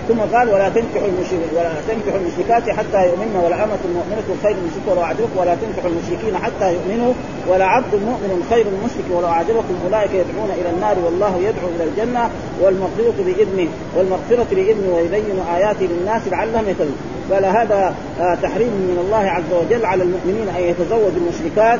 ثم 0.07 0.19
قال 0.37 0.49
ولا 0.49 0.69
تنكحوا 0.69 1.07
المشركين 1.07 1.49
ولا 1.57 1.71
تنكحوا 1.87 2.19
المشركات 2.19 2.69
حتى 2.69 3.05
يؤمنن 3.07 3.35
ولا 3.45 3.63
أمة 3.63 3.83
مؤمنة 3.95 4.27
خير 4.43 4.53
من 4.53 4.65
مشرك 4.67 4.85
ولو 4.87 5.27
ولا 5.37 5.55
تنكحوا 5.55 5.89
المشركين 5.89 6.37
حتى 6.37 6.73
يؤمنوا. 6.73 7.13
ولا 7.47 7.65
عبد 7.65 7.95
مؤمن 7.95 8.47
خير 8.49 8.65
من 8.65 8.79
مشرك 8.85 9.17
ولو 9.17 9.27
أعجبكم. 9.27 9.75
أولئك 9.85 10.11
يدعون 10.11 10.49
إلى 10.61 10.69
النار 10.69 10.95
والله 11.05 11.37
يدعو 11.37 11.67
إلى 11.75 11.83
الجنة 11.83 12.29
والمغفرة 12.61 13.17
بإذنه 13.25 13.69
والمغفرة 13.95 14.47
بإذنه 14.51 14.95
ويبين 14.95 15.39
آياته 15.55 15.85
للناس 15.85 16.21
لعلهم 16.31 16.69
يتقون. 16.69 16.97
قال 17.31 17.45
هذا 17.45 17.95
آه، 18.19 18.35
تحريم 18.35 18.67
من 18.67 18.97
الله 19.05 19.29
عز 19.29 19.51
وجل 19.61 19.85
على 19.85 20.03
المؤمنين 20.03 20.47
أن 20.57 20.63
يتزوجوا 20.63 21.09
المشركات. 21.17 21.79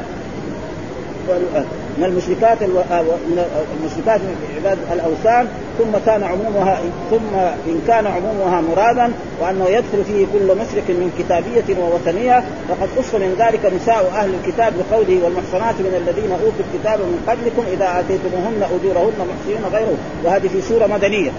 من 1.97 2.03
المشركات 2.03 2.61
آه، 2.61 3.01
من 3.01 3.43
المشركات 3.79 4.21
من 4.21 4.35
عباد 4.55 4.77
الأوثان 4.91 5.47
ثم 5.77 5.91
كان 6.05 6.23
عمومها 6.23 6.79
ثم 7.11 7.35
إن 7.67 7.81
كان 7.87 8.07
عمومها 8.07 8.61
مرادا 8.61 9.11
وأنه 9.41 9.65
يدخل 9.65 10.03
فيه 10.07 10.25
كل 10.33 10.45
مشرك 10.45 10.87
من 10.89 11.11
كتابية 11.19 11.81
ووثنية. 11.81 12.43
فقد 12.69 12.89
قص 12.97 13.15
من 13.15 13.35
ذلك 13.39 13.73
نساء 13.81 14.11
أهل 14.15 14.29
الكتاب 14.33 14.73
بقوله 14.77 15.23
والمحصنات 15.23 15.75
من 15.79 16.03
الذين 16.07 16.31
أوتوا 16.31 16.65
الكتاب 16.73 16.99
من 16.99 17.19
قبلكم 17.27 17.63
إذا 17.73 17.99
آتيتموهن 17.99 18.61
أجورهن 18.75 19.19
محصنين 19.29 19.65
غيره. 19.73 19.97
وهذه 20.23 20.47
في 20.47 20.61
سورة 20.61 20.87
مدنية. 20.87 21.31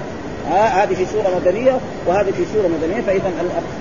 هذه 0.55 0.95
في 0.95 1.07
سورة 1.07 1.41
مدنية 1.41 1.79
وهذه 2.07 2.31
في 2.31 2.45
سورة 2.55 2.69
مدنية 2.69 3.01
فاذا 3.01 3.33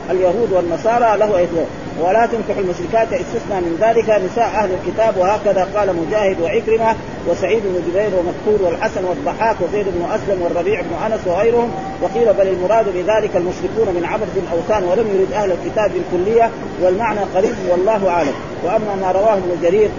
اليهود 0.10 0.52
والنصارى 0.52 1.18
له 1.18 1.38
ايتها 1.38 1.66
ولا 2.00 2.26
تنكح 2.26 2.58
المشركات 2.58 3.08
استثنى 3.14 3.62
من 3.62 3.78
ذلك 3.82 4.10
نساء 4.10 4.46
أهل 4.46 4.70
الكتاب 4.72 5.18
وهكذا 5.18 5.68
قال 5.76 5.96
مجاهد 5.96 6.42
وعكرمة 6.42 6.96
وسعيد 7.28 7.64
بن 7.64 7.82
جبير 7.90 8.10
ومذكور 8.20 8.68
والحسن 8.68 9.06
والضحاك 9.06 9.56
وزيد 9.62 9.86
بن 9.86 10.06
أسلم 10.12 10.42
والربيع 10.42 10.82
بن 10.82 11.14
أنس 11.14 11.28
وغيرهم. 11.28 11.72
وقيل 12.02 12.34
بل 12.34 12.48
المراد 12.48 12.86
بذلك 12.86 13.36
المشركون 13.36 13.96
من 13.96 14.06
عبد 14.06 14.38
الأوثان 14.38 14.84
ولم 14.84 15.08
يرد 15.16 15.34
أهل 15.34 15.52
الكتاب 15.52 15.92
بالكليه 15.92 16.50
والمعنى 16.82 17.20
قريب 17.36 17.56
والله 17.70 18.10
أعلم. 18.10 18.34
وأما 18.64 18.96
ما 19.02 19.12
رواه 19.12 19.34
ابن 19.34 19.58
جرير 19.64 19.90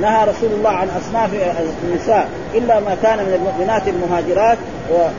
نهى 0.00 0.24
رسول 0.24 0.52
الله 0.52 0.70
عن 0.70 0.88
أصناف 0.88 1.30
النساء 1.84 2.28
إلا 2.54 2.80
ما 2.80 2.96
كان 3.02 3.18
من 3.18 3.32
المؤمنات 3.34 3.82
المهاجرات 3.88 4.58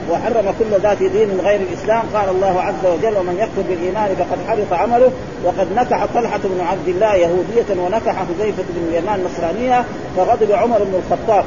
وحرم 0.09 0.53
كل 0.59 0.81
ذات 0.83 0.97
دين 0.97 1.39
غير 1.43 1.61
الإسلام. 1.61 2.03
قال 2.13 2.29
الله 2.29 2.61
عز 2.61 2.85
وجل 2.85 3.17
ومن 3.17 3.37
يكفر 3.39 3.61
بالإيمان 3.69 4.15
فقد 4.15 4.37
حبط 4.47 4.79
عمله 4.79 5.11
وقد 5.43 5.67
نكح 5.75 6.05
طلحة 6.13 6.39
بن 6.43 6.61
عبد 6.61 6.87
الله 6.87 7.15
يهودية 7.15 7.81
ونكح 7.81 8.15
حذيفة 8.15 8.63
بن 8.69 8.87
اليمان 8.89 9.23
نصرانية 9.23 9.85
فغضب 10.17 10.51
عمر 10.51 10.77
بن 10.77 11.01
الخطاب. 11.05 11.45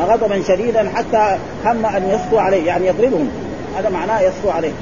غضبا 0.00 0.42
شديدا 0.48 0.90
حتى 0.94 1.38
هم 1.64 1.86
أن 1.86 2.08
يصفو 2.08 2.38
عليه 2.38 2.66
يعني 2.66 2.86
يضربهم. 2.86 3.30
هذا 3.78 3.88
معناه 3.88 4.20
يصفو 4.20 4.50
عليه. 4.50 4.72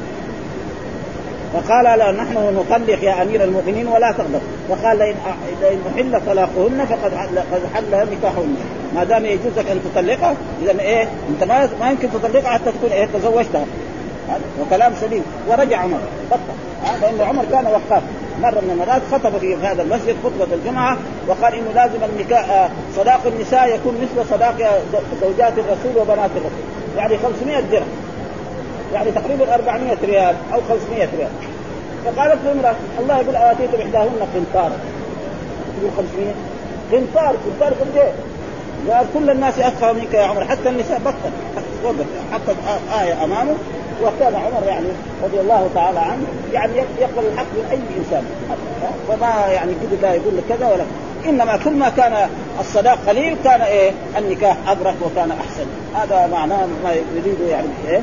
فقال 1.52 1.98
لا 1.98 2.12
نحن 2.12 2.34
نطلق 2.34 3.04
يا 3.04 3.22
أمير 3.22 3.44
المؤمنين 3.44 3.88
ولا 3.88 4.12
تغضب. 4.12 4.40
فقال 4.68 4.98
لئن 4.98 5.14
لئن 5.62 5.80
أحل 5.94 6.26
طلاقهن 6.26 6.86
فقد 6.86 7.14
قد 7.52 7.62
حل 7.74 8.06
نكاحهن. 8.12 8.56
ما 8.94 9.04
دام 9.04 9.26
يجوز 9.26 9.58
لك 9.58 9.70
أن 9.70 9.80
تطلقها 9.94 10.34
اذا 10.62 10.80
إيه؟ 10.80 11.08
أنت 11.30 11.44
ما 11.44 11.68
ما 11.80 11.90
يمكن 11.90 12.08
تطلقها 12.12 12.50
حتى 12.50 12.72
تكون 12.72 12.90
إيه؟ 12.90 13.08
تزوجتها. 13.14 13.64
وكلام 14.60 14.92
سليم. 15.00 15.24
ورجع 15.48 15.78
عمر. 15.78 15.98
بطل. 16.30 17.02
لأن 17.02 17.20
عمر 17.20 17.44
كان 17.52 17.66
وقاف 17.66 18.02
مرة 18.42 18.60
من 18.60 18.70
المرات 18.70 19.02
خطب 19.12 19.38
في 19.38 19.56
هذا 19.56 19.82
المسجد 19.82 20.16
خطبة 20.24 20.54
الجمعة 20.54 20.96
وقال 21.28 21.54
إنه 21.54 21.72
لازم 21.74 21.98
النكاح 22.12 22.50
آه، 22.50 22.70
صداق 22.96 23.20
النساء 23.26 23.74
يكون 23.74 23.94
مثل 24.02 24.28
صداق 24.30 24.82
زوجات 25.22 25.52
الرسول 25.58 25.96
وبنات 25.96 26.30
الرسول. 26.36 26.62
يعني 26.96 27.18
500 27.18 27.60
درهم. 27.60 28.01
يعني 28.94 29.10
تقريبا 29.10 29.54
400 29.54 29.96
ريال 30.04 30.34
أو 30.54 30.60
500 30.68 31.08
ريال. 31.18 31.30
فقالت 32.04 32.38
امراه 32.46 32.74
الله 33.00 33.20
يقول 33.20 33.36
اواتيتم 33.36 33.80
إحداهن 33.80 34.26
قنطار. 34.34 34.72
تقول 35.78 35.90
500 35.96 36.34
قنطار 36.92 37.36
قنطار 37.46 37.74
قد 37.80 37.96
إيه؟ 37.96 38.12
قال 38.94 39.06
كل 39.14 39.30
الناس 39.30 39.58
افقه 39.58 39.92
منك 39.92 40.14
يا 40.14 40.22
عمر 40.22 40.44
حتى 40.44 40.68
النساء 40.68 40.98
بطل. 40.98 41.32
وقف 41.84 42.06
حطت 42.32 42.56
آية 43.00 43.24
أمامه 43.24 43.54
وكان 44.02 44.34
عمر 44.34 44.66
يعني 44.66 44.86
رضي 45.24 45.40
الله 45.40 45.68
تعالى 45.74 45.98
عنه 45.98 46.26
يعني 46.52 46.72
يقبل 46.76 47.26
الحق 47.32 47.44
من 47.44 47.66
أي 47.70 47.78
إنسان. 47.98 48.24
فما 49.08 49.52
يعني 49.52 49.72
كذا 49.72 49.98
لا 50.02 50.14
يقول 50.14 50.36
لك 50.36 50.42
كذا 50.48 50.68
ولا. 50.68 50.84
إنما 51.26 51.56
كل 51.56 51.72
ما 51.72 51.88
كان 51.88 52.28
الصداق 52.60 52.98
قليل 53.08 53.36
كان 53.44 53.60
إيه؟ 53.60 53.92
النكاح 54.18 54.56
أبرك 54.68 54.94
وكان 55.02 55.30
أحسن. 55.30 55.66
هذا 55.94 56.26
معناه 56.26 56.66
ما 56.84 56.92
يريد 56.92 57.40
يعني 57.50 57.68
إيه؟ 57.88 58.00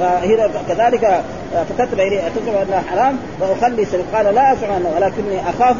فهنا 0.00 0.50
كذلك 0.68 1.22
فكتب 1.52 2.00
اليه 2.00 2.26
اتزعم 2.26 2.54
انها 2.56 2.82
حرام 2.90 3.16
وأخلي 3.40 3.86
قال 4.14 4.34
لا 4.34 4.52
ازعم 4.52 4.82
ولكني 4.96 5.40
أخاف 5.48 5.76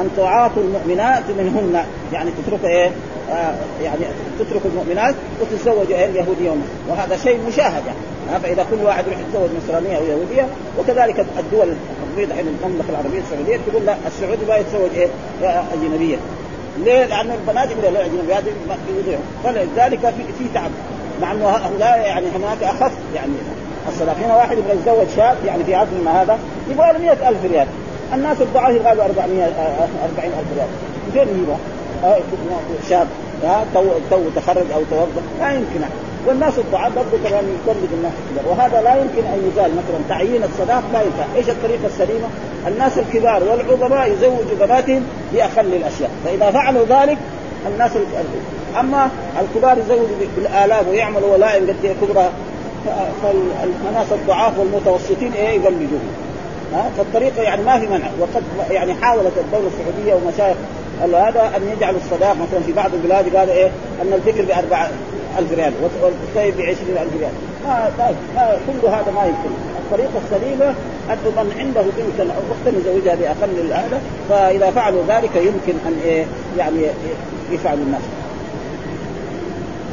أن 0.00 0.10
تعاطوا 0.16 0.62
المؤمنات 0.62 1.22
منهن. 1.38 1.84
يعني 2.12 2.30
تترك 2.30 2.64
إيه؟ 2.64 2.90
آه 3.30 3.54
يعني 3.82 4.04
تترك 4.38 4.60
المؤمنات 4.64 5.14
وتتزوج 5.40 5.92
إيه؟ 5.92 6.04
اليهوديه 6.04 6.50
وهذا 6.88 7.16
شيء 7.16 7.40
مشاهد 7.48 7.82
يعني 7.86 8.42
فإذا 8.42 8.66
كل 8.70 8.84
واحد 8.84 9.04
يروح 9.06 9.18
يتزوج 9.18 9.48
نصرانية 9.64 9.96
أو 9.96 10.04
يهودية 10.04 10.46
وكذلك 10.78 11.26
الدول 11.38 11.68
التقليد 11.68 12.30
الحين 12.30 12.46
المملكة 12.46 12.90
العربية 12.90 13.20
السعودية 13.20 13.58
تقول 13.66 13.86
لا 13.86 13.94
السعودي 14.06 14.46
ما 14.48 14.56
يتزوج 14.56 14.90
إيه؟ 14.94 15.08
أجنبية. 15.74 16.16
ليه؟ 16.78 17.04
لأن 17.04 17.30
البنات 17.30 17.70
يقولوا 17.70 17.90
لا 17.90 18.38
هذه 18.38 19.18
فلذلك 19.44 20.00
في 20.38 20.44
تعب. 20.54 20.70
مع 21.22 21.32
أنه 21.32 21.48
هؤلاء 21.48 21.98
يعني 21.98 22.26
هناك 22.26 22.62
أخف 22.62 22.92
يعني. 23.14 23.32
الصداق 23.88 24.16
هنا 24.24 24.36
واحد 24.36 24.58
يبغى 24.58 24.72
يتزوج 24.72 25.06
شاب 25.16 25.36
يعني 25.46 25.64
في 25.64 25.74
عصرنا 25.74 26.22
هذا 26.22 26.38
يبغى 26.70 26.92
له 26.92 26.98
100000 26.98 27.44
ريال. 27.52 27.66
الناس 28.14 28.40
الضعاف 28.40 28.76
يبغى 28.76 28.94
له 28.94 29.04
400 29.04 29.44
40000 29.44 30.44
ريال. 30.56 30.68
فين 31.12 31.28
يجيبها؟ 31.34 31.58
شاب 32.88 33.06
تو 33.74 33.84
تو 34.10 34.20
تخرج 34.36 34.70
أو 34.74 34.80
توظف 34.90 35.22
لا 35.40 35.52
يمكن. 35.52 35.80
والناس 36.26 36.58
الضعاف 36.58 36.94
برضه 36.94 37.28
كمان 37.28 37.44
يطلق 37.44 37.88
الناس 37.94 38.12
الكبار 38.30 38.52
وهذا 38.52 38.82
لا 38.82 38.94
يمكن 38.94 39.26
أن 39.26 39.52
يزال 39.52 39.70
مثلا. 39.70 39.98
تعيين 40.08 40.44
الصداق 40.44 40.82
لا 40.92 41.02
ينفع، 41.02 41.24
إيش 41.36 41.48
الطريقة 41.48 41.86
السليمة؟ 41.86 42.28
الناس 42.66 42.98
الكبار 42.98 43.42
والعظماء 43.42 44.12
يزوجوا 44.12 44.56
بناتهم 44.60 45.06
باقل 45.32 45.74
الأشياء، 45.74 46.10
فإذا 46.24 46.50
فعلوا 46.50 46.84
ذلك 46.84 47.18
الناس 47.66 47.90
أما 48.80 49.08
الكبار 49.40 49.78
يزوجوا 49.78 50.06
بالالاف 50.36 50.88
ويعملوا 50.88 51.32
ولائم 51.32 51.66
قد 51.66 51.96
كبرى. 52.02 52.30
فالناس 53.22 54.12
الضعاف 54.12 54.58
والمتوسطين 54.58 55.32
إيه 55.32 55.48
يقلدوهم 55.48 56.08
ها؟ 56.72 56.90
فالطريقة 56.96 57.42
يعني 57.42 57.62
ما 57.62 57.78
في 57.78 57.86
منع. 57.86 58.06
وقد 58.20 58.42
يعني 58.70 58.94
حاولت 58.94 59.32
الدولة 59.38 59.68
السعودية 59.68 60.14
ومشايخ 60.14 60.56
هذا 61.02 61.56
أن 61.56 61.72
يجعلوا 61.76 62.00
الصداق 62.00 62.36
مثلا 62.36 62.60
في 62.66 62.72
بعض 62.72 62.94
البلاد 62.94 63.36
قال 63.36 63.50
إيه 63.50 63.70
أن 64.02 64.12
الذكر 64.12 64.44
بأربعة 64.44 64.90
ألف 65.38 65.52
ريال 65.52 65.72
والطيب 66.02 66.56
بعشرين 66.56 66.96
ألف 67.02 67.12
ريال. 67.18 67.32
ما, 67.64 67.90
ما 67.98 68.56
كل 68.66 68.88
هذا 68.88 69.12
ما 69.16 69.24
يمكن. 69.24 69.54
الطريقة 69.84 70.20
السليمة 70.24 70.74
أن 71.10 71.44
من 71.44 71.54
عنده 71.58 71.82
بنت 71.82 72.20
أو 72.20 72.26
أخت 72.26 72.74
يزوجها 72.76 73.14
بأقل 73.14 73.72
هذا 73.72 74.00
فإذا 74.28 74.70
فعلوا 74.70 75.02
ذلك 75.08 75.36
يمكن 75.36 75.78
أن 75.86 76.00
إيه 76.04 76.24
يعني 76.58 76.80
يفعلوا 77.50 77.84
الناس. 77.84 78.02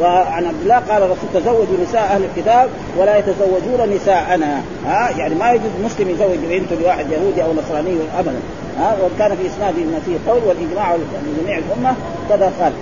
وعن 0.01 0.45
عبد 0.45 0.61
الله 0.61 0.75
قال 0.75 1.03
الرسول 1.03 1.29
تزوجوا 1.33 1.83
نساء 1.83 2.01
أهل 2.01 2.23
الكتاب 2.23 2.69
ولا 2.97 3.17
يتزوجون 3.17 3.95
نساءنا. 3.95 4.61
ها؟ 4.85 5.09
يعني 5.17 5.35
ما 5.35 5.51
يجوز 5.51 5.71
مسلم 5.85 6.09
يزوج 6.09 6.37
بنته 6.49 6.75
لواحد 6.81 7.11
يهودي 7.11 7.43
أو 7.43 7.53
نصراني 7.53 7.97
ابدا. 8.19 8.39
ها؟ 8.79 8.95
وكان 9.03 9.37
في 9.37 9.47
اسناده 9.47 9.77
ما 9.77 9.99
فيه 10.05 10.31
قول 10.31 10.41
والإجماع 10.47 10.95
لجميع 10.95 11.57
الأمة 11.57 11.95
كذا 12.29 12.51
قال. 12.61 12.73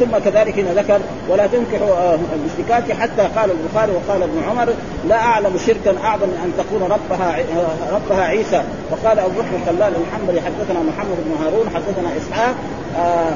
ثم 0.00 0.18
كذلك 0.24 0.58
هنا 0.58 0.82
ذكر 0.82 1.00
ولا 1.28 1.46
تنكحوا 1.46 1.88
آه، 1.88 2.18
المشركات 2.34 2.92
حتى 3.00 3.22
قال 3.36 3.50
البخاري 3.50 3.92
وقال 3.92 4.22
ابن 4.22 4.42
عمر 4.50 4.74
لا 5.08 5.16
أعلم 5.16 5.58
شركا 5.66 5.94
أعظم 6.04 6.26
من 6.26 6.40
أن 6.44 6.64
تكون 6.64 6.82
ربها 6.82 7.38
آه، 7.38 7.94
ربها 7.94 8.24
عيسى. 8.24 8.62
وقال 8.90 9.18
أبو 9.18 9.30
بكر 9.30 9.56
الخلال 9.62 9.92
الحنبلي 10.08 10.40
حدثنا 10.40 10.80
محمد 10.80 11.16
بن 11.26 11.44
هارون 11.44 11.66
حدثنا 11.74 12.16
إسحاق 12.16 12.54
آه 12.98 13.34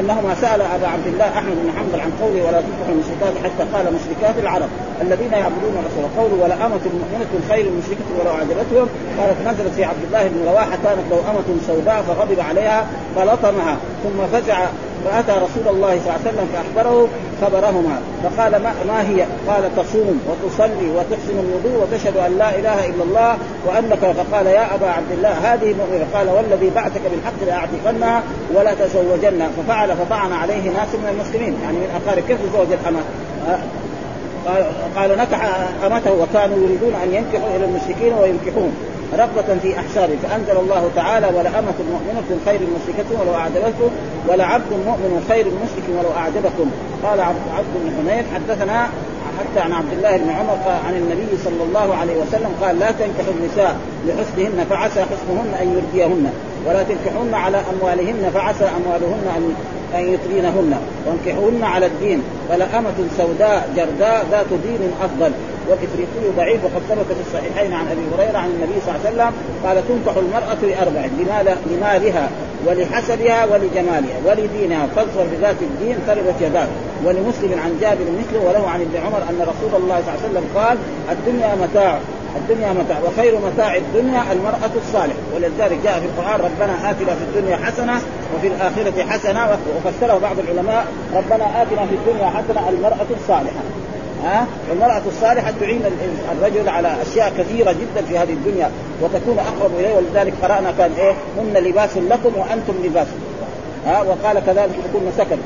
انهما 0.00 0.34
سأل 0.40 0.60
أبا 0.62 0.86
عبد 0.86 1.06
الله 1.06 1.28
أحمد 1.38 1.56
بن 1.64 1.70
حنبل 1.78 2.00
عن 2.00 2.12
قوله 2.22 2.44
ولا 2.46 2.60
تنكح 2.60 2.88
المشركات 2.88 3.34
حتى 3.44 3.64
قال 3.74 3.84
مشركات 3.94 4.38
العرب 4.38 4.68
الذين 5.02 5.32
يعبدون 5.32 5.74
الرسول 5.80 6.04
قوله 6.18 6.44
ولا 6.44 6.54
أمة 6.54 6.84
مؤمنة 7.00 7.32
خير 7.48 7.64
مشركة 7.78 8.08
ولو 8.20 8.30
أعجبتهم. 8.30 8.88
قالت 9.18 9.38
نزلت 9.48 9.74
في 9.74 9.84
عبد 9.84 10.04
الله 10.06 10.28
بن 10.28 10.48
رواحة 10.48 10.76
كانت 10.84 11.06
له 11.10 11.30
أمة 11.30 11.48
سوداء 11.66 12.02
فغضب 12.02 12.40
عليها 12.40 12.86
فلطمها 13.16 13.76
ثم 14.02 14.38
فزع 14.38 14.66
فأتى 15.04 15.32
رسول 15.32 15.76
الله 15.76 16.00
صلى 16.00 16.00
الله 16.00 16.12
عليه 16.12 16.30
وسلم 16.30 16.48
فأخبره 16.52 17.08
خبرهما 17.42 18.00
فقال 18.22 18.62
ما, 18.62 18.72
ما 18.88 19.00
هي؟ 19.08 19.26
قال 19.48 19.76
تصوم 19.76 20.20
وتصلي 20.28 20.90
وتحسن 20.90 21.38
الوضوء 21.38 21.82
وتشهد 21.82 22.16
أن 22.16 22.38
لا 22.38 22.58
إله 22.58 22.86
إلا 22.86 23.04
الله 23.04 23.36
وانك 23.66 23.98
فقال 23.98 24.46
يا 24.46 24.74
أبا 24.74 24.86
عبد 24.86 25.12
الله 25.12 25.30
هذه 25.30 25.74
مؤمنة 25.74 26.06
قال 26.14 26.28
والذي 26.28 26.70
بعثك 26.74 27.00
بالحق 27.10 27.46
لاعتقنها 27.46 28.22
ولا 28.54 28.74
تزوجن 28.74 29.48
ففعل 29.56 29.96
فطعن 29.96 30.32
عليه 30.32 30.70
ناس 30.70 30.94
من 30.94 31.08
المسلمين 31.10 31.56
يعني 31.62 31.76
من 31.76 32.00
اقارب 32.04 32.22
كيف 32.28 32.38
تزوج 32.42 32.66
الأمة؟ 32.82 33.00
قال, 34.96 35.18
نكح 35.18 35.68
أمته 35.86 36.12
وكانوا 36.12 36.56
يريدون 36.56 36.94
أن 37.04 37.14
ينكحوا 37.14 37.56
إلى 37.56 37.64
المشركين 37.64 38.12
وينكحون 38.12 38.72
رغبة 39.18 39.58
في 39.62 39.78
أحسابه 39.78 40.16
فأنزل 40.22 40.56
الله 40.60 40.90
تعالى 40.96 41.26
ولأمة 41.26 41.78
مؤمنة 41.92 42.40
خير 42.46 42.60
مشركة 42.60 43.20
ولو 43.20 43.34
أعجبتكم 43.34 43.90
ولعبد 44.28 44.72
مؤمن 44.86 45.26
خير 45.28 45.46
مشرك 45.46 45.98
ولو 45.98 46.12
أعجبكم. 46.16 46.70
قال 47.04 47.20
عبد 47.20 47.66
بن 47.74 47.92
حنين 47.96 48.24
حدثنا 48.34 48.88
حتى 49.38 49.60
عن 49.60 49.72
عبد 49.72 49.92
الله 49.92 50.16
بن 50.16 50.30
عمر 50.30 50.58
عن 50.86 50.94
النبي 50.94 51.42
صلى 51.44 51.62
الله 51.68 51.94
عليه 51.94 52.16
وسلم 52.22 52.50
قال 52.62 52.78
لا 52.78 52.90
تنكحوا 52.90 53.34
النساء 53.40 53.76
لحسنهن 54.06 54.66
فعسى 54.70 55.00
حسنهن 55.00 55.54
أن 55.60 55.68
يرديهن 55.76 56.32
ولا 56.66 56.82
تنكحوهن 56.82 57.34
على 57.34 57.62
أموالهن 57.72 58.30
فعسى 58.34 58.64
أموالهن 58.64 59.26
أن 59.36 59.54
أن 59.94 60.14
يطغينهن 60.14 60.76
وانكحوهن 61.06 61.64
على 61.64 61.86
الدين. 61.86 62.22
فلأمة 62.48 62.94
سوداء 63.18 63.68
جرداء 63.76 64.26
ذات 64.30 64.46
دين 64.64 64.92
أفضل. 65.02 65.32
والافريقي 65.68 66.36
ضعيف 66.36 66.64
وقد 66.64 66.82
ثبت 66.88 67.06
في 67.16 67.22
الصحيحين 67.26 67.72
عن 67.72 67.86
أبي 67.88 68.00
هريرة 68.14 68.38
عن 68.38 68.48
النبي 68.48 68.74
صلى 68.86 68.94
الله 68.94 69.06
عليه 69.06 69.16
وسلم 69.16 69.32
قال 69.64 69.76
تنكح 69.88 70.16
المرأة 70.16 70.62
لأربع 70.62 71.08
لمالها 71.70 72.28
ولحسبها 72.66 73.44
ولجمالها 73.44 74.16
ولدينها. 74.26 74.86
فاظفر 74.96 75.26
بذات 75.32 75.56
الدين 75.62 75.96
تربت 76.06 76.34
يداك 76.40 76.68
ولمسلم 77.04 77.60
عن 77.64 77.78
جابر 77.80 78.04
مثله 78.18 78.40
وله 78.46 78.68
عن 78.70 78.80
ابن 78.80 78.96
عمر 79.06 79.18
أن 79.30 79.40
رسول 79.40 79.82
الله 79.82 80.02
صلى 80.02 80.14
الله 80.14 80.20
عليه 80.22 80.30
وسلم 80.30 80.44
قال 80.54 80.78
الدنيا 81.12 81.54
متاع 81.54 81.98
الدنيا 82.36 82.72
متاع 82.72 82.98
وخير 83.06 83.38
متاع 83.38 83.76
الدنيا 83.76 84.22
المرأة 84.32 84.70
الصالحة. 84.76 85.18
ولذلك 85.34 85.78
جاء 85.84 86.00
في 86.00 86.06
القرآن 86.06 86.40
ربنا 86.40 86.90
آتنا 86.90 87.14
في 87.14 87.24
الدنيا 87.28 87.56
حسنة 87.56 87.96
وفي 88.36 88.46
الآخرة 88.46 89.04
حسنة 89.10 89.58
وفسره 89.76 90.18
بعض 90.18 90.36
العلماء 90.38 90.86
ربنا 91.14 91.62
آتنا 91.62 91.86
في 91.86 91.94
الدنيا 91.94 92.26
حسنة 92.26 92.68
المرأة 92.68 93.06
الصالحة. 93.20 93.62
ها؟ 94.22 94.46
والمرأة 94.70 95.02
الصالحة 95.08 95.52
تعين 95.60 95.80
الرجل 96.32 96.68
على 96.68 96.96
أشياء 97.02 97.32
كثيرة 97.38 97.72
جدا 97.72 98.06
في 98.08 98.18
هذه 98.18 98.32
الدنيا 98.32 98.70
وتكون 99.02 99.38
أقرب 99.38 99.70
إليه 99.78 99.94
ولذلك 99.96 100.32
قرأنا 100.42 100.72
كان 100.78 100.90
إيه؟ 100.98 101.12
هن 101.38 101.64
لباس 101.64 101.96
لكم 101.96 102.32
وأنتم 102.36 102.74
لباس 102.84 103.06
ها؟ 103.86 104.02
وقال 104.02 104.42
كذلك 104.46 104.70
تكون 104.88 105.12
سكن. 105.18 105.36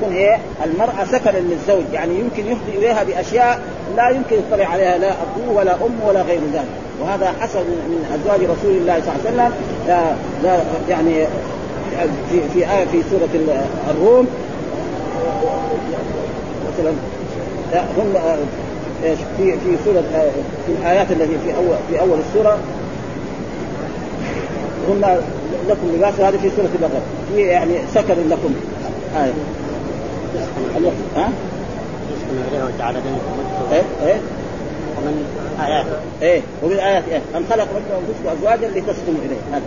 تكون 0.00 0.14
إيه؟ 0.14 0.38
المرأة 0.64 1.04
سكنا 1.12 1.38
للزوج 1.38 1.84
يعني 1.92 2.20
يمكن 2.20 2.46
يفضي 2.46 2.78
إليها 2.78 3.02
بأشياء 3.02 3.60
لا 3.96 4.08
يمكن 4.08 4.36
يطلع 4.36 4.66
عليها 4.66 4.98
لا 4.98 5.08
أبوه 5.10 5.56
ولا 5.56 5.74
أم 5.74 6.08
ولا 6.08 6.22
غير 6.22 6.40
ذلك. 6.52 6.64
وهذا 7.00 7.34
حصل 7.40 7.58
من 7.60 8.20
أزواج 8.20 8.40
رسول 8.40 8.76
الله 8.76 9.00
صلى 9.00 9.30
الله 9.30 9.42
عليه 9.42 9.52
وسلم. 9.52 9.52
لا 9.88 10.14
لا 10.42 10.60
يعني 10.88 11.26
في 12.30 12.40
في 12.54 12.58
آية 12.58 12.84
في 12.84 13.02
سورة 13.10 13.58
الروم. 13.90 14.26
مثلا 16.72 16.92
هم 17.80 18.14
إيش 19.04 19.18
في 19.36 19.52
في 19.52 19.76
سورة 19.84 20.02
في 20.66 20.72
الآيات 20.80 21.10
التي 21.10 21.38
في 21.44 21.56
أول 21.56 21.76
في 21.90 22.00
أول 22.00 22.18
السورة. 22.28 22.58
هم 24.88 25.00
لكم 25.68 25.94
لباس 25.94 26.20
هذه 26.20 26.36
في 26.36 26.50
سورة 26.56 26.68
البقرة. 26.74 27.02
في 27.34 27.42
يعني 27.42 27.74
سكن 27.94 28.28
لكم. 28.30 28.54
آية. 29.16 29.32
ها؟ 31.16 31.28
إيه 33.72 33.82
إيه. 34.06 34.20
ومن 34.98 35.24
آيات 35.60 35.86
إيه 36.22 36.40
ومن 36.62 36.76
آيات 36.76 37.04
إيه. 37.10 37.20
أن 37.36 37.44
خلق 37.50 37.62
لكم 37.62 37.94
أنفسكم 38.00 38.38
أزواجا 38.38 38.68
لتسكنوا 38.68 39.20
إليه. 39.24 39.36
هذا. 39.52 39.62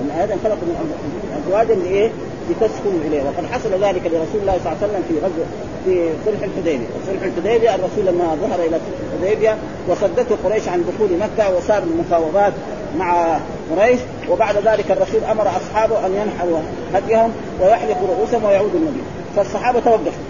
ومن 0.00 0.10
آيات 0.18 0.30
أن 0.30 0.38
خلق 0.44 0.54
من 0.62 0.76
أنفسكم 0.82 1.48
أزواجا 1.48 1.74
لإيه؟ 1.74 2.10
لتسكنوا 2.50 3.00
إليه. 3.06 3.22
وقد 3.22 3.46
حصل 3.52 3.70
ذلك 3.70 4.02
لرسول 4.04 4.40
الله 4.40 4.58
صلى 4.64 4.72
الله 4.72 4.76
عليه 4.82 4.86
وسلم 4.86 5.02
في 5.08 5.14
غزوة 5.18 5.46
في 5.84 6.08
صلح 6.26 6.42
الحديبية، 6.42 6.86
صلح 7.06 7.22
الحديبية 7.22 7.74
الرسول 7.74 8.06
لما 8.06 8.36
ظهر 8.40 8.60
إلى 8.60 8.78
صلح 8.78 8.98
الحديبية 9.12 9.56
وصدته 9.88 10.36
قريش 10.44 10.68
عن 10.68 10.84
دخول 10.92 11.18
مكة 11.18 11.56
وصار 11.56 11.82
المفاوضات 11.82 12.52
مع 12.98 13.38
قريش 13.76 14.00
وبعد 14.30 14.56
ذلك 14.56 14.90
الرسول 14.90 15.24
أمر 15.30 15.48
أصحابه 15.48 16.06
أن 16.06 16.14
ينحروا 16.14 16.58
هديهم 16.94 17.32
ويحلقوا 17.60 18.08
رؤوسهم 18.08 18.44
ويعودوا 18.44 18.78
النبي، 18.78 19.00
فالصحابة 19.36 19.80
توقفوا. 19.80 20.24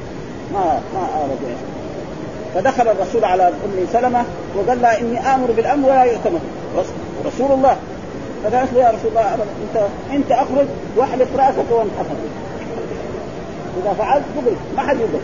ما 0.53 0.81
ما 0.95 1.09
ارادوا 1.17 1.57
فدخل 2.55 2.89
الرسول 2.89 3.25
على 3.25 3.49
أم 3.49 3.87
سلمة 3.93 4.25
وقال 4.57 4.83
لها 4.83 5.01
إني 5.01 5.35
آمر 5.35 5.51
بالأمر 5.57 5.89
ولا 5.89 6.05
يؤتمر. 6.05 6.41
رسول 7.27 7.53
الله. 7.53 7.77
فقالت 8.45 8.73
له 8.73 8.81
يا 8.81 8.89
رسول 8.89 9.11
الله 9.11 9.35
انت 9.35 9.87
أنت 10.11 10.33
أخرج 10.33 10.67
واحلق 10.97 11.29
رأسك 11.37 11.71
وانحفظ. 11.71 12.17
إذا 13.83 13.95
فعلت 13.99 14.25
قبل 14.37 14.53
ما 14.77 14.83
حد 14.83 14.97
يقبل 15.01 15.21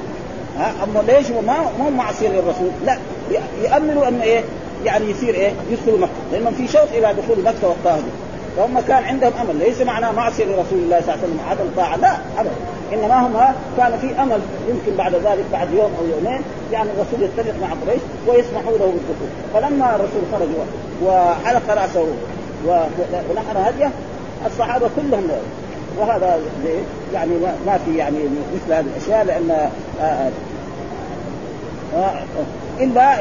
ها 0.58 0.72
أما 0.84 1.12
ليش 1.12 1.30
ما 1.30 1.56
مو 1.78 1.90
معصية 1.90 2.28
للرسول؟ 2.28 2.70
لا 2.84 2.98
ياملوا 3.62 4.08
ان 4.08 4.20
إيه 4.20 4.44
يعني 4.84 5.10
يصير 5.10 5.34
إيه 5.34 5.52
يدخلوا 5.70 5.98
مكة 5.98 6.12
لانهم 6.32 6.54
في 6.54 6.68
شوق 6.68 6.88
إلى 6.94 7.14
دخول 7.22 7.44
مكة 7.44 7.68
والطاهر 7.68 8.02
فهم 8.56 8.80
كان 8.80 9.04
عندهم 9.04 9.32
أمل 9.40 9.56
ليس 9.56 9.80
معناه 9.80 10.12
معصية 10.12 10.44
لرسول 10.44 10.78
الله 10.78 11.00
صلى 11.00 11.14
الله 11.14 11.22
عليه 11.22 11.22
وسلم 11.22 11.40
عدم 11.50 11.64
طاعة 11.76 11.96
لا 11.96 12.16
ابدا. 12.38 12.50
إنما 12.92 13.26
هم 13.26 13.54
كان 13.76 13.98
في 13.98 14.22
أمل 14.22 14.40
يمكن 14.68 14.96
بعد 14.98 15.14
ذلك 15.14 15.44
بعد 15.52 15.72
يوم 15.72 15.90
أو 16.00 16.06
يومين 16.06 16.40
يعني 16.72 16.90
الرسول 16.90 17.22
يتفق 17.22 17.54
مع 17.60 17.68
قريش 17.86 18.00
ويسمحوا 18.26 18.78
له 18.78 18.86
بالدخول 18.86 19.28
فلما 19.54 19.94
الرسول 19.96 20.22
خرج 20.32 20.48
وحلق 21.04 21.82
رأسه 21.82 22.06
ونحر 23.30 23.68
هديه 23.70 23.90
الصحابة 24.46 24.90
كلهم 24.96 25.28
وهذا 25.98 26.38
يعني 27.14 27.30
ما 27.66 27.78
في 27.84 27.96
يعني 27.96 28.18
مثل 28.54 28.72
هذه 28.72 28.84
الأشياء 28.96 29.24
لأن 29.24 29.50
آه، 29.50 30.00
آه، 30.04 30.30
آه، 31.96 32.22
إلا 32.80 33.18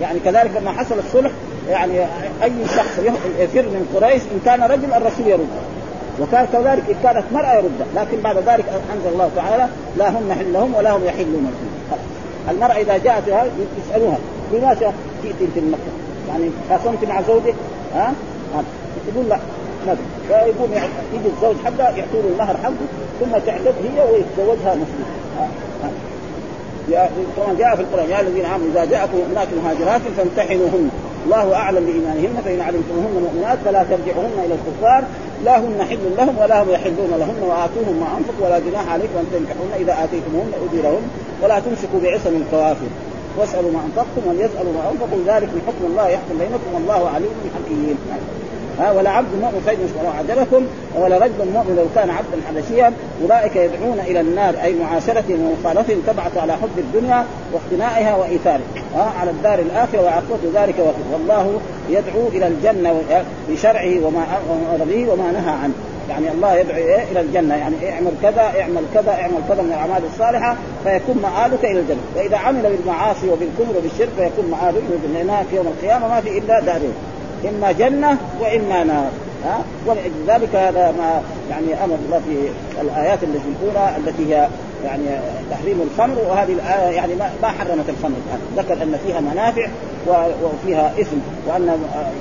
يعني 0.00 0.18
كذلك 0.24 0.50
لما 0.60 0.72
حصل 0.72 0.98
الصلح 0.98 1.30
يعني 1.68 2.00
أي 2.42 2.52
شخص 2.76 2.98
يفر 3.38 3.62
من 3.62 3.88
قريش 3.94 4.22
إن 4.22 4.40
كان 4.44 4.62
رجل 4.62 4.92
الرسول 4.92 5.26
يرد. 5.26 5.48
وكان 6.20 6.46
كذلك 6.52 6.82
إن 6.88 6.96
كانت 7.02 7.24
مرأة 7.32 7.54
يردها 7.54 7.86
لكن 7.96 8.20
بعد 8.20 8.36
ذلك 8.36 8.64
أنزل 8.94 9.08
الله 9.12 9.30
تعالى 9.36 9.68
لا 9.96 10.10
هم 10.10 10.32
حلهم 10.32 10.74
ولا 10.74 10.96
هم 10.96 11.04
يحلون. 11.04 11.52
المرأة 12.50 12.74
إذا 12.74 12.96
جاءت 12.98 13.22
يسألوها 13.86 14.18
لماذا 14.52 14.92
جئت 15.24 15.34
أنت 15.40 15.56
من 15.56 15.70
مكة؟ 15.70 15.92
يعني 16.28 16.50
خاصمت 16.70 17.04
مع 17.08 17.22
زوجك؟ 17.22 17.54
ها؟ 17.94 18.12
تقول 19.12 19.28
لا. 19.28 19.38
ما 19.86 19.96
فيقوم 20.28 20.70
يجي 21.14 21.28
الزوج 21.36 21.56
حقها 21.64 21.90
يعطوا 21.90 22.22
له 22.22 22.28
المهر 22.32 22.56
حقه 22.56 22.86
ثم 23.20 23.32
تعتد 23.46 23.74
هي 23.84 24.00
ويتزوجها 24.10 24.74
مسلم. 24.74 25.08
كما 27.36 27.54
جاء 27.58 27.76
في 27.76 27.82
القرآن 27.82 28.10
يا 28.10 28.20
الذين 28.20 28.44
آمنوا 28.44 28.70
إذا 28.72 28.84
جاءكم 28.84 29.16
مؤمنات 29.18 29.48
مهاجرات 29.62 30.00
فامتحنوهن 30.16 30.90
الله 31.24 31.54
أعلم 31.54 31.84
بإيمانهن 31.84 32.42
فإن 32.44 32.60
علمتموهن 32.60 33.22
مؤمنات 33.26 33.58
فلا 33.64 33.82
ترجعوهن 33.82 34.36
إلى 34.44 34.54
الكفار. 34.54 35.04
لا 35.44 35.58
هن 35.58 35.84
حل 35.90 35.98
لهم 36.18 36.38
ولا 36.38 36.62
هم 36.62 36.70
يحلون 36.70 37.10
لهن 37.10 37.42
وآتوهم 37.42 37.96
ما 38.00 38.18
أنفقوا 38.18 38.46
ولا 38.46 38.58
جناح 38.58 38.92
عليكم 38.92 39.16
أن 39.18 39.26
تنكحوهن 39.32 39.72
إذا 39.80 40.04
آتيتموهن 40.04 40.52
أجورهن. 40.64 41.02
ولا 41.42 41.60
تمسكوا 41.60 42.00
بعصم 42.02 42.42
الكوافر. 42.42 42.90
واسألوا 43.38 43.72
ما 43.72 43.80
أنفقتم 43.86 44.22
وليسألوا 44.28 44.72
ما 44.72 44.90
أنفقوا. 44.92 45.18
ذلك 45.26 45.48
من 45.54 45.62
حكم 45.66 45.84
الله 45.90 46.08
يحكم 46.08 46.38
بينكم 46.38 46.74
والله 46.74 47.08
عليم 47.14 47.34
حكيم. 47.54 47.98
ها 48.80 48.92
ولا 48.92 49.10
عبد 49.10 49.34
مؤمن 49.40 49.62
خير 49.66 49.78
ولو 49.98 50.10
عجبكم 50.18 50.66
ولا 50.96 51.18
رجل 51.18 51.52
مؤمن 51.54 51.76
لو 51.76 51.86
كان 51.94 52.10
عبدا 52.10 52.38
حبشيا. 52.48 52.92
أولئك 53.22 53.56
يدعون 53.56 54.00
إلى 54.00 54.20
النار 54.20 54.54
أي 54.62 54.74
معاشرتهم 54.74 55.40
ومخالفتهم 55.40 56.02
تبعث 56.06 56.36
على 56.36 56.52
حب 56.52 56.78
الدنيا 56.78 57.24
واقتنائها 57.52 58.16
وإيثارها. 58.16 58.60
على 59.20 59.30
الدار 59.30 59.58
الآخرة 59.58 60.02
وعقبه 60.02 60.62
ذلك 60.62 60.74
وقت. 60.78 60.94
والله 61.12 61.60
يدعو 61.90 62.28
إلى 62.28 62.46
الجنة 62.46 63.02
بشرعه 63.50 64.06
وما 64.06 64.24
أمر 64.50 64.84
به 64.84 65.12
وما 65.12 65.32
نهى 65.32 65.54
عنه. 65.62 65.74
يعني 66.10 66.30
الله 66.30 66.54
يدعو 66.54 66.76
إيه؟ 66.76 67.02
إلى 67.12 67.20
الجنة. 67.20 67.54
يعني 67.54 67.74
اعمل 67.92 68.12
كذا 68.22 68.42
اعمل 68.60 68.82
كذا 68.94 69.10
اعمل 69.10 69.40
كذا 69.48 69.62
من 69.62 69.68
الأعمال 69.68 70.02
الصالحة 70.12 70.56
فيكون 70.84 71.22
مآلك 71.22 71.64
إلى 71.64 71.80
الجنة. 71.80 72.00
وإذا 72.16 72.36
عمل 72.36 72.62
بالمعاصي 72.62 73.30
وبالكفر 73.30 73.78
وبالشرك 73.78 74.08
فيكون 74.16 74.50
مآلك 74.50 74.82
إلى 74.88 74.96
الجنة. 75.04 75.44
في 75.50 75.56
يوم 75.56 75.66
القيامة 75.66 76.08
ما 76.08 76.20
في 76.20 76.38
إلا 76.38 76.60
دارين. 76.60 76.92
إما 77.48 77.72
جنة 77.72 78.18
وإما 78.40 78.84
نار. 78.84 79.10
ها؟ 79.44 79.64
ولذلك 79.86 80.54
هذا 80.54 80.94
ما 80.98 81.22
يعني 81.50 81.84
أمر 81.84 81.96
الله 82.06 82.18
في 82.18 82.48
الآيات 82.80 83.18
التي 83.22 83.48
الأولى 83.48 83.96
التي 83.96 84.34
هي 84.34 84.48
يعني 84.84 85.20
تحريم 85.50 85.80
الخمر 85.82 86.18
وهذه 86.28 86.52
الآية 86.52 86.96
يعني 86.96 87.14
ما 87.42 87.48
حرمت 87.48 87.88
الخمر 87.88 88.16
الآن. 88.26 88.40
ذكر 88.56 88.82
أن 88.82 88.98
فيها 89.06 89.20
منافع 89.20 89.68
وفيها 90.42 90.92
إثم 91.00 91.16
وأن 91.46 91.68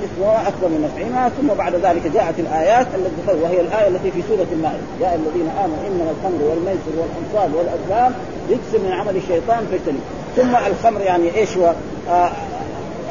اثمها 0.04 0.48
أكبر 0.48 0.68
من 0.68 0.90
نفعها 0.90 1.30
ثم 1.30 1.48
بعد 1.48 1.76
ذلك 1.76 2.12
جاءت 2.14 2.40
الآيات 2.40 2.88
التي 2.96 3.42
وهي 3.44 3.62
الآية 3.62 3.88
التي 3.88 4.12
في 4.12 4.22
سورة 4.28 4.48
المائدة. 4.52 4.80
يا 5.02 5.16
الذين 5.16 5.50
آمنوا 5.64 5.88
إنما 5.88 6.12
الخمر 6.12 6.44
والميسر 6.50 6.94
والانصاب 6.98 7.56
والازلام 7.56 8.14
رجس 8.50 8.82
من 8.84 8.92
عمل 8.92 9.16
الشيطان 9.16 9.68
فاجتنبوا 9.72 10.02
ثم 10.36 10.56
الخمر 10.72 11.02
يعني 11.02 11.36
إيش 11.36 11.58
هو؟ 11.58 11.74
آه 12.10 12.32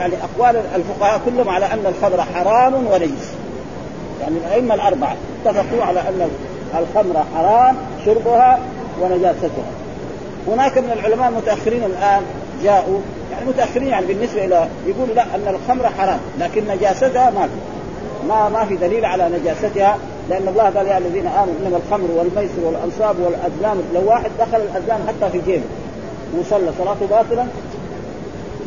يعني 0.01 0.14
اقوال 0.22 0.62
الفقهاء 0.74 1.20
كلهم 1.24 1.48
على 1.48 1.66
أن 1.66 1.86
الخمر 1.86 2.22
حرام 2.34 2.74
ونجس. 2.74 3.32
يعني 4.20 4.36
الأئمة 4.36 4.74
الأربعة 4.74 5.16
اتفقوا 5.44 5.84
على 5.84 6.01
أن 6.01 6.30
الخمر 6.78 7.24
حرام 7.34 7.76
شربها 8.05 8.59
ونجاستها. 9.01 9.70
هناك 10.46 10.78
من 10.78 10.90
العلماء 10.92 11.28
المتاخرين 11.28 11.84
الآن 11.84 12.22
جاءوا 12.62 13.01
يعني 13.32 13.46
متأخرين 13.46 13.88
يعني 13.88 14.07
بالنسبة 14.07 14.44
إلى 14.44 14.68
يقول 14.86 15.09
لا 15.14 15.22
أن 15.22 15.55
الخمر 15.55 15.86
حرام 15.98 16.18
لكن 16.38 16.64
نجاستها 16.68 17.30
ما 17.30 17.42
في. 17.42 17.80
ما 18.28 18.48
ما 18.48 18.64
في 18.64 18.76
دليل 18.76 19.05
على 19.05 19.28
نجاستها 19.28 19.98
لأن 20.30 20.48
الله 20.48 20.62
قال 20.62 20.86
يا 20.86 20.98
الذين 20.98 21.26
آمنوا 21.26 21.55
إنما 21.61 21.80
الخمر 21.86 22.11
والميسر 22.11 22.61
والأنصاب 22.64 23.16
والأزلام 23.20 23.82
لو 23.94 24.09
واحد 24.09 24.30
دخل 24.38 24.61
الأزلام 24.61 25.01
حتى 25.09 25.30
في 25.32 25.40
جيبه 25.46 25.64
وصلى 26.38 26.72
صلاته 26.78 27.07
باطلا 27.11 27.46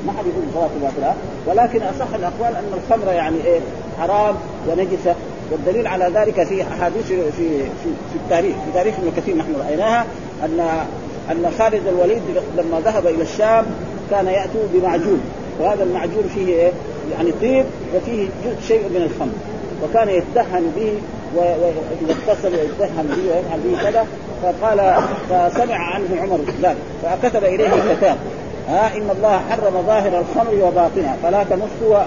ما 0.07 0.11
حد 0.11 0.25
يقول 0.25 0.43
صلاته 0.53 0.73
باطله 0.81 1.15
ولكن 1.47 1.81
أصح 1.81 2.13
الأقوال 2.15 2.55
أن 2.55 2.71
الخمر 2.73 3.13
يعني 3.13 3.37
إيه 3.45 3.59
حرام 3.99 4.35
ونجسة. 4.69 5.15
والدليل 5.51 5.87
على 5.87 6.11
ذلك 6.13 6.43
في 6.43 6.61
أحاديث 6.61 7.07
في 7.07 7.31
في 7.31 7.49
في 7.87 8.15
التاريخ. 8.15 8.55
في 8.55 8.71
تاريخ 8.73 8.95
ابن 8.99 9.11
كثير 9.17 9.37
نحن 9.37 9.55
رأيناها 9.67 10.05
ان 10.45 10.59
أن 11.31 11.51
خالد 11.59 11.87
الوليد 11.87 12.21
لما 12.57 12.79
ذهب 12.85 13.07
إلى 13.07 13.23
الشام 13.23 13.65
كان 14.11 14.27
ياتوا 14.27 14.61
بمعجون. 14.73 15.21
وهذا 15.59 15.83
المعجون 15.83 16.23
فيه 16.35 16.47
إيه؟ 16.47 16.71
يعني 17.17 17.31
طيب 17.41 17.65
وفيه 17.95 18.27
شيء 18.67 18.81
من 18.89 19.09
الخمر. 19.11 19.33
وكان 19.83 20.09
يتدهن 20.09 20.71
به 20.75 20.93
واذا 21.35 21.73
اغتسل 22.09 22.55
ويتدهن 22.55 23.07
به 23.07 23.35
ويفعل 23.35 23.59
به 23.65 23.89
كذا. 23.89 24.05
فقال 24.43 24.95
فسمع 25.29 25.75
عنه 25.75 26.21
عمر 26.21 26.39
ذلك. 26.61 26.77
فكتب 27.03 27.43
إليه 27.43 27.69
كتاب 27.95 28.17
ها 28.69 28.97
إن 28.97 29.09
الله 29.17 29.39
حرم 29.49 29.83
ظاهر 29.87 30.19
الخمر 30.19 30.63
وباطنها 30.63 31.17
فلا 31.23 31.43
تمسوا 31.43 32.03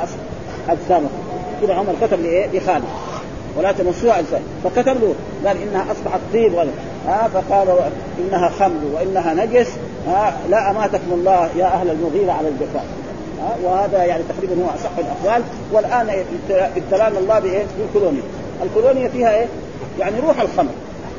أجسامكم. 0.68 1.18
كذا 1.62 1.74
عمر 1.74 1.92
كتب 2.02 2.20
لإيه؟ 2.20 2.59
لخالد. 2.59 2.84
ولا 3.57 3.72
تمسوها 3.72 4.18
اجسام 4.18 4.40
فكتب 4.64 4.96
له 5.00 5.14
قال 5.46 5.62
إنها 5.62 5.82
أصبحت 5.92 6.20
طيب 6.32 6.54
ولا 6.54 6.70
ها 7.09 7.28
فقال 7.34 7.68
إنها 8.18 8.48
خمر 8.48 8.80
وإنها 8.94 9.34
نجس. 9.34 9.68
ها 10.09 10.36
لا 10.50 10.70
أماتكم 10.70 11.12
الله 11.12 11.50
يا 11.57 11.66
أهل 11.66 11.90
المغيرة 11.90 12.32
على 12.32 12.48
الجفاء 12.48 12.84
وهذا 13.64 14.04
يعني 14.04 14.22
تقريبا 14.28 14.62
هو 14.62 14.68
أصح 14.74 14.90
الأقوال. 14.98 15.42
والآن 15.72 16.24
ابتلانا 16.50 17.18
الله 17.18 17.38
بإيه؟ 17.38 17.64
بالكولونيا. 17.78 18.22
الكولونيا 18.62 19.09
فيها 19.09 19.34
إيه؟ 19.34 19.46
يعني 19.98 20.20
روح 20.20 20.40
الخمر. 20.40 20.72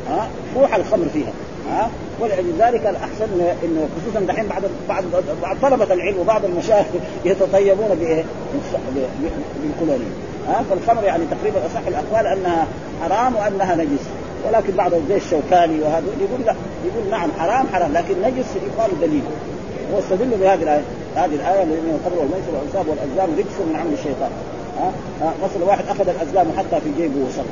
ها 0.10 0.28
روح 0.60 0.76
الخمر 0.76 1.06
فيها. 1.14 1.32
ها 1.72 1.90
ولذلك 2.20 2.86
الأحسن 2.86 3.42
انه 3.64 3.88
خصوصا 3.98 4.26
دحين 4.26 4.48
بعض 4.48 4.62
بعض 4.90 5.04
بعض 5.42 5.58
طلبة 5.62 5.94
العلم 5.94 6.20
وبعض 6.20 6.46
المشايخ 6.46 6.86
يتطيبون 7.26 7.98
بايه؟ 8.00 8.24
بالكولونيا 9.64 10.10
ها 10.48 10.64
فالخمر 10.70 11.04
يعني 11.04 11.24
تقريبا 11.32 11.60
أصح 11.66 11.88
الأقوال 11.88 12.28
أنها 12.28 12.68
حرام 13.02 13.36
وأنها 13.36 13.76
نجس. 13.76 14.04
ولكن 14.48 14.74
بعض 14.74 14.92
زي 15.10 15.16
الشوكاني 15.16 15.82
وهذا 15.82 16.06
يقول 16.20 16.46
لا 16.46 16.56
يقول 16.86 17.12
نعم 17.12 17.30
حرام 17.40 17.68
حرام 17.74 17.94
لكن 17.94 18.16
نجس 18.22 18.46
يقال 18.56 19.00
دليل. 19.02 19.24
هو 19.94 20.00
استدل 20.00 20.38
بهذه 20.42 20.64
الايه 20.64 20.82
هذه 21.16 21.36
الآية 21.36 21.64
لأن 21.64 22.00
الخمر 22.00 22.20
والميسر 22.20 22.52
والأنصاب 22.54 22.88
والأزلام 22.88 23.30
رجس 23.38 23.58
من 23.70 23.76
عمل 23.76 23.94
الشيطان. 23.94 24.32
ها 25.22 25.34
مثلا 25.44 25.66
واحد 25.66 25.84
أخذ 25.90 26.10
الأزلام 26.10 26.48
وحطها 26.50 26.80
في 26.80 26.90
جيبه 26.98 27.26
وصلى 27.28 27.44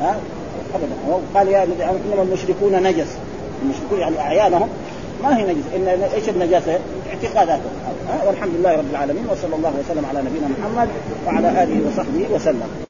ها 0.00 0.16
ابدا. 0.74 1.22
قال 1.34 1.48
يا 1.48 1.64
إنما 1.64 2.22
المشركون 2.22 2.82
نجس. 2.82 3.16
المشركون 3.62 3.98
يعني 4.00 4.18
أعيانهم. 4.20 4.68
ما 5.22 5.38
هي 5.38 5.42
نجس 5.42 5.64
ان 5.76 6.02
إيش 6.14 6.28
النجاسة؟ 6.28 6.78
اعتقاداتهم. 7.08 7.72
والحمد 8.26 8.52
لله 8.58 8.76
رب 8.76 8.90
العالمين 8.90 9.26
وصلى 9.30 9.56
الله 9.56 9.72
وسلم 9.80 10.04
على 10.06 10.18
نبينا 10.22 10.48
محمد 10.48 10.88
وعلى 11.26 11.62
آله 11.62 11.86
وصحبه 11.88 12.26
وسلم. 12.34 12.87